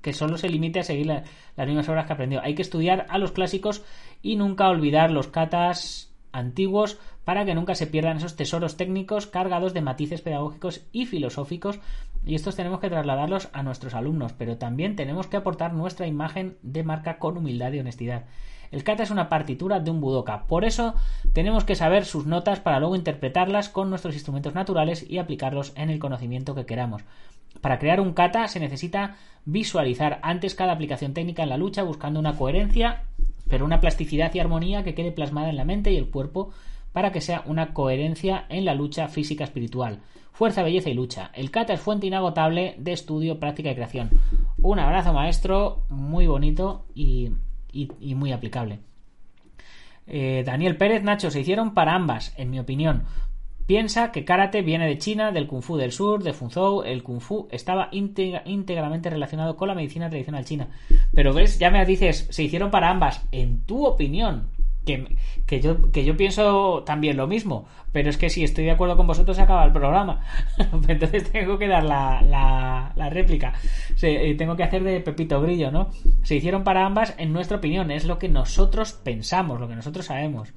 Que 0.01 0.13
solo 0.13 0.39
se 0.39 0.49
limite 0.49 0.79
a 0.79 0.85
seguir 0.85 1.07
las 1.07 1.67
mismas 1.67 1.89
obras 1.89 2.07
que 2.07 2.13
aprendió. 2.13 2.41
Hay 2.41 2.55
que 2.55 2.63
estudiar 2.63 3.07
a 3.09 3.19
los 3.19 3.33
clásicos 3.33 3.83
y 4.23 4.37
nunca 4.37 4.69
olvidar 4.69 5.11
los 5.11 5.27
katas 5.27 6.13
antiguos 6.33 6.99
para 7.25 7.45
que 7.45 7.55
nunca 7.55 7.75
se 7.75 7.87
pierdan 7.87 8.17
esos 8.17 8.37
tesoros 8.37 8.77
técnicos 8.77 9.27
cargados 9.27 9.75
de 9.75 9.81
matices 9.81 10.21
pedagógicos 10.21 10.83
y 10.93 11.07
filosóficos 11.07 11.79
y 12.25 12.35
estos 12.35 12.57
tenemos 12.57 12.81
que 12.81 12.91
trasladarlos 12.91 13.49
a 13.53 13.63
nuestros 13.63 13.95
alumnos, 13.95 14.33
pero 14.33 14.57
también 14.57 14.97
tenemos 14.97 15.27
que 15.27 15.37
aportar 15.37 15.73
nuestra 15.73 16.07
imagen 16.07 16.57
de 16.63 16.85
marca 16.85 17.19
con 17.19 17.37
humildad 17.37 17.73
y 17.73 17.81
honestidad. 17.81 18.25
El 18.71 18.85
kata 18.85 19.03
es 19.03 19.11
una 19.11 19.29
partitura 19.29 19.81
de 19.81 19.91
un 19.91 20.01
budoka, 20.01 20.45
por 20.47 20.65
eso 20.65 20.95
tenemos 21.33 21.65
que 21.65 21.75
saber 21.75 22.07
sus 22.07 22.27
notas 22.27 22.61
para 22.61 22.81
luego 22.81 22.97
interpretarlas 22.97 23.69
con 23.69 23.91
nuestros 23.91 24.15
instrumentos 24.15 24.55
naturales 24.55 25.05
y 25.09 25.19
aplicarlos 25.19 25.73
en 25.77 25.91
el 25.91 25.99
conocimiento 25.99 26.55
que 26.55 26.65
queramos. 26.65 27.03
Para 27.61 27.79
crear 27.79 28.01
un 28.01 28.15
kata 28.15 28.49
se 28.49 28.61
necesita 28.61 29.17
visualizar 29.45 30.21
antes 30.23 30.55
cada 30.55 30.73
aplicación 30.73 31.13
técnica 31.13 31.43
en 31.43 31.51
la 31.51 31.59
lucha 31.59 31.83
buscando 31.83 32.19
una 32.19 32.37
coherencia 32.37 33.03
pero 33.53 33.67
una 33.67 33.81
plasticidad 33.81 34.33
y 34.35 34.39
armonía 34.39 34.83
que 34.83 34.95
quede 34.95 35.13
plasmada 35.13 35.51
en 35.51 35.57
la 35.57 35.67
mente 35.67 35.93
y 35.93 35.97
el 35.97 36.09
cuerpo 36.09 36.53
para 36.93 37.13
que 37.13 37.21
sea 37.21 37.43
una 37.47 37.73
coherencia 37.73 38.47
en 38.49 38.65
la 38.65 38.75
lucha 38.75 39.09
física 39.09 39.45
espiritual. 39.45 40.01
Fuerza, 40.33 40.63
belleza 40.63 40.91
y 40.91 40.95
lucha. 40.95 41.31
El 41.35 41.51
kata 41.51 41.75
es 41.75 41.81
fuente 41.81 42.07
inagotable 42.07 42.75
de 42.79 42.93
estudio, 42.93 43.39
práctica 43.39 43.71
y 43.71 43.75
creación. 43.75 44.11
Un 44.63 44.79
abrazo, 44.79 45.13
maestro, 45.13 45.85
muy 45.91 46.27
bonito 46.27 46.87
y, 46.95 47.31
muy 48.15 48.33
aplicable. 48.33 48.81
Eh, 50.07 50.43
Daniel 50.45 50.77
Pérez, 50.77 51.03
Nacho, 51.03 51.31
se 51.31 51.41
hicieron 51.41 51.75
para 51.75 51.95
ambas, 51.95 52.35
en 52.39 52.51
mi 52.51 52.59
opinión. 52.59 53.05
Piensa 53.67 54.11
que 54.11 54.25
karate 54.25 54.63
viene 54.63 54.89
de 54.89 54.99
China, 54.99 55.31
del 55.31 55.47
kung 55.47 55.63
fu 55.63 55.77
del 55.77 55.93
sur, 55.93 56.23
de 56.23 56.33
Fuzhou. 56.33 56.83
El 56.83 57.03
kung 57.03 57.21
fu 57.21 57.47
estaba 57.51 57.89
íntegramente 57.93 59.09
relacionado 59.09 59.57
con 59.57 59.69
la 59.69 59.75
medicina 59.75 60.11
tradicional 60.11 60.45
china. 60.45 60.69
Pero 61.15 61.33
ves, 61.33 61.59
ya 61.59 61.71
me 61.71 61.85
dices, 61.87 62.27
se 62.31 62.43
hicieron 62.43 62.71
para 62.71 62.91
ambas. 62.91 63.27
En 63.31 63.63
tu 63.65 63.87
opinión, 63.87 64.49
que, 64.85 65.17
que, 65.47 65.61
yo, 65.61 65.91
que 65.93 66.05
yo 66.05 66.17
pienso 66.17 66.83
también 66.85 67.17
lo 67.17 67.27
mismo, 67.27 67.67
pero 67.93 68.11
es 68.11 68.17
que 68.17 68.31
si 68.31 68.43
estoy 68.43 68.65
de 68.65 68.73
acuerdo 68.73 68.97
con 68.97 69.07
vosotros 69.07 69.37
se 69.37 69.43
acaba 69.43 69.65
el 69.65 69.73
programa. 69.73 70.25
Entonces 70.89 71.31
tengo 71.31 71.59
que 71.59 71.69
dar 71.69 71.85
la, 71.85 72.93
la, 72.97 73.11
réplica. 73.11 73.55
Eh, 74.01 74.35
tengo 74.37 74.57
que 74.57 74.65
hacer 74.65 74.83
de 74.83 75.01
Pepito 75.01 75.41
Grillo, 75.41 75.71
¿no? 75.71 75.91
Se 76.23 76.37
hicieron 76.37 76.65
para 76.65 76.87
ambas 76.87 77.15
en 77.19 77.33
nuestra 77.33 77.59
opinión, 77.59 77.91
es 77.91 78.05
lo 78.05 78.19
que 78.19 78.29
nosotros 78.29 78.93
pensamos, 78.93 79.61
lo 79.61 79.69
que 79.69 79.77
nosotros 79.77 80.07
sabemos. 80.07 80.53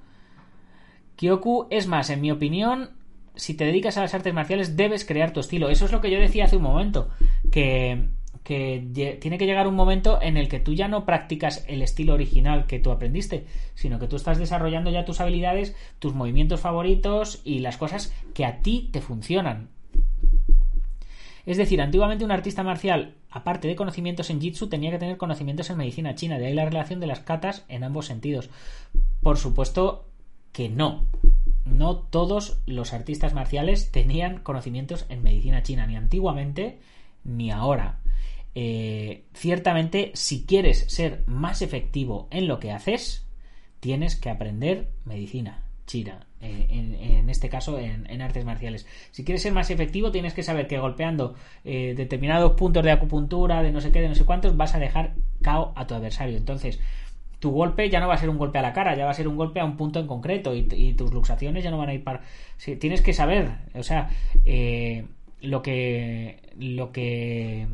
Kyoku 1.15 1.67
es 1.69 1.87
más, 1.87 2.09
en 2.09 2.21
mi 2.21 2.31
opinión, 2.31 2.91
si 3.35 3.53
te 3.53 3.65
dedicas 3.65 3.97
a 3.97 4.01
las 4.01 4.13
artes 4.13 4.33
marciales 4.33 4.75
debes 4.75 5.05
crear 5.05 5.31
tu 5.31 5.39
estilo. 5.39 5.69
Eso 5.69 5.85
es 5.85 5.91
lo 5.91 6.01
que 6.01 6.11
yo 6.11 6.19
decía 6.19 6.45
hace 6.45 6.57
un 6.57 6.63
momento, 6.63 7.09
que, 7.51 8.09
que 8.45 9.17
tiene 9.19 9.39
que 9.39 9.47
llegar 9.47 9.67
un 9.67 9.73
momento 9.73 10.21
en 10.21 10.37
el 10.37 10.49
que 10.49 10.59
tú 10.59 10.75
ya 10.75 10.87
no 10.87 11.03
practicas 11.03 11.65
el 11.67 11.81
estilo 11.81 12.13
original 12.13 12.67
que 12.67 12.77
tú 12.77 12.91
aprendiste, 12.91 13.47
sino 13.73 13.97
que 13.97 14.07
tú 14.07 14.17
estás 14.17 14.37
desarrollando 14.37 14.91
ya 14.91 15.03
tus 15.03 15.19
habilidades, 15.19 15.75
tus 15.97 16.13
movimientos 16.13 16.61
favoritos 16.61 17.41
y 17.43 17.59
las 17.59 17.77
cosas 17.77 18.13
que 18.35 18.45
a 18.45 18.61
ti 18.61 18.89
te 18.93 19.01
funcionan. 19.01 19.69
Es 21.47 21.57
decir, 21.57 21.81
antiguamente 21.81 22.23
un 22.23 22.31
artista 22.31 22.61
marcial, 22.61 23.15
aparte 23.31 23.67
de 23.67 23.75
conocimientos 23.75 24.29
en 24.29 24.39
Jitsu, 24.39 24.69
tenía 24.69 24.91
que 24.91 24.99
tener 24.99 25.17
conocimientos 25.17 25.71
en 25.71 25.77
medicina 25.77 26.13
china, 26.13 26.37
de 26.37 26.45
ahí 26.45 26.53
la 26.53 26.65
relación 26.65 26.99
de 26.99 27.07
las 27.07 27.21
katas 27.21 27.65
en 27.67 27.83
ambos 27.83 28.05
sentidos. 28.05 28.51
Por 29.23 29.37
supuesto, 29.37 30.05
que 30.51 30.69
no. 30.69 31.07
No 31.65 31.95
todos 31.95 32.61
los 32.67 32.93
artistas 32.93 33.33
marciales 33.33 33.91
tenían 33.91 34.37
conocimientos 34.37 35.07
en 35.09 35.23
medicina 35.23 35.63
china, 35.63 35.87
ni 35.87 35.95
antiguamente 35.95 36.77
ni 37.23 37.49
ahora. 37.49 38.01
Eh, 38.55 39.25
ciertamente, 39.33 40.11
si 40.13 40.45
quieres 40.45 40.85
ser 40.87 41.23
más 41.27 41.61
efectivo 41.61 42.27
en 42.31 42.47
lo 42.47 42.59
que 42.59 42.71
haces, 42.71 43.27
tienes 43.79 44.15
que 44.15 44.29
aprender 44.29 44.89
medicina 45.03 45.65
china. 45.85 46.25
Eh, 46.41 46.67
en, 46.69 47.29
este 47.29 47.49
caso, 47.49 47.79
en, 47.79 48.21
artes 48.21 48.45
marciales. 48.45 48.85
Si 49.11 49.23
quieres 49.23 49.41
ser 49.41 49.51
más 49.51 49.71
efectivo, 49.71 50.11
tienes 50.11 50.33
que 50.33 50.43
saber 50.43 50.67
que 50.67 50.77
golpeando 50.77 51.35
eh, 51.63 51.93
determinados 51.97 52.53
puntos 52.53 52.83
de 52.83 52.91
acupuntura, 52.91 53.63
de 53.63 53.71
no 53.71 53.81
sé 53.81 53.91
qué, 53.91 54.01
de 54.01 54.09
no 54.09 54.15
sé 54.15 54.25
cuántos, 54.25 54.55
vas 54.55 54.75
a 54.75 54.79
dejar 54.79 55.13
cao 55.41 55.73
a 55.75 55.87
tu 55.87 55.95
adversario. 55.95 56.37
Entonces, 56.37 56.79
tu 57.39 57.51
golpe 57.51 57.89
ya 57.89 57.99
no 57.99 58.07
va 58.07 58.15
a 58.15 58.17
ser 58.17 58.29
un 58.29 58.37
golpe 58.37 58.59
a 58.59 58.61
la 58.61 58.73
cara, 58.73 58.95
ya 58.95 59.05
va 59.05 59.11
a 59.11 59.15
ser 59.15 59.27
un 59.27 59.37
golpe 59.37 59.59
a 59.59 59.65
un 59.65 59.75
punto 59.75 59.99
en 59.99 60.07
concreto 60.07 60.53
y, 60.55 60.93
tus 60.93 61.11
luxaciones 61.13 61.63
ya 61.63 61.71
no 61.71 61.77
van 61.77 61.89
a 61.89 61.93
ir 61.93 62.03
para... 62.03 62.21
tienes 62.79 63.01
que 63.01 63.13
saber, 63.13 63.49
o 63.73 63.83
sea, 63.83 64.09
eh, 64.45 65.05
lo 65.41 65.61
que... 65.61 66.53
Lo 66.57 66.91
que... 66.91 67.67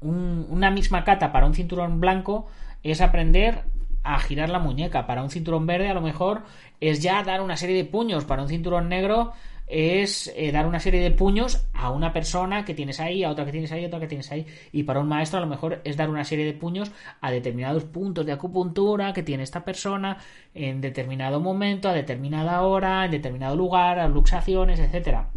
una 0.00 0.70
misma 0.70 1.04
cata 1.04 1.32
para 1.32 1.46
un 1.46 1.54
cinturón 1.54 2.00
blanco 2.00 2.46
es 2.82 3.00
aprender 3.00 3.64
a 4.04 4.18
girar 4.20 4.48
la 4.48 4.58
muñeca. 4.58 5.06
Para 5.06 5.22
un 5.22 5.30
cinturón 5.30 5.66
verde 5.66 5.88
a 5.88 5.94
lo 5.94 6.00
mejor 6.00 6.42
es 6.80 7.02
ya 7.02 7.22
dar 7.22 7.40
una 7.40 7.56
serie 7.56 7.76
de 7.76 7.84
puños. 7.84 8.24
Para 8.24 8.42
un 8.42 8.48
cinturón 8.48 8.88
negro 8.88 9.32
es 9.68 10.32
eh, 10.34 10.50
dar 10.50 10.66
una 10.66 10.80
serie 10.80 11.00
de 11.00 11.10
puños 11.10 11.66
a 11.74 11.90
una 11.90 12.12
persona 12.12 12.64
que 12.64 12.72
tienes 12.74 13.00
ahí, 13.00 13.22
a 13.22 13.30
otra 13.30 13.44
que 13.44 13.52
tienes 13.52 13.70
ahí, 13.70 13.84
a 13.84 13.88
otra 13.88 14.00
que 14.00 14.06
tienes 14.06 14.30
ahí. 14.32 14.46
Y 14.72 14.84
para 14.84 15.00
un 15.00 15.08
maestro 15.08 15.38
a 15.38 15.42
lo 15.42 15.46
mejor 15.46 15.82
es 15.84 15.96
dar 15.96 16.08
una 16.08 16.24
serie 16.24 16.46
de 16.46 16.54
puños 16.54 16.90
a 17.20 17.30
determinados 17.30 17.84
puntos 17.84 18.24
de 18.24 18.32
acupuntura 18.32 19.12
que 19.12 19.22
tiene 19.22 19.42
esta 19.42 19.64
persona 19.64 20.18
en 20.54 20.80
determinado 20.80 21.40
momento, 21.40 21.88
a 21.88 21.92
determinada 21.92 22.62
hora, 22.62 23.04
en 23.04 23.10
determinado 23.10 23.56
lugar, 23.56 23.98
a 23.98 24.08
luxaciones, 24.08 24.80
etcétera. 24.80 25.28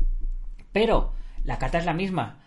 Pero 0.72 1.12
la 1.44 1.58
cata 1.58 1.78
es 1.78 1.86
la 1.86 1.94
misma. 1.94 2.41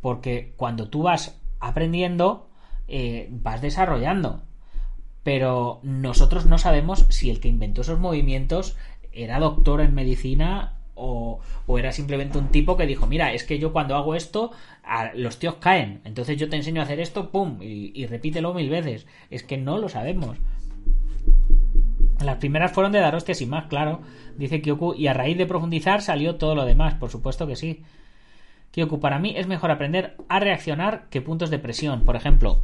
Porque 0.00 0.54
cuando 0.56 0.88
tú 0.88 1.02
vas 1.02 1.40
aprendiendo, 1.58 2.48
eh, 2.88 3.28
vas 3.30 3.60
desarrollando. 3.60 4.42
Pero 5.22 5.80
nosotros 5.82 6.46
no 6.46 6.58
sabemos 6.58 7.06
si 7.10 7.30
el 7.30 7.40
que 7.40 7.48
inventó 7.48 7.82
esos 7.82 8.00
movimientos 8.00 8.76
era 9.12 9.38
doctor 9.38 9.80
en 9.80 9.94
medicina 9.94 10.80
o, 10.94 11.40
era 11.78 11.92
simplemente 11.92 12.38
un 12.38 12.48
tipo 12.48 12.76
que 12.76 12.86
dijo, 12.86 13.06
mira, 13.06 13.32
es 13.32 13.44
que 13.44 13.58
yo 13.58 13.72
cuando 13.72 13.96
hago 13.96 14.14
esto, 14.14 14.50
los 15.14 15.38
tíos 15.38 15.54
caen, 15.56 16.00
entonces 16.04 16.36
yo 16.36 16.48
te 16.48 16.56
enseño 16.56 16.80
a 16.80 16.84
hacer 16.84 17.00
esto, 17.00 17.30
¡pum! 17.30 17.58
Y, 17.62 18.06
repítelo 18.06 18.52
mil 18.52 18.68
veces. 18.68 19.06
Es 19.30 19.42
que 19.42 19.56
no 19.56 19.78
lo 19.78 19.88
sabemos. 19.88 20.36
Las 22.22 22.36
primeras 22.36 22.72
fueron 22.72 22.92
de 22.92 23.00
dar 23.00 23.14
hostias 23.14 23.40
y 23.40 23.46
más, 23.46 23.66
claro, 23.66 24.02
dice 24.36 24.60
Kyoku, 24.60 24.94
y 24.94 25.06
a 25.06 25.14
raíz 25.14 25.38
de 25.38 25.46
profundizar 25.46 26.02
salió 26.02 26.36
todo 26.36 26.54
lo 26.54 26.66
demás, 26.66 26.94
por 26.94 27.08
supuesto 27.08 27.46
que 27.46 27.56
sí. 27.56 27.82
Kyoku, 28.72 29.00
para 29.00 29.18
mí 29.18 29.34
es 29.36 29.46
mejor 29.46 29.70
aprender 29.70 30.16
a 30.28 30.40
reaccionar 30.40 31.08
que 31.10 31.20
puntos 31.20 31.50
de 31.50 31.58
presión. 31.58 32.04
Por 32.04 32.16
ejemplo, 32.16 32.60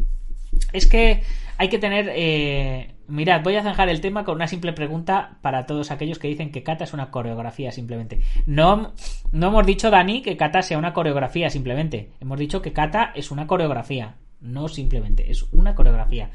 es 0.72 0.86
que 0.86 1.22
hay 1.58 1.68
que 1.68 1.78
tener... 1.78 2.10
Eh, 2.14 2.94
mirad, 3.08 3.42
voy 3.42 3.56
a 3.56 3.62
zanjar 3.62 3.88
el 3.88 4.00
tema 4.00 4.24
con 4.24 4.36
una 4.36 4.46
simple 4.46 4.72
pregunta 4.72 5.38
para 5.42 5.66
todos 5.66 5.90
aquellos 5.90 6.18
que 6.18 6.28
dicen 6.28 6.50
que 6.50 6.62
kata 6.62 6.84
es 6.84 6.92
una 6.92 7.10
coreografía 7.10 7.72
simplemente. 7.72 8.20
No, 8.46 8.92
no 9.32 9.48
hemos 9.48 9.66
dicho, 9.66 9.90
Dani, 9.90 10.22
que 10.22 10.36
kata 10.36 10.62
sea 10.62 10.78
una 10.78 10.92
coreografía 10.92 11.50
simplemente. 11.50 12.10
Hemos 12.20 12.38
dicho 12.38 12.62
que 12.62 12.72
kata 12.72 13.12
es 13.14 13.30
una 13.30 13.46
coreografía. 13.46 14.16
no 14.40 14.68
simplemente, 14.68 15.30
es 15.30 15.44
una 15.52 15.74
coreografía. 15.74 16.30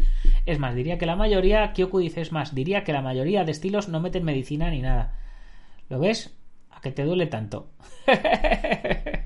Es 0.46 0.60
más, 0.60 0.76
diría 0.76 0.98
que 0.98 1.06
la 1.06 1.16
mayoría, 1.16 1.72
Kyoku 1.72 2.00
dice 2.00 2.22
es 2.22 2.32
más, 2.32 2.54
diría 2.56 2.84
que 2.84 2.94
la 2.94 3.02
mayoría 3.02 3.46
de 3.46 3.52
estilos 3.52 3.90
no 3.90 4.02
meten 4.02 4.26
medicina 4.26 4.70
ni 4.70 4.82
nada. 4.82 5.18
¿Lo 5.88 6.00
ves? 6.00 6.36
¿A 6.72 6.82
que 6.82 6.92
te 6.92 7.04
duele 7.04 7.28
tanto? 7.28 7.70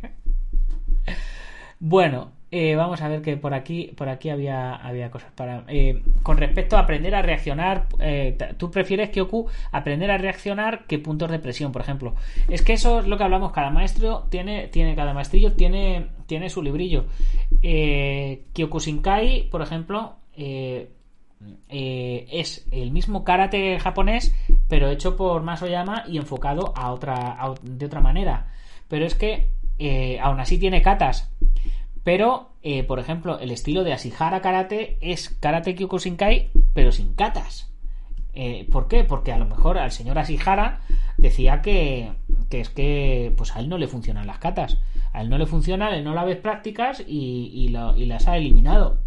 bueno, 1.80 2.32
eh, 2.58 2.76
vamos 2.78 3.02
a 3.02 3.10
ver 3.10 3.22
que 3.22 3.36
por 3.36 3.54
aquí, 3.54 3.92
por 3.98 4.08
aquí 4.08 4.30
había, 4.30 4.76
había 4.76 5.12
cosas 5.12 5.30
para. 5.36 5.66
Eh, 5.68 6.02
con 6.24 6.38
respecto 6.38 6.78
a 6.78 6.80
aprender 6.80 7.14
a 7.14 7.22
reaccionar, 7.22 7.88
eh, 8.00 8.38
tú 8.58 8.72
prefieres 8.72 9.10
Kyoku 9.10 9.48
aprender 9.74 10.10
a 10.10 10.18
reaccionar 10.18 10.86
que 10.86 10.98
puntos 10.98 11.30
de 11.32 11.40
presión, 11.40 11.74
por 11.74 11.82
ejemplo. 11.82 12.16
Es 12.48 12.62
que 12.62 12.72
eso 12.72 13.00
es 13.00 13.08
lo 13.08 13.18
que 13.18 13.26
hablamos. 13.26 13.52
Cada 13.52 13.72
maestro 13.72 14.28
tiene, 14.30 14.70
tiene 14.70 14.96
cada 14.96 15.14
maestrillo 15.14 15.52
tiene, 15.52 16.08
tiene 16.28 16.50
su 16.50 16.64
librillo. 16.64 17.08
Kyoku 18.54 18.80
Shinkai, 18.80 19.50
por 19.50 19.62
ejemplo, 19.62 20.16
es 21.68 22.68
el 22.72 22.92
mismo 22.92 23.26
karate 23.26 23.80
japonés, 23.80 24.34
pero 24.70 24.90
hecho 24.90 25.18
por 25.18 25.44
Masoyama 25.44 26.06
y 26.08 26.18
enfocado 26.18 26.74
a 26.74 26.94
otra, 26.94 27.38
de 27.62 27.86
otra 27.86 28.00
manera. 28.00 28.48
Pero 28.88 29.06
es 29.06 29.16
que 29.16 29.50
aún 30.22 30.40
así 30.40 30.58
tiene 30.58 30.82
katas 30.82 31.35
pero, 32.06 32.52
eh, 32.62 32.84
por 32.84 33.00
ejemplo, 33.00 33.40
el 33.40 33.50
estilo 33.50 33.84
de 33.84 33.92
Asihara 33.92 34.40
Karate 34.40 35.00
es 35.02 35.30
Karate 35.30 35.74
Kyokushinkai, 35.74 36.52
pero 36.76 36.92
sin 36.92 37.16
katas. 37.16 37.74
Eh, 38.36 38.68
¿Por 38.72 38.88
qué? 38.88 39.04
Porque 39.04 39.34
a 39.34 39.40
lo 39.40 39.46
mejor 39.48 39.80
al 39.80 39.92
señor 39.92 40.20
Asihara 40.20 40.82
decía 41.18 41.64
que, 41.64 42.12
es 42.52 42.70
que 42.70 43.34
pues 43.36 43.56
a 43.56 43.60
él 43.60 43.70
no 43.70 43.80
le 43.80 43.88
funcionan 43.88 44.28
las 44.28 44.38
katas. 44.38 44.78
A 45.14 45.22
él 45.22 45.32
no 45.32 45.40
le 45.40 45.48
funcionan, 45.48 45.96
él 45.96 46.04
no 46.04 46.14
la 46.14 46.24
ves 46.24 46.38
prácticas 46.38 47.04
y, 47.08 47.70
las 47.70 48.28
ha 48.28 48.38
eliminado. 48.38 49.00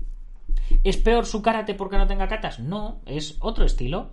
¿Es 0.83 0.97
peor 0.97 1.25
su 1.25 1.41
karate 1.41 1.75
porque 1.75 1.99
no 1.99 2.09
tenga 2.09 2.27
katas? 2.27 2.59
No, 2.59 2.97
es 3.07 3.37
otro 3.39 3.65
estilo. 3.65 4.11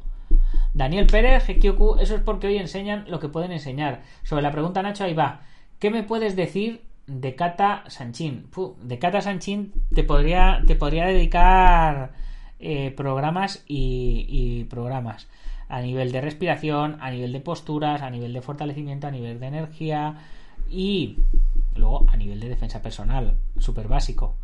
Daniel 0.75 1.07
Pérez, 1.07 1.49
Hekyoku, 1.49 1.95
eso 1.99 2.13
es 2.13 2.21
porque 2.21 2.45
hoy 2.45 2.57
enseñan 2.57 3.05
lo 3.07 3.19
que 3.19 3.29
pueden 3.29 3.51
enseñar. 3.51 4.03
Sobre 4.21 4.43
la 4.43 4.51
pregunta, 4.51 4.83
Nacho, 4.83 5.05
ahí 5.05 5.15
va. 5.15 5.41
¿Qué 5.79 5.89
me 5.89 6.03
puedes 6.03 6.35
decir 6.35 6.83
de 7.07 7.35
Kata 7.35 7.83
Sanchin. 7.87 8.47
de 8.81 8.99
Kata 8.99 9.21
Sanchin 9.21 9.73
te 9.93 10.03
podría, 10.03 10.61
te 10.65 10.75
podría 10.75 11.05
dedicar 11.05 12.13
eh, 12.59 12.91
programas 12.91 13.63
y, 13.67 14.63
programas 14.65 15.27
a 15.67 15.81
nivel 15.81 16.11
de 16.11 16.21
respiración, 16.21 16.97
a 17.01 17.09
nivel 17.11 17.31
de 17.31 17.39
posturas, 17.39 18.01
a 18.01 18.09
nivel 18.09 18.33
de 18.33 18.41
fortalecimiento, 18.41 19.07
a 19.07 19.11
nivel 19.11 19.39
de 19.39 19.47
energía 19.47 20.17
y 20.69 21.17
luego 21.75 22.05
a 22.09 22.17
nivel 22.17 22.39
de 22.39 22.49
defensa 22.49 22.81
personal, 22.81 23.37
súper 23.57 23.87
básico. 23.87 24.35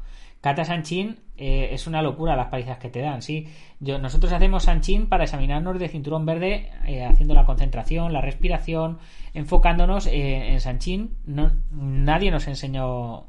Kata 0.42 0.66
Sanchin 0.66 1.20
eh, 1.38 1.70
es 1.72 1.86
una 1.86 2.02
locura 2.02 2.36
las 2.36 2.48
palizas 2.48 2.80
que 2.80 2.90
te 2.90 3.00
dan, 3.00 3.22
¿sí? 3.22 3.48
Nosotros 3.80 4.32
hacemos 4.34 4.64
Sanchin 4.64 5.08
para 5.08 5.24
examinarnos 5.24 5.80
de 5.80 5.88
cinturón 5.88 6.26
verde, 6.26 6.72
eh, 6.88 7.06
haciendo 7.06 7.36
la 7.36 7.46
concentración, 7.46 8.12
la 8.12 8.22
respiración, 8.22 8.98
enfocándonos 9.34 10.08
eh, 10.08 10.52
en 10.52 10.60
Sanchin. 10.60 11.16
No, 11.26 11.52
nadie 11.72 12.32
nos 12.32 12.48
enseñó 12.48 13.28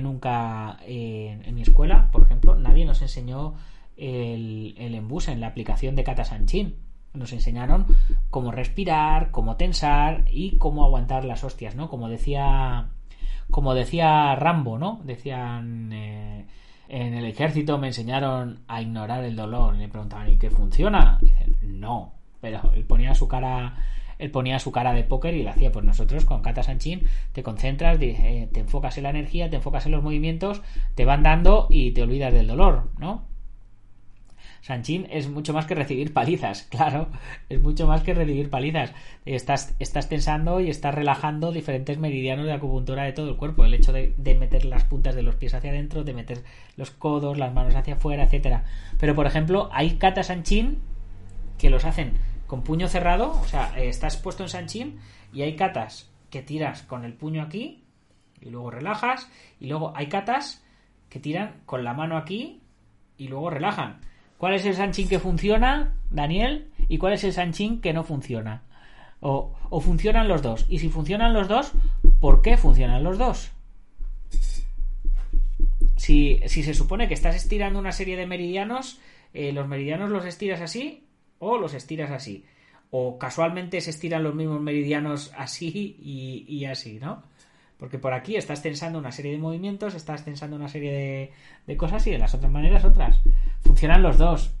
nunca 0.00 0.78
en 0.84 1.54
mi 1.54 1.62
escuela, 1.62 2.10
por 2.10 2.22
ejemplo, 2.22 2.56
nadie 2.56 2.84
nos 2.84 3.00
enseñó 3.00 3.54
el, 3.96 4.74
el 4.76 4.94
en 4.94 5.40
la 5.40 5.46
aplicación 5.46 5.94
de 5.94 6.02
Kata 6.04 6.24
Sanchin. 6.24 6.74
Nos 7.14 7.32
enseñaron 7.32 7.86
cómo 8.30 8.50
respirar, 8.50 9.30
cómo 9.30 9.56
tensar 9.56 10.24
y 10.30 10.56
cómo 10.58 10.84
aguantar 10.84 11.24
las 11.24 11.44
hostias, 11.44 11.76
¿no? 11.76 11.88
Como 11.88 12.08
decía 12.08 12.88
como 13.50 13.74
decía 13.74 14.34
Rambo, 14.36 14.78
¿no? 14.78 15.00
Decían 15.04 15.90
eh, 15.92 16.46
en 16.88 17.14
el 17.14 17.24
ejército 17.26 17.78
me 17.78 17.88
enseñaron 17.88 18.60
a 18.66 18.82
ignorar 18.82 19.24
el 19.24 19.36
dolor. 19.36 19.74
Y 19.76 19.78
le 19.78 19.88
preguntaban, 19.88 20.30
¿y 20.30 20.38
qué 20.38 20.50
funciona? 20.50 21.18
no. 21.62 22.14
Pero 22.40 22.72
él 22.74 22.84
ponía 22.84 23.14
su 23.14 23.26
cara, 23.26 23.76
él 24.18 24.30
ponía 24.30 24.58
su 24.58 24.70
cara 24.70 24.92
de 24.92 25.04
póker 25.04 25.34
y 25.34 25.42
lo 25.42 25.50
hacía. 25.50 25.72
Pues 25.72 25.84
nosotros 25.84 26.24
con 26.24 26.42
Kata 26.42 26.62
Sanchin 26.62 27.06
te 27.32 27.42
concentras, 27.42 27.98
eh, 28.00 28.48
te 28.52 28.60
enfocas 28.60 28.96
en 28.96 29.04
la 29.04 29.10
energía, 29.10 29.50
te 29.50 29.56
enfocas 29.56 29.86
en 29.86 29.92
los 29.92 30.02
movimientos, 30.02 30.62
te 30.94 31.04
van 31.04 31.22
dando 31.22 31.66
y 31.68 31.92
te 31.92 32.02
olvidas 32.02 32.32
del 32.32 32.46
dolor, 32.46 32.90
¿no? 32.98 33.24
Sanchin 34.60 35.06
es 35.10 35.28
mucho 35.28 35.52
más 35.52 35.66
que 35.66 35.74
recibir 35.74 36.12
palizas, 36.12 36.62
claro, 36.70 37.08
es 37.48 37.60
mucho 37.62 37.86
más 37.86 38.02
que 38.02 38.14
recibir 38.14 38.50
palizas. 38.50 38.92
Estás, 39.24 39.74
estás 39.78 40.08
tensando 40.08 40.60
y 40.60 40.70
estás 40.70 40.94
relajando 40.94 41.52
diferentes 41.52 41.98
meridianos 41.98 42.46
de 42.46 42.52
acupuntura 42.52 43.04
de 43.04 43.12
todo 43.12 43.30
el 43.30 43.36
cuerpo. 43.36 43.64
El 43.64 43.74
hecho 43.74 43.92
de, 43.92 44.14
meter 44.38 44.64
las 44.64 44.84
puntas 44.84 45.14
de 45.14 45.22
los 45.22 45.34
pies 45.36 45.54
hacia 45.54 45.70
adentro, 45.70 46.04
de 46.04 46.14
meter 46.14 46.44
los 46.76 46.90
codos, 46.90 47.38
las 47.38 47.52
manos 47.52 47.74
hacia 47.74 47.94
afuera, 47.94 48.24
etcétera. 48.24 48.64
Pero, 48.98 49.14
por 49.14 49.26
ejemplo, 49.26 49.68
hay 49.72 49.92
kata 49.98 50.22
Sanchin 50.22 50.78
que 51.58 51.70
los 51.70 51.84
hacen 51.84 52.12
con 52.46 52.62
puño 52.62 52.88
cerrado, 52.88 53.32
o 53.32 53.44
sea, 53.44 53.78
eh, 53.78 53.88
estás 53.88 54.16
puesto 54.16 54.42
en 54.42 54.48
Sanchin 54.48 54.98
y 55.32 55.42
hay 55.42 55.56
katas 55.56 56.10
que 56.30 56.42
tiras 56.42 56.82
con 56.82 57.04
el 57.04 57.12
puño 57.12 57.42
aquí 57.42 57.84
y 58.40 58.50
luego 58.50 58.70
relajas 58.70 59.30
y 59.60 59.66
luego 59.66 59.92
hay 59.94 60.08
katas 60.08 60.64
que 61.08 61.20
tiran 61.20 61.60
con 61.66 61.84
la 61.84 61.94
mano 61.94 62.16
aquí 62.16 62.62
y 63.16 63.28
luego 63.28 63.50
relajan. 63.50 64.00
¿Cuál 64.38 64.54
es 64.54 64.64
el 64.64 64.74
Sanchin 64.74 65.08
que 65.08 65.18
funciona, 65.18 65.94
Daniel? 66.10 66.70
¿Y 66.88 66.98
cuál 66.98 67.12
es 67.12 67.24
el 67.24 67.32
Sanchin 67.32 67.80
que 67.80 67.92
no 67.92 68.04
funciona? 68.04 68.62
O, 69.20 69.52
funcionan 69.80 70.28
los 70.28 70.42
dos. 70.42 70.64
Y 70.68 70.78
si 70.78 70.88
funcionan 70.88 71.34
los 71.34 71.48
dos, 71.48 71.72
¿por 72.20 72.40
qué 72.40 72.56
funcionan 72.56 73.02
los 73.02 73.18
dos? 73.18 73.50
Si, 75.96 76.40
se 76.46 76.72
supone 76.72 77.08
que 77.08 77.14
estás 77.14 77.34
estirando 77.34 77.80
una 77.80 77.90
serie 77.90 78.16
de 78.16 78.26
meridianos, 78.26 79.00
eh, 79.34 79.52
los 79.52 79.66
meridianos 79.66 80.10
los 80.10 80.24
estiras 80.24 80.60
así 80.60 81.08
o 81.40 81.58
los 81.58 81.74
estiras 81.74 82.12
así. 82.12 82.44
O 82.90 83.18
casualmente 83.18 83.80
se 83.80 83.90
estiran 83.90 84.22
los 84.22 84.36
mismos 84.36 84.60
meridianos 84.60 85.32
así 85.36 85.96
y 86.00 86.64
así, 86.64 86.98
¿no? 87.00 87.24
Porque 87.78 87.98
por 87.98 88.12
aquí 88.12 88.36
estás 88.36 88.60
tensando 88.60 88.98
una 88.98 89.12
serie 89.12 89.32
de 89.32 89.38
movimientos, 89.38 89.94
estás 89.94 90.24
tensando 90.24 90.56
una 90.56 90.68
serie 90.68 91.32
de, 91.66 91.76
cosas 91.76 92.04
y 92.08 92.10
de 92.10 92.18
las 92.18 92.34
otras 92.34 92.50
maneras 92.50 92.84
otras. 92.84 93.20
Funcionan 93.62 94.02
los 94.02 94.18
dos. 94.18 94.54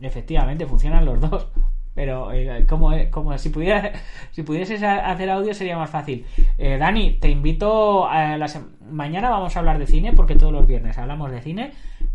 Efectivamente, 0.00 0.66
funcionan 0.66 1.04
los 1.04 1.20
dos. 1.20 1.48
Pero 1.94 2.32
eh, 2.32 2.66
como, 2.66 3.38
si 3.38 3.50
pudiera, 3.50 3.92
si 4.32 4.42
pudieses 4.42 4.82
hacer 4.82 5.30
audio 5.30 5.54
sería 5.54 5.78
más 5.78 5.90
fácil. 5.90 6.26
Eh, 6.58 6.76
Dani, 6.78 7.18
te 7.20 7.30
invito 7.30 8.06
a 8.06 8.36
la 8.36 8.50
mañana 8.90 9.30
vamos 9.30 9.56
a 9.56 9.60
hablar 9.60 9.78
de 9.78 9.86
cine 9.86 10.12
porque 10.12 10.34
todos 10.34 10.52
los 10.52 10.66
viernes 10.66 10.98
hablamos 10.98 11.30
de 11.30 11.40
cine. 11.40 11.72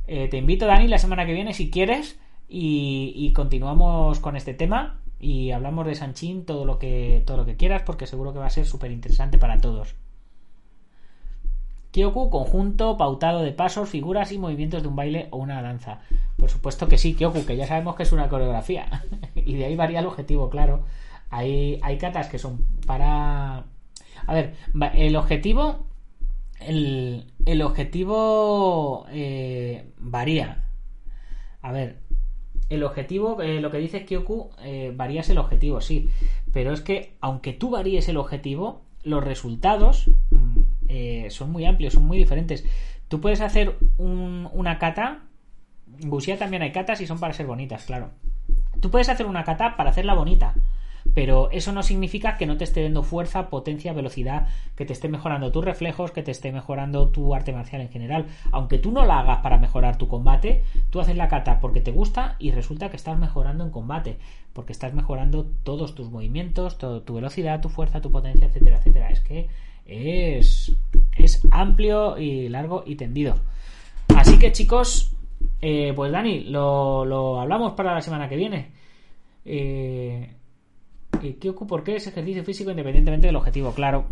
Eh, 0.08 0.28
te 0.28 0.38
invito 0.38 0.66
Dani 0.66 0.88
la 0.88 0.98
semana 0.98 1.26
que 1.26 1.34
viene 1.34 1.54
si 1.54 1.70
quieres 1.70 2.20
y, 2.50 3.14
y 3.16 3.32
continuamos 3.32 4.20
con 4.20 4.36
este 4.36 4.54
tema 4.54 5.00
y 5.20 5.52
hablamos 5.52 5.86
de 5.86 5.96
Sanchín 5.96 6.46
todo 6.46 6.66
lo 6.66 6.80
que 6.80 7.24
todo 7.26 7.38
lo 7.38 7.46
que 7.46 7.58
quieras 7.58 7.84
porque 7.84 8.08
seguro 8.08 8.34
que 8.34 8.40
va 8.40 8.48
a 8.48 8.50
ser 8.50 8.66
súper 8.66 8.92
interesante 8.92 9.38
para 9.38 9.60
todos. 9.60 9.96
Kyoku, 11.92 12.30
conjunto 12.30 12.98
pautado 12.98 13.42
de 13.42 13.52
pasos, 13.52 13.90
figuras 13.90 14.32
y 14.32 14.38
movimientos 14.38 14.84
de 14.84 14.90
un 14.90 14.96
baile 14.96 15.28
o 15.32 15.38
una 15.38 15.62
danza. 15.62 16.02
Por 16.38 16.50
supuesto 16.50 16.88
que 16.88 16.98
sí, 16.98 17.16
Kyoku, 17.16 17.46
que 17.46 17.58
ya 17.58 17.68
sabemos 17.68 17.96
que 17.96 18.04
es 18.04 18.12
una 18.12 18.30
coreografía. 18.30 19.04
y 19.36 19.56
de 19.56 19.66
ahí 19.66 19.76
varía 19.76 20.00
el 20.00 20.06
objetivo, 20.06 20.50
claro. 20.50 20.84
Hay, 21.30 21.80
hay 21.82 21.98
katas 21.98 22.28
que 22.28 22.40
son 22.40 22.66
para. 22.86 23.66
A 24.28 24.34
ver, 24.34 24.56
el 24.94 25.16
objetivo. 25.16 25.88
El, 26.60 27.32
el 27.46 27.62
objetivo 27.62 29.06
eh, 29.12 29.92
varía. 29.98 30.66
A 31.62 31.72
ver, 31.72 32.00
el 32.70 32.84
objetivo, 32.84 33.42
eh, 33.42 33.62
lo 33.62 33.72
que 33.72 33.80
dice 33.80 34.06
Kyoku, 34.06 34.52
eh, 34.62 34.94
varías 34.96 35.30
el 35.30 35.40
objetivo, 35.40 35.82
sí. 35.82 36.10
Pero 36.54 36.72
es 36.72 36.82
que, 36.82 37.18
aunque 37.20 37.54
tú 37.54 37.72
varíes 37.72 38.08
el 38.10 38.18
objetivo, 38.18 38.82
los 39.04 39.24
resultados 39.24 40.10
eh, 40.90 41.28
son 41.30 41.52
muy 41.52 41.66
amplios, 41.66 41.94
son 41.94 42.06
muy 42.06 42.18
diferentes. 42.18 42.66
Tú 43.08 43.22
puedes 43.22 43.42
hacer 43.42 43.78
una 43.98 44.80
cata. 44.80 45.22
En 46.02 46.10
Busia 46.10 46.38
también 46.38 46.62
hay 46.62 46.72
catas 46.72 47.02
y 47.02 47.08
son 47.08 47.20
para 47.20 47.34
ser 47.34 47.46
bonitas, 47.46 47.86
claro. 47.86 48.10
Tú 48.82 48.92
puedes 48.92 49.10
hacer 49.10 49.26
una 49.26 49.44
cata 49.44 49.78
para 49.78 49.92
hacerla 49.92 50.14
bonita. 50.14 50.54
Pero 51.14 51.50
eso 51.52 51.72
no 51.72 51.82
significa 51.82 52.38
que 52.38 52.46
no 52.46 52.58
te 52.58 52.64
esté 52.64 52.84
dando 52.84 53.04
fuerza, 53.04 53.50
potencia, 53.50 53.94
velocidad, 53.94 54.48
que 54.76 54.86
te 54.86 54.94
esté 54.94 55.08
mejorando 55.08 55.52
tus 55.52 55.64
reflejos, 55.64 56.12
que 56.12 56.24
te 56.24 56.32
esté 56.32 56.52
mejorando 56.52 57.10
tu 57.10 57.34
arte 57.34 57.54
marcial 57.54 57.82
en 57.82 57.90
general. 57.90 58.26
Aunque 58.52 58.78
tú 58.78 58.92
no 58.92 59.06
la 59.06 59.20
hagas 59.20 59.40
para 59.40 59.58
mejorar 59.58 59.98
tu 59.98 60.08
combate, 60.08 60.64
tú 60.90 61.00
haces 61.00 61.16
la 61.16 61.28
kata 61.28 61.60
porque 61.60 61.82
te 61.82 61.92
gusta 61.92 62.36
y 62.38 62.52
resulta 62.52 62.90
que 62.90 62.98
estás 62.98 63.18
mejorando 63.18 63.64
en 63.64 63.72
combate, 63.72 64.18
porque 64.54 64.74
estás 64.74 64.94
mejorando 64.94 65.46
todos 65.64 65.96
tus 65.96 66.12
movimientos, 66.12 66.78
toda 66.78 67.02
tu 67.02 67.16
velocidad, 67.16 67.62
tu 67.62 67.70
fuerza, 67.70 68.02
tu 68.02 68.12
potencia, 68.12 68.48
etcétera, 68.48 68.78
etcétera. 68.78 69.10
Es 69.10 69.22
que 69.22 69.48
es, 69.90 70.72
es 71.18 71.42
amplio 71.52 72.18
y 72.18 72.48
largo 72.50 72.84
y 72.86 72.96
tendido. 72.96 73.36
Así 74.16 74.38
que 74.38 74.52
chicos, 74.52 75.12
eh, 75.62 75.94
pues 75.96 76.12
Dani, 76.12 76.46
lo, 76.46 77.06
lo, 77.06 77.40
hablamos 77.40 77.74
para 77.74 77.94
la 77.94 78.02
semana 78.02 78.30
que 78.30 78.36
viene. 78.36 78.72
Eh, 79.46 80.36
¿Qué? 81.20 81.52
¿Por 81.52 81.84
qué 81.84 81.96
es 81.96 82.08
ejercicio 82.08 82.44
físico 82.44 82.72
independientemente 82.72 83.28
del 83.28 83.36
objetivo? 83.36 83.74
Claro. 83.74 84.06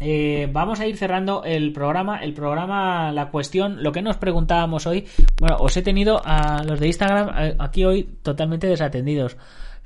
Eh, 0.00 0.48
vamos 0.50 0.80
a 0.80 0.86
ir 0.86 0.96
cerrando 0.96 1.44
el 1.44 1.72
programa. 1.72 2.18
El 2.18 2.34
programa, 2.34 3.12
la 3.12 3.30
cuestión, 3.30 3.82
lo 3.82 3.92
que 3.92 4.02
nos 4.02 4.16
preguntábamos 4.16 4.86
hoy. 4.86 5.06
Bueno, 5.38 5.56
os 5.60 5.76
he 5.76 5.82
tenido 5.82 6.20
a 6.24 6.62
los 6.64 6.80
de 6.80 6.86
Instagram 6.86 7.30
eh, 7.36 7.56
aquí 7.58 7.84
hoy 7.84 8.04
totalmente 8.22 8.66
desatendidos. 8.66 9.36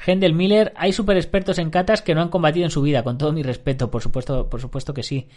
Hendel 0.06 0.34
Miller, 0.34 0.72
hay 0.76 0.92
super 0.92 1.16
expertos 1.16 1.58
en 1.58 1.70
catas 1.70 2.02
que 2.02 2.14
no 2.14 2.22
han 2.22 2.28
combatido 2.28 2.64
en 2.64 2.70
su 2.70 2.82
vida, 2.82 3.02
con 3.02 3.18
todo 3.18 3.32
mi 3.32 3.42
respeto, 3.42 3.90
por 3.90 4.02
supuesto, 4.02 4.48
por 4.48 4.60
supuesto 4.60 4.94
que 4.94 5.02
sí. 5.02 5.28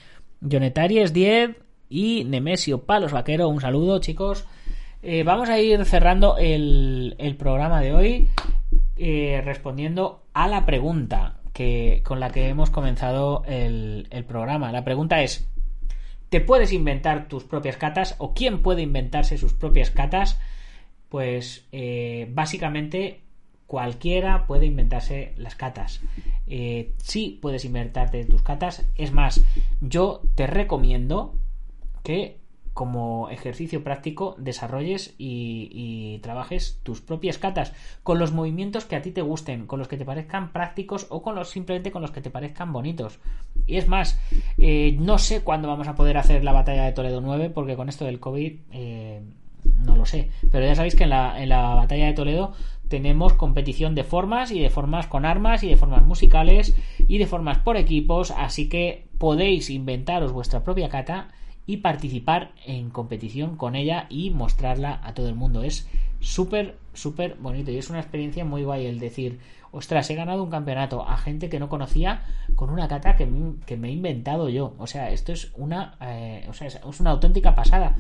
Jonetaries 0.42 1.14
10 1.14 1.58
y 1.90 2.24
Nemesio 2.26 2.86
Palos 2.86 3.12
Vaquero, 3.12 3.50
un 3.50 3.62
saludo, 3.62 4.00
chicos. 4.00 4.46
Eh, 5.04 5.24
vamos 5.24 5.50
a 5.50 5.60
ir 5.60 5.84
cerrando 5.86 6.38
el, 6.38 7.36
programa 7.40 7.82
de 7.82 7.94
hoy 7.94 8.30
respondiendo 9.44 10.22
a 10.34 10.48
la 10.48 10.66
pregunta 10.66 11.42
que, 11.54 12.02
con 12.06 12.20
la 12.20 12.32
que 12.32 12.48
hemos 12.50 12.70
comenzado 12.70 13.44
el, 13.46 14.26
programa. 14.28 14.72
La 14.72 14.84
pregunta 14.84 15.22
es, 15.22 15.50
¿te 16.30 16.42
puedes 16.42 16.72
inventar 16.72 17.28
tus 17.28 17.44
propias 17.44 17.78
catas 17.78 18.16
o 18.20 18.34
quién 18.34 18.62
puede 18.62 18.82
inventarse 18.82 19.38
sus 19.38 19.54
propias 19.54 19.92
catas? 19.92 20.40
Pues 21.10 21.68
eh, 21.72 22.28
básicamente 22.32 23.22
cualquiera 23.72 24.48
puede 24.48 24.66
inventarse 24.66 25.34
las 25.38 25.56
catas. 25.56 26.02
Eh, 26.46 26.92
sí 26.98 27.40
puedes 27.42 27.64
inventarte 27.64 28.26
tus 28.26 28.44
catas. 28.44 28.86
Es 28.96 29.14
más, 29.14 29.46
yo 29.80 30.24
te 30.36 30.46
recomiendo 30.46 31.36
que 32.04 32.42
como 32.74 33.30
ejercicio 33.30 33.82
práctico 33.82 34.36
desarrolles 34.38 35.16
y, 35.18 36.20
trabajes 36.22 36.82
tus 36.84 37.00
propias 37.00 37.38
catas 37.38 37.72
con 38.04 38.20
los 38.20 38.34
movimientos 38.34 38.84
que 38.84 38.98
a 38.98 39.02
ti 39.02 39.12
te 39.12 39.22
gusten, 39.22 39.68
con 39.68 39.80
los 39.80 39.88
que 39.88 39.96
te 39.96 40.04
parezcan 40.04 40.52
prácticos 40.52 41.08
o 41.10 41.22
con 41.22 41.36
los 41.36 41.50
simplemente 41.50 41.92
con 41.92 42.02
los 42.02 42.12
que 42.12 42.20
te 42.20 42.30
parezcan 42.30 42.74
bonitos. 42.74 43.22
Y 43.68 43.78
es 43.78 43.88
más, 43.88 44.20
eh, 44.58 44.98
no 45.00 45.18
sé 45.18 45.44
cuándo 45.44 45.70
vamos 45.70 45.88
a 45.88 45.96
poder 45.96 46.18
hacer 46.18 46.44
la 46.44 46.52
batalla 46.52 46.84
de 46.84 46.92
Toledo 46.92 47.22
9 47.22 47.52
porque 47.52 47.78
con 47.78 47.88
esto 47.88 48.04
del 48.04 48.20
COVID 48.20 48.54
eh, 48.74 49.22
no 49.86 49.96
lo 49.96 50.06
sé. 50.06 50.30
Pero 50.52 50.66
ya 50.66 50.76
sabéis 50.76 50.96
que 50.96 51.04
en 51.04 51.12
la, 51.12 51.42
en 51.42 51.48
la 51.48 51.74
batalla 51.76 52.08
de 52.08 52.14
Toledo 52.14 52.54
tenemos 52.92 53.34
competición 53.34 53.96
de 53.96 54.04
formas 54.04 54.52
y 54.52 54.60
de 54.60 54.70
formas 54.70 55.08
con 55.08 55.26
armas 55.26 55.64
y 55.64 55.70
de 55.70 55.78
formas 55.78 56.04
musicales 56.04 56.76
y 57.08 57.18
de 57.18 57.26
formas 57.26 57.58
por 57.60 57.78
equipos, 57.78 58.32
así 58.32 58.68
que 58.68 59.08
podéis 59.18 59.70
inventaros 59.70 60.34
vuestra 60.34 60.66
propia 60.66 60.90
cata 60.90 61.30
y 61.66 61.78
participar 61.78 62.52
en 62.66 62.90
competición 62.90 63.56
con 63.56 63.76
ella 63.76 64.08
y 64.10 64.30
mostrarla 64.32 65.00
a 65.04 65.14
todo 65.14 65.30
el 65.30 65.36
mundo. 65.36 65.64
Es 65.64 65.88
súper, 66.20 66.78
súper 66.94 67.38
bonito 67.40 67.72
y 67.72 67.78
es 67.78 67.90
una 67.90 68.02
experiencia 68.02 68.44
muy 68.44 68.64
guay 68.64 68.86
el 68.86 69.00
decir, 69.00 69.40
ostras, 69.72 70.10
he 70.10 70.16
ganado 70.16 70.44
un 70.44 70.50
campeonato 70.50 71.08
a 71.08 71.16
gente 71.16 71.50
que 71.50 71.60
no 71.60 71.70
conocía 71.70 72.26
con 72.56 72.72
una 72.72 72.90
cata 72.90 73.16
que, 73.16 73.26
me 73.26 73.88
he 73.88 73.92
inventado 73.92 74.50
yo. 74.50 74.74
O 74.80 74.86
sea, 74.88 75.12
esto 75.12 75.32
es 75.32 75.54
una, 75.56 75.96
eh, 76.02 76.46
o 76.50 76.54
sea, 76.54 76.68
es 76.68 77.00
una 77.00 77.12
auténtica 77.12 77.56
pasada. 77.56 77.96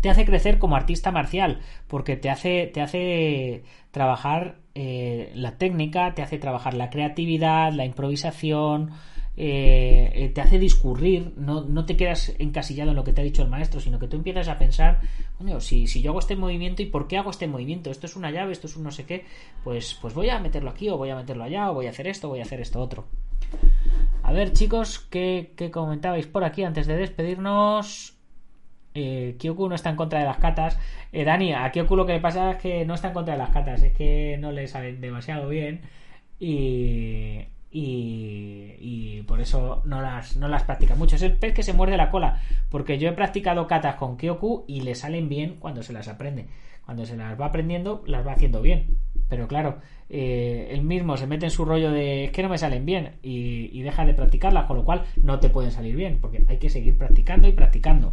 Te 0.00 0.10
hace 0.10 0.24
crecer 0.24 0.58
como 0.58 0.76
artista 0.76 1.10
marcial, 1.10 1.60
porque 1.86 2.16
te 2.16 2.30
hace, 2.30 2.66
te 2.66 2.80
hace 2.80 3.64
trabajar 3.90 4.56
eh, 4.74 5.32
la 5.34 5.58
técnica, 5.58 6.14
te 6.14 6.22
hace 6.22 6.38
trabajar 6.38 6.74
la 6.74 6.90
creatividad, 6.90 7.72
la 7.72 7.84
improvisación, 7.84 8.90
eh, 9.40 10.10
eh, 10.14 10.28
te 10.30 10.40
hace 10.40 10.58
discurrir, 10.58 11.32
no, 11.36 11.62
no, 11.62 11.84
te 11.84 11.96
quedas 11.96 12.34
encasillado 12.40 12.90
en 12.90 12.96
lo 12.96 13.04
que 13.04 13.12
te 13.12 13.20
ha 13.20 13.24
dicho 13.24 13.42
el 13.42 13.48
maestro, 13.48 13.78
sino 13.78 14.00
que 14.00 14.08
tú 14.08 14.16
empiezas 14.16 14.48
a 14.48 14.58
pensar, 14.58 15.00
coño, 15.38 15.60
si, 15.60 15.86
si 15.86 16.02
yo 16.02 16.10
hago 16.10 16.18
este 16.18 16.34
movimiento, 16.34 16.82
¿y 16.82 16.86
por 16.86 17.06
qué 17.06 17.18
hago 17.18 17.30
este 17.30 17.46
movimiento? 17.46 17.92
Esto 17.92 18.06
es 18.06 18.16
una 18.16 18.32
llave, 18.32 18.50
esto 18.50 18.66
es 18.66 18.76
un 18.76 18.82
no 18.82 18.90
sé 18.90 19.04
qué, 19.04 19.26
pues, 19.62 19.96
pues 20.02 20.12
voy 20.12 20.28
a 20.28 20.40
meterlo 20.40 20.70
aquí, 20.70 20.88
o 20.88 20.96
voy 20.96 21.10
a 21.10 21.16
meterlo 21.16 21.44
allá, 21.44 21.70
o 21.70 21.74
voy 21.74 21.86
a 21.86 21.90
hacer 21.90 22.08
esto, 22.08 22.28
voy 22.28 22.40
a 22.40 22.42
hacer 22.42 22.60
esto 22.60 22.80
otro. 22.80 23.06
A 24.24 24.32
ver, 24.32 24.52
chicos, 24.52 24.98
¿qué, 24.98 25.52
qué 25.56 25.70
comentabais 25.70 26.26
por 26.26 26.42
aquí 26.42 26.64
antes 26.64 26.88
de 26.88 26.96
despedirnos? 26.96 28.17
Eh, 29.00 29.36
Kyoku 29.38 29.68
no 29.68 29.76
está 29.76 29.90
en 29.90 29.96
contra 29.96 30.18
de 30.18 30.24
las 30.24 30.38
catas. 30.38 30.78
Eh, 31.12 31.24
Dani, 31.24 31.52
a 31.52 31.70
Kyoku 31.70 31.94
lo 31.94 32.04
que 32.04 32.14
le 32.14 32.20
pasa 32.20 32.52
es 32.52 32.56
que 32.58 32.84
no 32.84 32.94
está 32.94 33.08
en 33.08 33.14
contra 33.14 33.34
de 33.34 33.38
las 33.38 33.50
catas, 33.50 33.82
es 33.82 33.92
que 33.92 34.36
no 34.40 34.50
le 34.50 34.66
salen 34.66 35.00
demasiado 35.00 35.48
bien. 35.48 35.82
Y, 36.40 37.46
y, 37.70 39.22
por 39.28 39.40
eso 39.40 39.82
no 39.84 40.00
las, 40.00 40.64
practica 40.64 40.94
mucho. 40.96 41.16
Es 41.16 41.22
el 41.22 41.36
pez 41.36 41.54
que 41.54 41.62
se 41.62 41.72
muerde 41.72 41.96
la 41.96 42.10
cola, 42.10 42.40
porque 42.70 42.98
yo 42.98 43.08
he 43.08 43.12
practicado 43.12 43.66
katas 43.68 43.96
con 43.96 44.16
Kyoku 44.16 44.64
y 44.66 44.80
le 44.80 44.94
salen 44.94 45.28
bien 45.28 45.56
cuando 45.60 45.82
se 45.82 45.92
las 45.92 46.08
aprende. 46.08 46.46
Cuando 46.84 47.04
se 47.06 47.16
las 47.16 47.38
va 47.40 47.46
aprendiendo, 47.46 48.02
las 48.06 48.26
va 48.26 48.32
haciendo 48.32 48.62
bien. 48.62 48.96
Pero 49.28 49.46
claro, 49.46 49.78
eh, 50.08 50.68
él 50.72 50.82
mismo 50.82 51.16
se 51.16 51.26
mete 51.26 51.44
en 51.46 51.50
su 51.50 51.64
rollo 51.64 51.92
de 51.92 52.24
es 52.24 52.30
que 52.32 52.42
no 52.42 52.48
me 52.48 52.58
salen 52.58 52.86
bien 52.86 53.12
y, 53.22 53.68
y 53.78 53.82
deja 53.82 54.06
de 54.06 54.14
practicarlas, 54.14 54.64
con 54.64 54.78
lo 54.78 54.84
cual 54.84 55.04
no 55.22 55.38
te 55.38 55.50
pueden 55.50 55.70
salir 55.70 55.94
bien, 55.94 56.18
porque 56.20 56.44
hay 56.48 56.56
que 56.56 56.70
seguir 56.70 56.96
practicando 56.96 57.46
y 57.46 57.52
practicando. 57.52 58.10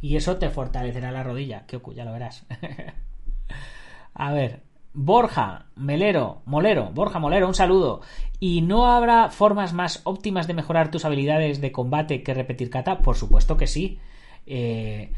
Y 0.00 0.16
eso 0.16 0.36
te 0.36 0.50
fortalecerá 0.50 1.10
la 1.10 1.22
rodilla, 1.22 1.66
Kyoku, 1.66 1.92
ya 1.92 2.04
lo 2.04 2.12
verás. 2.12 2.46
A 4.14 4.32
ver, 4.32 4.62
Borja, 4.94 5.66
Melero, 5.76 6.42
Molero, 6.44 6.90
Borja 6.92 7.18
Molero, 7.18 7.46
un 7.46 7.54
saludo. 7.54 8.00
¿Y 8.40 8.62
no 8.62 8.86
habrá 8.86 9.30
formas 9.30 9.72
más 9.72 10.00
óptimas 10.04 10.46
de 10.46 10.54
mejorar 10.54 10.90
tus 10.90 11.04
habilidades 11.04 11.60
de 11.60 11.72
combate 11.72 12.22
que 12.22 12.34
repetir 12.34 12.70
kata? 12.70 12.98
Por 12.98 13.16
supuesto 13.16 13.56
que 13.56 13.66
sí. 13.66 13.98
Eh, 14.46 15.12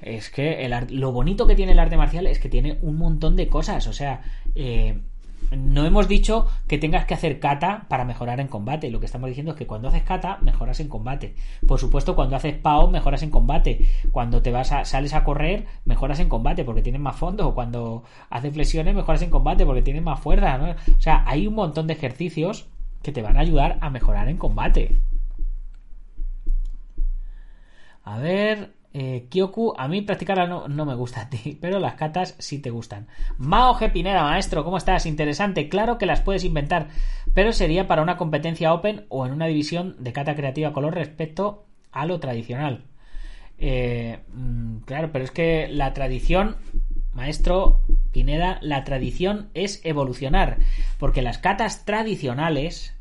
es 0.00 0.30
que 0.30 0.68
lo 0.90 1.12
bonito 1.12 1.46
que 1.46 1.54
tiene 1.54 1.72
el 1.72 1.78
arte 1.78 1.96
marcial 1.96 2.26
es 2.26 2.38
que 2.38 2.48
tiene 2.48 2.78
un 2.82 2.96
montón 2.96 3.36
de 3.36 3.48
cosas. 3.48 3.86
O 3.86 3.92
sea, 3.92 4.22
eh, 4.54 5.00
no 5.50 5.84
hemos 5.84 6.08
dicho 6.08 6.46
que 6.66 6.78
tengas 6.78 7.04
que 7.06 7.14
hacer 7.14 7.38
kata 7.38 7.86
para 7.88 8.04
mejorar 8.04 8.40
en 8.40 8.48
combate. 8.48 8.90
Lo 8.90 9.00
que 9.00 9.06
estamos 9.06 9.28
diciendo 9.28 9.52
es 9.52 9.58
que 9.58 9.66
cuando 9.66 9.88
haces 9.88 10.02
kata, 10.02 10.38
mejoras 10.42 10.80
en 10.80 10.88
combate. 10.88 11.34
Por 11.66 11.78
supuesto, 11.78 12.16
cuando 12.16 12.36
haces 12.36 12.54
pao, 12.54 12.90
mejoras 12.90 13.22
en 13.22 13.30
combate. 13.30 13.86
Cuando 14.10 14.42
te 14.42 14.50
vas 14.50 14.72
a, 14.72 14.84
sales 14.84 15.14
a 15.14 15.24
correr, 15.24 15.66
mejoras 15.84 16.20
en 16.20 16.28
combate 16.28 16.64
porque 16.64 16.82
tienes 16.82 17.00
más 17.00 17.16
fondo. 17.16 17.54
Cuando 17.54 18.02
haces 18.30 18.52
flexiones, 18.52 18.94
mejoras 18.94 19.22
en 19.22 19.30
combate 19.30 19.64
porque 19.64 19.82
tienes 19.82 20.02
más 20.02 20.20
fuerza. 20.20 20.76
O 20.96 21.00
sea, 21.00 21.22
hay 21.26 21.46
un 21.46 21.54
montón 21.54 21.86
de 21.86 21.94
ejercicios 21.94 22.66
que 23.02 23.12
te 23.12 23.22
van 23.22 23.36
a 23.36 23.40
ayudar 23.40 23.78
a 23.80 23.90
mejorar 23.90 24.28
en 24.28 24.38
combate. 24.38 24.96
A 28.02 28.18
ver, 28.18 28.75
eh, 28.98 29.26
Kyoku, 29.28 29.74
a 29.76 29.88
mí 29.88 30.00
practicarla 30.00 30.46
no, 30.46 30.68
no, 30.68 30.86
me 30.86 30.94
gusta 30.94 31.20
a 31.20 31.28
ti, 31.28 31.58
pero 31.60 31.78
las 31.78 31.96
catas 31.96 32.34
sí 32.38 32.60
te 32.60 32.70
gustan. 32.70 33.08
Mao 33.36 33.74
G. 33.74 33.92
Pineda, 33.92 34.22
maestro, 34.22 34.64
¿cómo 34.64 34.78
estás? 34.78 35.04
Interesante, 35.04 35.68
claro 35.68 35.98
que 35.98 36.06
las 36.06 36.22
puedes 36.22 36.44
inventar, 36.44 36.88
pero 37.34 37.52
sería 37.52 37.86
para 37.86 38.00
una 38.00 38.16
competencia 38.16 38.72
open 38.72 39.04
o 39.10 39.26
en 39.26 39.32
una 39.32 39.48
división 39.48 39.96
de 39.98 40.14
cata 40.14 40.34
creativa 40.34 40.72
color 40.72 40.94
respecto 40.94 41.66
a 41.92 42.06
lo 42.06 42.20
tradicional. 42.20 42.84
Eh, 43.58 44.20
mm, 44.32 44.78
claro, 44.86 45.10
pero 45.12 45.26
es 45.26 45.30
que 45.30 45.68
la 45.68 45.92
tradición, 45.92 46.56
maestro 47.12 47.82
Pineda, 48.12 48.58
la 48.62 48.82
tradición 48.84 49.50
es 49.52 49.84
evolucionar, 49.84 50.56
porque 50.98 51.20
las 51.20 51.36
catas 51.36 51.84
tradicionales, 51.84 52.94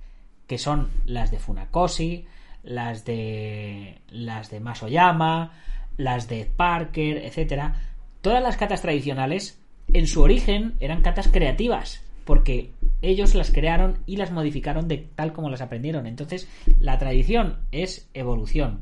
que 0.46 0.58
son 0.58 0.90
las 1.06 1.32
de 1.32 1.40
Funakoshi, 1.40 2.26
las 2.64 3.06
de 3.06 4.02
las 4.10 4.50
de 4.50 4.60
Masoyama, 4.60 5.54
las 5.98 6.28
de 6.28 6.46
Parker, 6.46 7.18
etcétera, 7.18 7.82
todas 8.22 8.42
las 8.42 8.58
catas 8.58 8.82
tradicionales 8.82 9.60
en 9.94 10.08
su 10.08 10.22
origen 10.22 10.74
eran 10.80 11.02
catas 11.02 11.28
creativas, 11.28 12.04
porque 12.26 12.72
ellos 13.02 13.36
las 13.36 13.52
crearon 13.52 14.00
y 14.06 14.18
las 14.18 14.32
modificaron 14.32 14.88
de 14.88 15.08
tal 15.16 15.32
como 15.34 15.50
las 15.50 15.62
aprendieron. 15.62 16.08
Entonces, 16.08 16.50
la 16.80 16.98
tradición 16.98 17.60
es 17.72 18.10
evolución. 18.14 18.82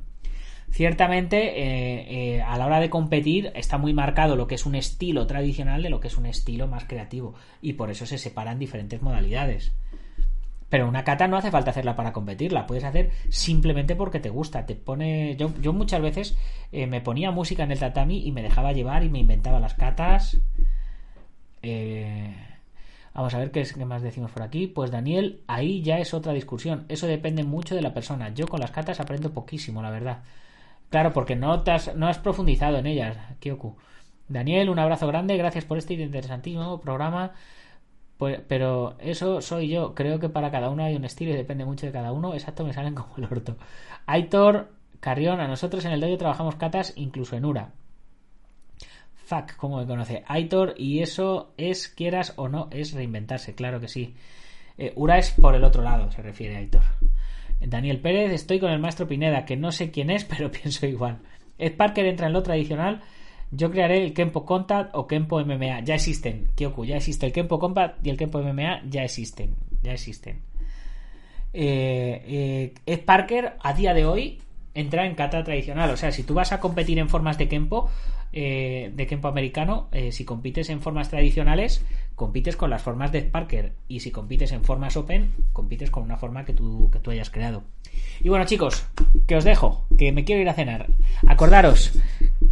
Ciertamente, 0.72 1.38
eh, 1.38 2.38
eh, 2.38 2.42
a 2.42 2.58
la 2.58 2.66
hora 2.66 2.80
de 2.80 2.90
competir 2.90 3.52
está 3.54 3.78
muy 3.78 3.94
marcado 3.94 4.36
lo 4.36 4.48
que 4.48 4.56
es 4.56 4.66
un 4.66 4.76
estilo 4.76 5.28
tradicional 5.28 5.84
de 5.84 5.90
lo 5.90 6.00
que 6.00 6.08
es 6.08 6.18
un 6.18 6.26
estilo 6.26 6.68
más 6.68 6.86
creativo, 6.86 7.36
y 7.62 7.74
por 7.74 7.92
eso 7.92 8.06
se 8.06 8.18
separan 8.18 8.60
diferentes 8.60 9.02
modalidades. 9.02 9.72
Pero 10.74 10.88
una 10.88 11.04
kata 11.04 11.28
no 11.28 11.38
hace 11.38 11.52
falta 11.52 11.70
hacerla 11.70 11.96
para 11.96 12.12
competirla, 12.14 12.66
puedes 12.66 12.84
hacer 12.84 13.12
simplemente 13.30 13.96
porque 13.96 14.20
te 14.20 14.32
gusta. 14.32 14.66
Te 14.66 14.74
pone. 14.74 15.36
Yo, 15.36 15.54
yo 15.62 15.72
muchas 15.72 16.02
veces 16.02 16.36
eh, 16.72 16.88
me 16.88 17.00
ponía 17.00 17.30
música 17.30 17.62
en 17.62 17.72
el 17.72 17.78
tatami 17.78 18.26
y 18.26 18.32
me 18.32 18.42
dejaba 18.42 18.74
llevar 18.74 19.04
y 19.04 19.10
me 19.12 19.20
inventaba 19.20 19.60
las 19.60 19.76
katas. 19.76 20.36
Eh, 21.62 22.36
vamos 23.14 23.36
a 23.36 23.38
ver 23.38 23.52
qué, 23.52 23.86
más 23.86 24.02
decimos 24.02 24.32
por 24.32 24.42
aquí. 24.42 24.66
Pues 24.66 24.90
Daniel, 24.90 25.42
ahí 25.46 25.84
ya 25.84 26.00
es 26.00 26.16
otra 26.16 26.34
discusión. 26.34 26.86
Eso 26.90 27.06
depende 27.06 27.44
mucho 27.44 27.76
de 27.76 27.84
la 27.84 27.94
persona. 27.94 28.34
Yo 28.34 28.48
con 28.48 28.60
las 28.60 28.72
katas 28.72 29.00
aprendo 29.00 29.32
poquísimo, 29.32 29.84
la 29.84 29.92
verdad. 29.92 30.24
Claro, 30.90 31.14
porque 31.14 31.36
no, 31.36 31.54
has, 31.54 31.96
no 31.96 32.08
has 32.08 32.18
profundizado 32.18 32.80
en 32.80 32.88
ellas, 32.88 33.16
Kyoku. 33.40 33.76
Daniel, 34.28 34.72
un 34.72 34.80
abrazo 34.80 35.06
grande. 35.06 35.38
Gracias 35.38 35.66
por 35.66 35.78
este 35.78 35.94
interesantísimo 35.94 36.82
programa. 36.82 37.34
Pues, 38.24 38.40
pero 38.48 38.96
eso 39.00 39.42
soy 39.42 39.68
yo. 39.68 39.94
Creo 39.94 40.18
que 40.18 40.30
para 40.30 40.50
cada 40.50 40.70
uno 40.70 40.86
hay 40.86 40.96
un 40.96 41.04
estilo 41.04 41.34
y 41.34 41.36
depende 41.36 41.66
mucho 41.66 41.86
de 41.88 41.92
cada 41.92 42.14
uno. 42.14 42.34
Exacto, 42.34 42.64
me 42.64 42.72
salen 42.72 42.96
como 42.96 43.18
el 43.18 43.26
orto. 43.26 43.58
Aitor 44.06 44.72
Carrión, 45.02 45.42
a 45.42 45.48
nosotros 45.50 45.84
en 45.84 45.92
el 45.92 46.00
dojo 46.00 46.18
trabajamos 46.18 46.56
catas 46.56 46.94
incluso 46.96 47.36
en 47.36 47.44
Ura. 47.44 47.74
Fuck, 49.26 49.58
¿cómo 49.58 49.80
me 49.80 49.86
conoce? 49.86 50.24
Aitor, 50.26 50.74
y 50.78 51.00
eso 51.00 51.52
es, 51.58 51.90
quieras 51.90 52.32
o 52.38 52.48
no, 52.48 52.70
es 52.72 52.94
reinventarse, 52.94 53.56
claro 53.56 53.82
que 53.82 53.90
sí. 53.90 54.16
Eh, 54.78 54.94
Ura 54.96 55.18
es 55.18 55.32
por 55.32 55.56
el 55.56 55.66
otro 55.66 55.84
lado, 55.84 56.10
se 56.10 56.22
refiere 56.22 56.56
Aitor. 56.56 56.84
Daniel 57.60 58.00
Pérez, 58.00 58.32
estoy 58.32 58.62
con 58.62 58.72
el 58.72 58.80
maestro 58.80 59.06
Pineda, 59.06 59.44
que 59.44 59.58
no 59.58 59.74
sé 59.74 59.92
quién 59.92 60.10
es, 60.12 60.24
pero 60.34 60.50
pienso 60.50 60.86
igual. 60.86 61.20
Ed 61.58 61.76
Parker 61.76 62.06
entra 62.06 62.28
en 62.28 62.34
lo 62.34 62.42
tradicional. 62.42 63.02
Yo 63.56 63.70
crearé 63.70 64.04
el 64.04 64.14
Kempo 64.14 64.46
Contact 64.46 64.96
o 64.96 65.06
Kempo 65.06 65.40
MMA. 65.40 65.82
Ya 65.82 65.96
existen. 65.96 66.48
Kyoku, 66.56 66.86
ya 66.86 66.98
existe. 66.98 67.26
El 67.26 67.34
Kempo 67.34 67.60
Combat 67.60 67.96
y 68.04 68.10
el 68.10 68.18
Kempo 68.18 68.42
MMA 68.42 68.84
ya 68.90 69.04
existen. 69.04 69.56
Ya 69.84 69.94
existen. 69.94 70.42
Eh, 71.54 72.24
eh, 72.26 72.74
Ed 72.86 73.02
Parker, 73.02 73.54
a 73.62 73.74
día 73.74 73.94
de 73.94 74.06
hoy, 74.06 74.40
entra 74.74 75.06
en 75.06 75.16
kata 75.16 75.44
tradicional. 75.44 75.92
O 75.92 75.98
sea, 75.98 76.12
si 76.12 76.24
tú 76.24 76.34
vas 76.34 76.52
a 76.52 76.60
competir 76.60 76.98
en 77.00 77.10
formas 77.10 77.38
de 77.38 77.48
Kempo, 77.48 77.90
eh, 78.32 78.92
de 78.94 79.08
Kempo 79.08 79.28
americano, 79.28 79.88
eh, 79.92 80.12
si 80.12 80.26
compites 80.26 80.70
en 80.70 80.82
formas 80.82 81.10
tradicionales, 81.10 81.86
compites 82.16 82.56
con 82.56 82.72
las 82.72 82.82
formas 82.82 83.12
de 83.12 83.20
Ed 83.20 83.30
Parker. 83.30 83.74
Y 83.88 84.00
si 84.00 84.10
compites 84.10 84.52
en 84.52 84.64
formas 84.64 84.98
Open, 84.98 85.32
compites 85.52 85.92
con 85.92 86.04
una 86.04 86.18
forma 86.18 86.44
que 86.44 86.54
tú, 86.54 86.90
que 86.92 87.00
tú 87.00 87.12
hayas 87.12 87.30
creado. 87.30 87.64
Y 88.22 88.30
bueno, 88.30 88.46
chicos, 88.46 88.88
que 89.28 89.36
os 89.36 89.44
dejo, 89.44 89.86
que 89.98 90.12
me 90.12 90.24
quiero 90.24 90.42
ir 90.42 90.50
a 90.50 90.54
cenar. 90.54 90.88
Acordaros, 91.28 91.94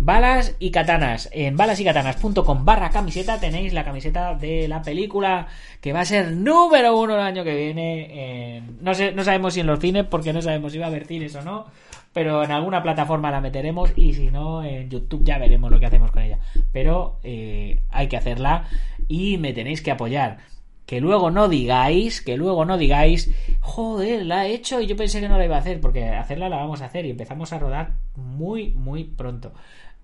balas 0.04 0.56
y 0.60 0.72
katanas. 0.72 1.30
En 1.32 1.56
balasycatanas.com 1.58 2.66
barra 2.66 2.90
camiseta 2.90 3.40
tenéis 3.40 3.74
la 3.74 3.84
camiseta 3.84 4.36
de 4.36 4.68
la 4.68 4.82
película 4.82 5.48
que 5.80 5.94
va 5.94 6.02
a 6.02 6.06
ser 6.06 6.32
número 6.34 6.98
uno 7.00 7.16
el 7.16 7.22
año 7.22 7.44
que 7.44 7.56
viene. 7.56 8.58
en- 8.58 8.78
no, 8.82 8.94
sé, 8.94 9.12
no 9.14 9.24
sabemos 9.24 9.54
si 9.54 9.60
en 9.62 9.68
los 9.68 9.80
cines, 9.80 10.06
porque 10.06 10.34
no 10.34 10.42
sabemos 10.42 10.72
si 10.72 10.78
va 10.78 10.86
a 10.86 10.90
haber 10.90 11.06
cines 11.06 11.36
o 11.36 11.42
no. 11.42 11.66
Pero 12.14 12.44
en 12.44 12.52
alguna 12.52 12.84
plataforma 12.84 13.32
la 13.32 13.40
meteremos 13.40 13.94
y 13.96 14.14
si 14.14 14.32
no, 14.32 14.64
en 14.64 14.90
YouTube 14.90 15.24
ya 15.24 15.38
veremos 15.38 15.72
lo 15.72 15.80
que 15.80 15.86
hacemos 15.86 16.12
con 16.12 16.24
ella. 16.24 16.40
Pero 16.74 17.20
eh, 17.24 17.80
hay 17.90 18.08
que 18.08 18.18
hacerla 18.18 18.66
y 19.08 19.38
me 19.38 19.54
tenéis 19.54 19.82
que 19.82 19.92
apoyar 19.92 20.40
que 20.86 21.00
luego 21.00 21.32
no 21.32 21.48
digáis, 21.48 22.22
que 22.22 22.36
luego 22.36 22.66
no 22.66 22.78
digáis, 22.78 23.32
joder, 23.62 24.26
la 24.26 24.46
he 24.46 24.54
hecho 24.54 24.82
y 24.82 24.88
yo 24.88 24.98
pensé 24.98 25.22
que 25.22 25.30
no 25.30 25.38
la 25.38 25.46
iba 25.46 25.56
a 25.56 25.60
hacer, 25.60 25.80
porque 25.80 26.04
hacerla 26.10 26.50
la 26.50 26.58
vamos 26.58 26.82
a 26.82 26.86
hacer 26.88 27.06
y 27.06 27.12
empezamos 27.12 27.54
a 27.54 27.60
rodar 27.60 27.94
muy, 28.18 28.72
muy 28.72 29.06
pronto. 29.06 29.54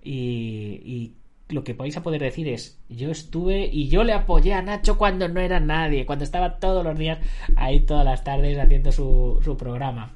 Y, 0.07 1.13
lo 1.49 1.63
que 1.63 1.71
vais 1.71 1.95
a 1.95 2.03
poder 2.03 2.21
decir 2.21 2.49
es, 2.49 2.77
yo 2.89 3.09
estuve 3.09 3.69
y 3.71 3.87
yo 3.87 4.03
le 4.03 4.11
apoyé 4.11 4.53
a 4.53 4.61
Nacho 4.61 4.97
cuando 4.97 5.29
no 5.29 5.39
era 5.39 5.61
nadie, 5.61 6.05
cuando 6.05 6.25
estaba 6.25 6.59
todos 6.59 6.83
los 6.83 6.99
días 6.99 7.19
ahí 7.55 7.79
todas 7.79 8.03
las 8.03 8.25
tardes 8.25 8.59
haciendo 8.59 8.91
su, 8.91 9.39
su 9.41 9.55
programa. 9.55 10.11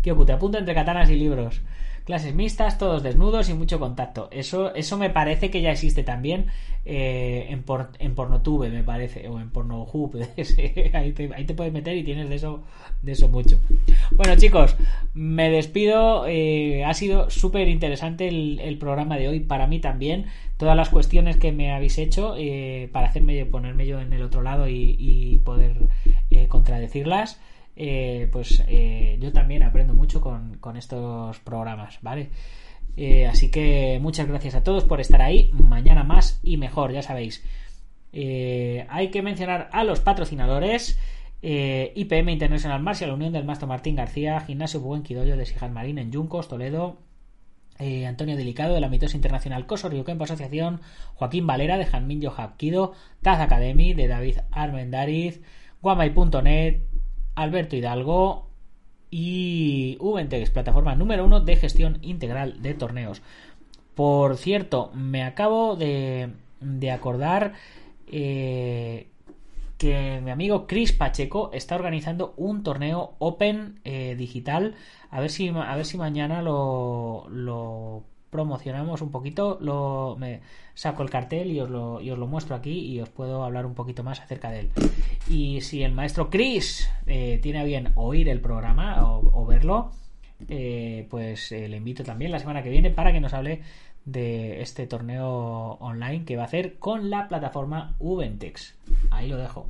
Kyoku, 0.00 0.24
te 0.24 0.32
apunto 0.32 0.58
entre 0.58 0.74
katanas 0.74 1.10
y 1.10 1.16
libros. 1.16 1.60
Clases 2.04 2.34
mixtas, 2.34 2.78
todos 2.78 3.02
desnudos 3.02 3.48
y 3.48 3.54
mucho 3.54 3.78
contacto. 3.78 4.28
Eso, 4.32 4.74
eso 4.74 4.96
me 4.96 5.10
parece 5.10 5.50
que 5.50 5.62
ya 5.62 5.70
existe 5.70 6.02
también 6.02 6.46
eh, 6.84 7.46
en, 7.50 7.62
por, 7.62 7.90
en 8.00 8.14
Pornotube, 8.14 8.70
me 8.70 8.82
parece, 8.82 9.28
o 9.28 9.38
en 9.40 9.50
Pornohub. 9.50 10.16
ahí, 10.94 11.12
te, 11.12 11.30
ahí 11.34 11.44
te 11.44 11.54
puedes 11.54 11.72
meter 11.72 11.96
y 11.96 12.02
tienes 12.02 12.28
de 12.28 12.34
eso, 12.34 12.62
de 13.02 13.12
eso 13.12 13.28
mucho. 13.28 13.60
Bueno, 14.10 14.34
chicos, 14.36 14.76
me 15.14 15.48
despido. 15.50 16.26
eh, 16.26 16.84
ha 16.84 16.94
sido 16.94 17.30
súper 17.30 17.68
interesante 17.68 18.28
el, 18.28 18.78
programa 18.78 19.16
de 19.16 19.28
hoy 19.28 19.40
para 19.40 19.66
mí 19.66 19.78
también. 19.78 20.26
Todas 20.56 20.76
las 20.76 20.88
cuestiones 20.88 21.36
que 21.36 21.52
me 21.52 21.72
habéis 21.72 21.98
hecho 21.98 22.34
eh, 22.36 22.88
para 22.92 23.08
hacerme 23.08 23.44
ponerme 23.46 23.86
yo 23.86 24.00
en 24.00 24.12
el 24.12 24.22
otro 24.22 24.42
lado 24.42 24.68
y, 24.68 24.96
y 24.98 25.38
poder 25.38 25.76
eh, 26.30 26.48
contradecirlas 26.48 27.40
eh, 27.74 28.28
pues 28.30 28.62
eh, 28.68 29.18
yo 29.20 29.32
también 29.32 29.62
aprendo 29.62 29.94
mucho 29.94 30.20
con, 30.20 30.58
con 30.58 30.76
estos 30.76 31.38
programas, 31.40 31.98
¿vale? 32.02 32.30
Eh, 32.96 33.26
así 33.26 33.50
que 33.50 33.98
muchas 34.02 34.28
gracias 34.28 34.54
a 34.54 34.62
todos 34.62 34.84
por 34.84 35.00
estar 35.00 35.22
ahí. 35.22 35.50
Mañana 35.54 36.04
más 36.04 36.40
y 36.42 36.56
mejor, 36.58 36.92
ya 36.92 37.02
sabéis. 37.02 37.42
Hay 38.12 39.10
que 39.10 39.22
mencionar 39.22 39.70
a 39.72 39.84
los 39.84 40.00
patrocinadores. 40.00 40.98
IPM 41.44 42.28
International 42.28 42.80
Martial, 42.82 43.10
la 43.10 43.16
Unión 43.16 43.32
del 43.32 43.44
Maestro 43.44 43.66
Martín 43.66 43.96
García, 43.96 44.40
Gimnasio 44.42 44.80
Buen 44.80 45.02
Quidoyo 45.02 45.36
de 45.36 45.46
Sijal 45.46 45.72
Marín 45.72 45.98
en 45.98 46.12
Yuncos, 46.12 46.46
Toledo, 46.46 46.98
Antonio 48.06 48.36
Delicado 48.36 48.74
de 48.74 48.80
la 48.80 48.88
Mitosa 48.88 49.16
Internacional 49.16 49.66
Coso 49.66 49.88
Río 49.88 50.04
Kempo 50.04 50.22
Asociación, 50.22 50.82
Joaquín 51.14 51.46
Valera 51.46 51.78
de 51.78 51.86
Janminyo 51.86 52.32
Hapkido, 52.36 52.92
Taz 53.22 53.40
Academy 53.40 53.92
de 53.92 54.06
David 54.06 54.38
Armendariz, 54.52 55.40
Guamay.net, 55.80 56.82
Alberto 57.34 57.76
Hidalgo 57.76 58.48
y 59.10 59.96
Ubentex, 60.00 60.50
plataforma 60.50 60.94
número 60.94 61.24
uno 61.24 61.40
de 61.40 61.56
gestión 61.56 61.98
integral 62.02 62.62
de 62.62 62.74
torneos. 62.74 63.22
Por 63.94 64.36
cierto, 64.36 64.90
me 64.94 65.22
acabo 65.22 65.76
de, 65.76 66.30
acordar 66.90 67.52
eh, 68.06 69.08
que 69.76 70.20
mi 70.24 70.30
amigo 70.30 70.66
Chris 70.66 70.92
Pacheco 70.92 71.50
está 71.52 71.74
organizando 71.74 72.32
un 72.36 72.62
torneo 72.62 73.14
Open 73.18 73.80
eh, 73.84 74.14
digital. 74.16 74.74
A 75.10 75.20
ver 75.20 75.30
si 75.30 75.48
a 75.48 75.76
ver 75.76 75.84
si 75.84 75.98
mañana 75.98 76.40
lo, 76.40 77.26
lo 77.28 78.04
promocionamos 78.32 79.02
un 79.02 79.10
poquito. 79.10 79.58
Lo 79.60 80.16
me 80.18 80.40
saco 80.74 81.02
el 81.02 81.10
cartel 81.10 81.52
y 81.52 81.60
os 81.60 81.70
lo, 81.70 82.00
y 82.00 82.10
os 82.10 82.18
lo 82.18 82.26
muestro 82.26 82.56
aquí 82.56 82.78
y 82.80 83.00
os 83.00 83.10
puedo 83.10 83.44
hablar 83.44 83.66
un 83.66 83.74
poquito 83.74 84.02
más 84.02 84.20
acerca 84.20 84.50
de 84.50 84.60
él. 84.60 84.70
Y 85.28 85.60
si 85.60 85.82
el 85.82 85.92
maestro 85.92 86.30
Chris 86.30 86.88
eh, 87.06 87.38
tiene 87.42 87.60
a 87.60 87.64
bien 87.64 87.92
oír 87.94 88.28
el 88.30 88.40
programa 88.40 88.96
o, 89.06 89.46
verlo, 89.46 89.92
eh, 90.48 91.06
pues 91.10 91.52
eh, 91.52 91.68
le 91.68 91.76
invito 91.76 92.02
también 92.02 92.32
la 92.32 92.40
semana 92.40 92.62
que 92.62 92.70
viene 92.70 92.90
para 92.90 93.12
que 93.12 93.20
nos 93.20 93.34
hable 93.34 93.60
de 94.06 94.62
este 94.62 94.86
torneo 94.86 95.76
online 95.80 96.24
que 96.24 96.36
va 96.36 96.42
a 96.42 96.46
hacer 96.46 96.78
con 96.78 97.10
la 97.10 97.28
plataforma 97.28 97.94
Ubentex. 98.00 98.74
Ahí 99.10 99.28
lo 99.28 99.36
dejo. 99.36 99.68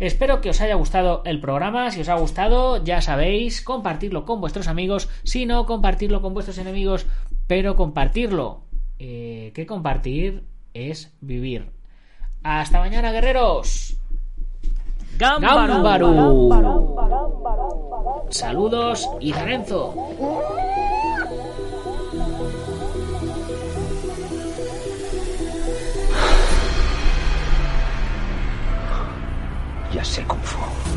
Espero 0.00 0.40
que 0.40 0.48
os 0.48 0.60
haya 0.62 0.76
gustado 0.76 1.22
el 1.26 1.40
programa. 1.40 1.90
Si 1.90 2.00
os 2.00 2.08
ha 2.08 2.14
gustado, 2.14 2.82
ya 2.82 3.02
sabéis, 3.02 3.60
compartirlo 3.60 4.24
con 4.24 4.40
vuestros 4.40 4.66
amigos. 4.66 5.10
Si 5.24 5.44
no, 5.44 5.66
compartirlo 5.66 6.22
con 6.22 6.32
vuestros 6.32 6.56
enemigos. 6.56 7.06
Pero 7.50 7.74
compartirlo. 7.74 8.60
Eh, 9.00 9.50
que 9.56 9.66
compartir 9.66 10.44
es 10.72 11.12
vivir. 11.20 11.72
Hasta 12.44 12.78
mañana, 12.78 13.10
guerreros. 13.10 13.96
Gambaru. 15.18 16.48
Saludos 18.28 19.10
y 19.18 19.32
Renzo. 19.32 19.96
Ya 29.92 30.04
sé 30.04 30.22
Kung 30.22 30.38
Fu. 30.38 30.89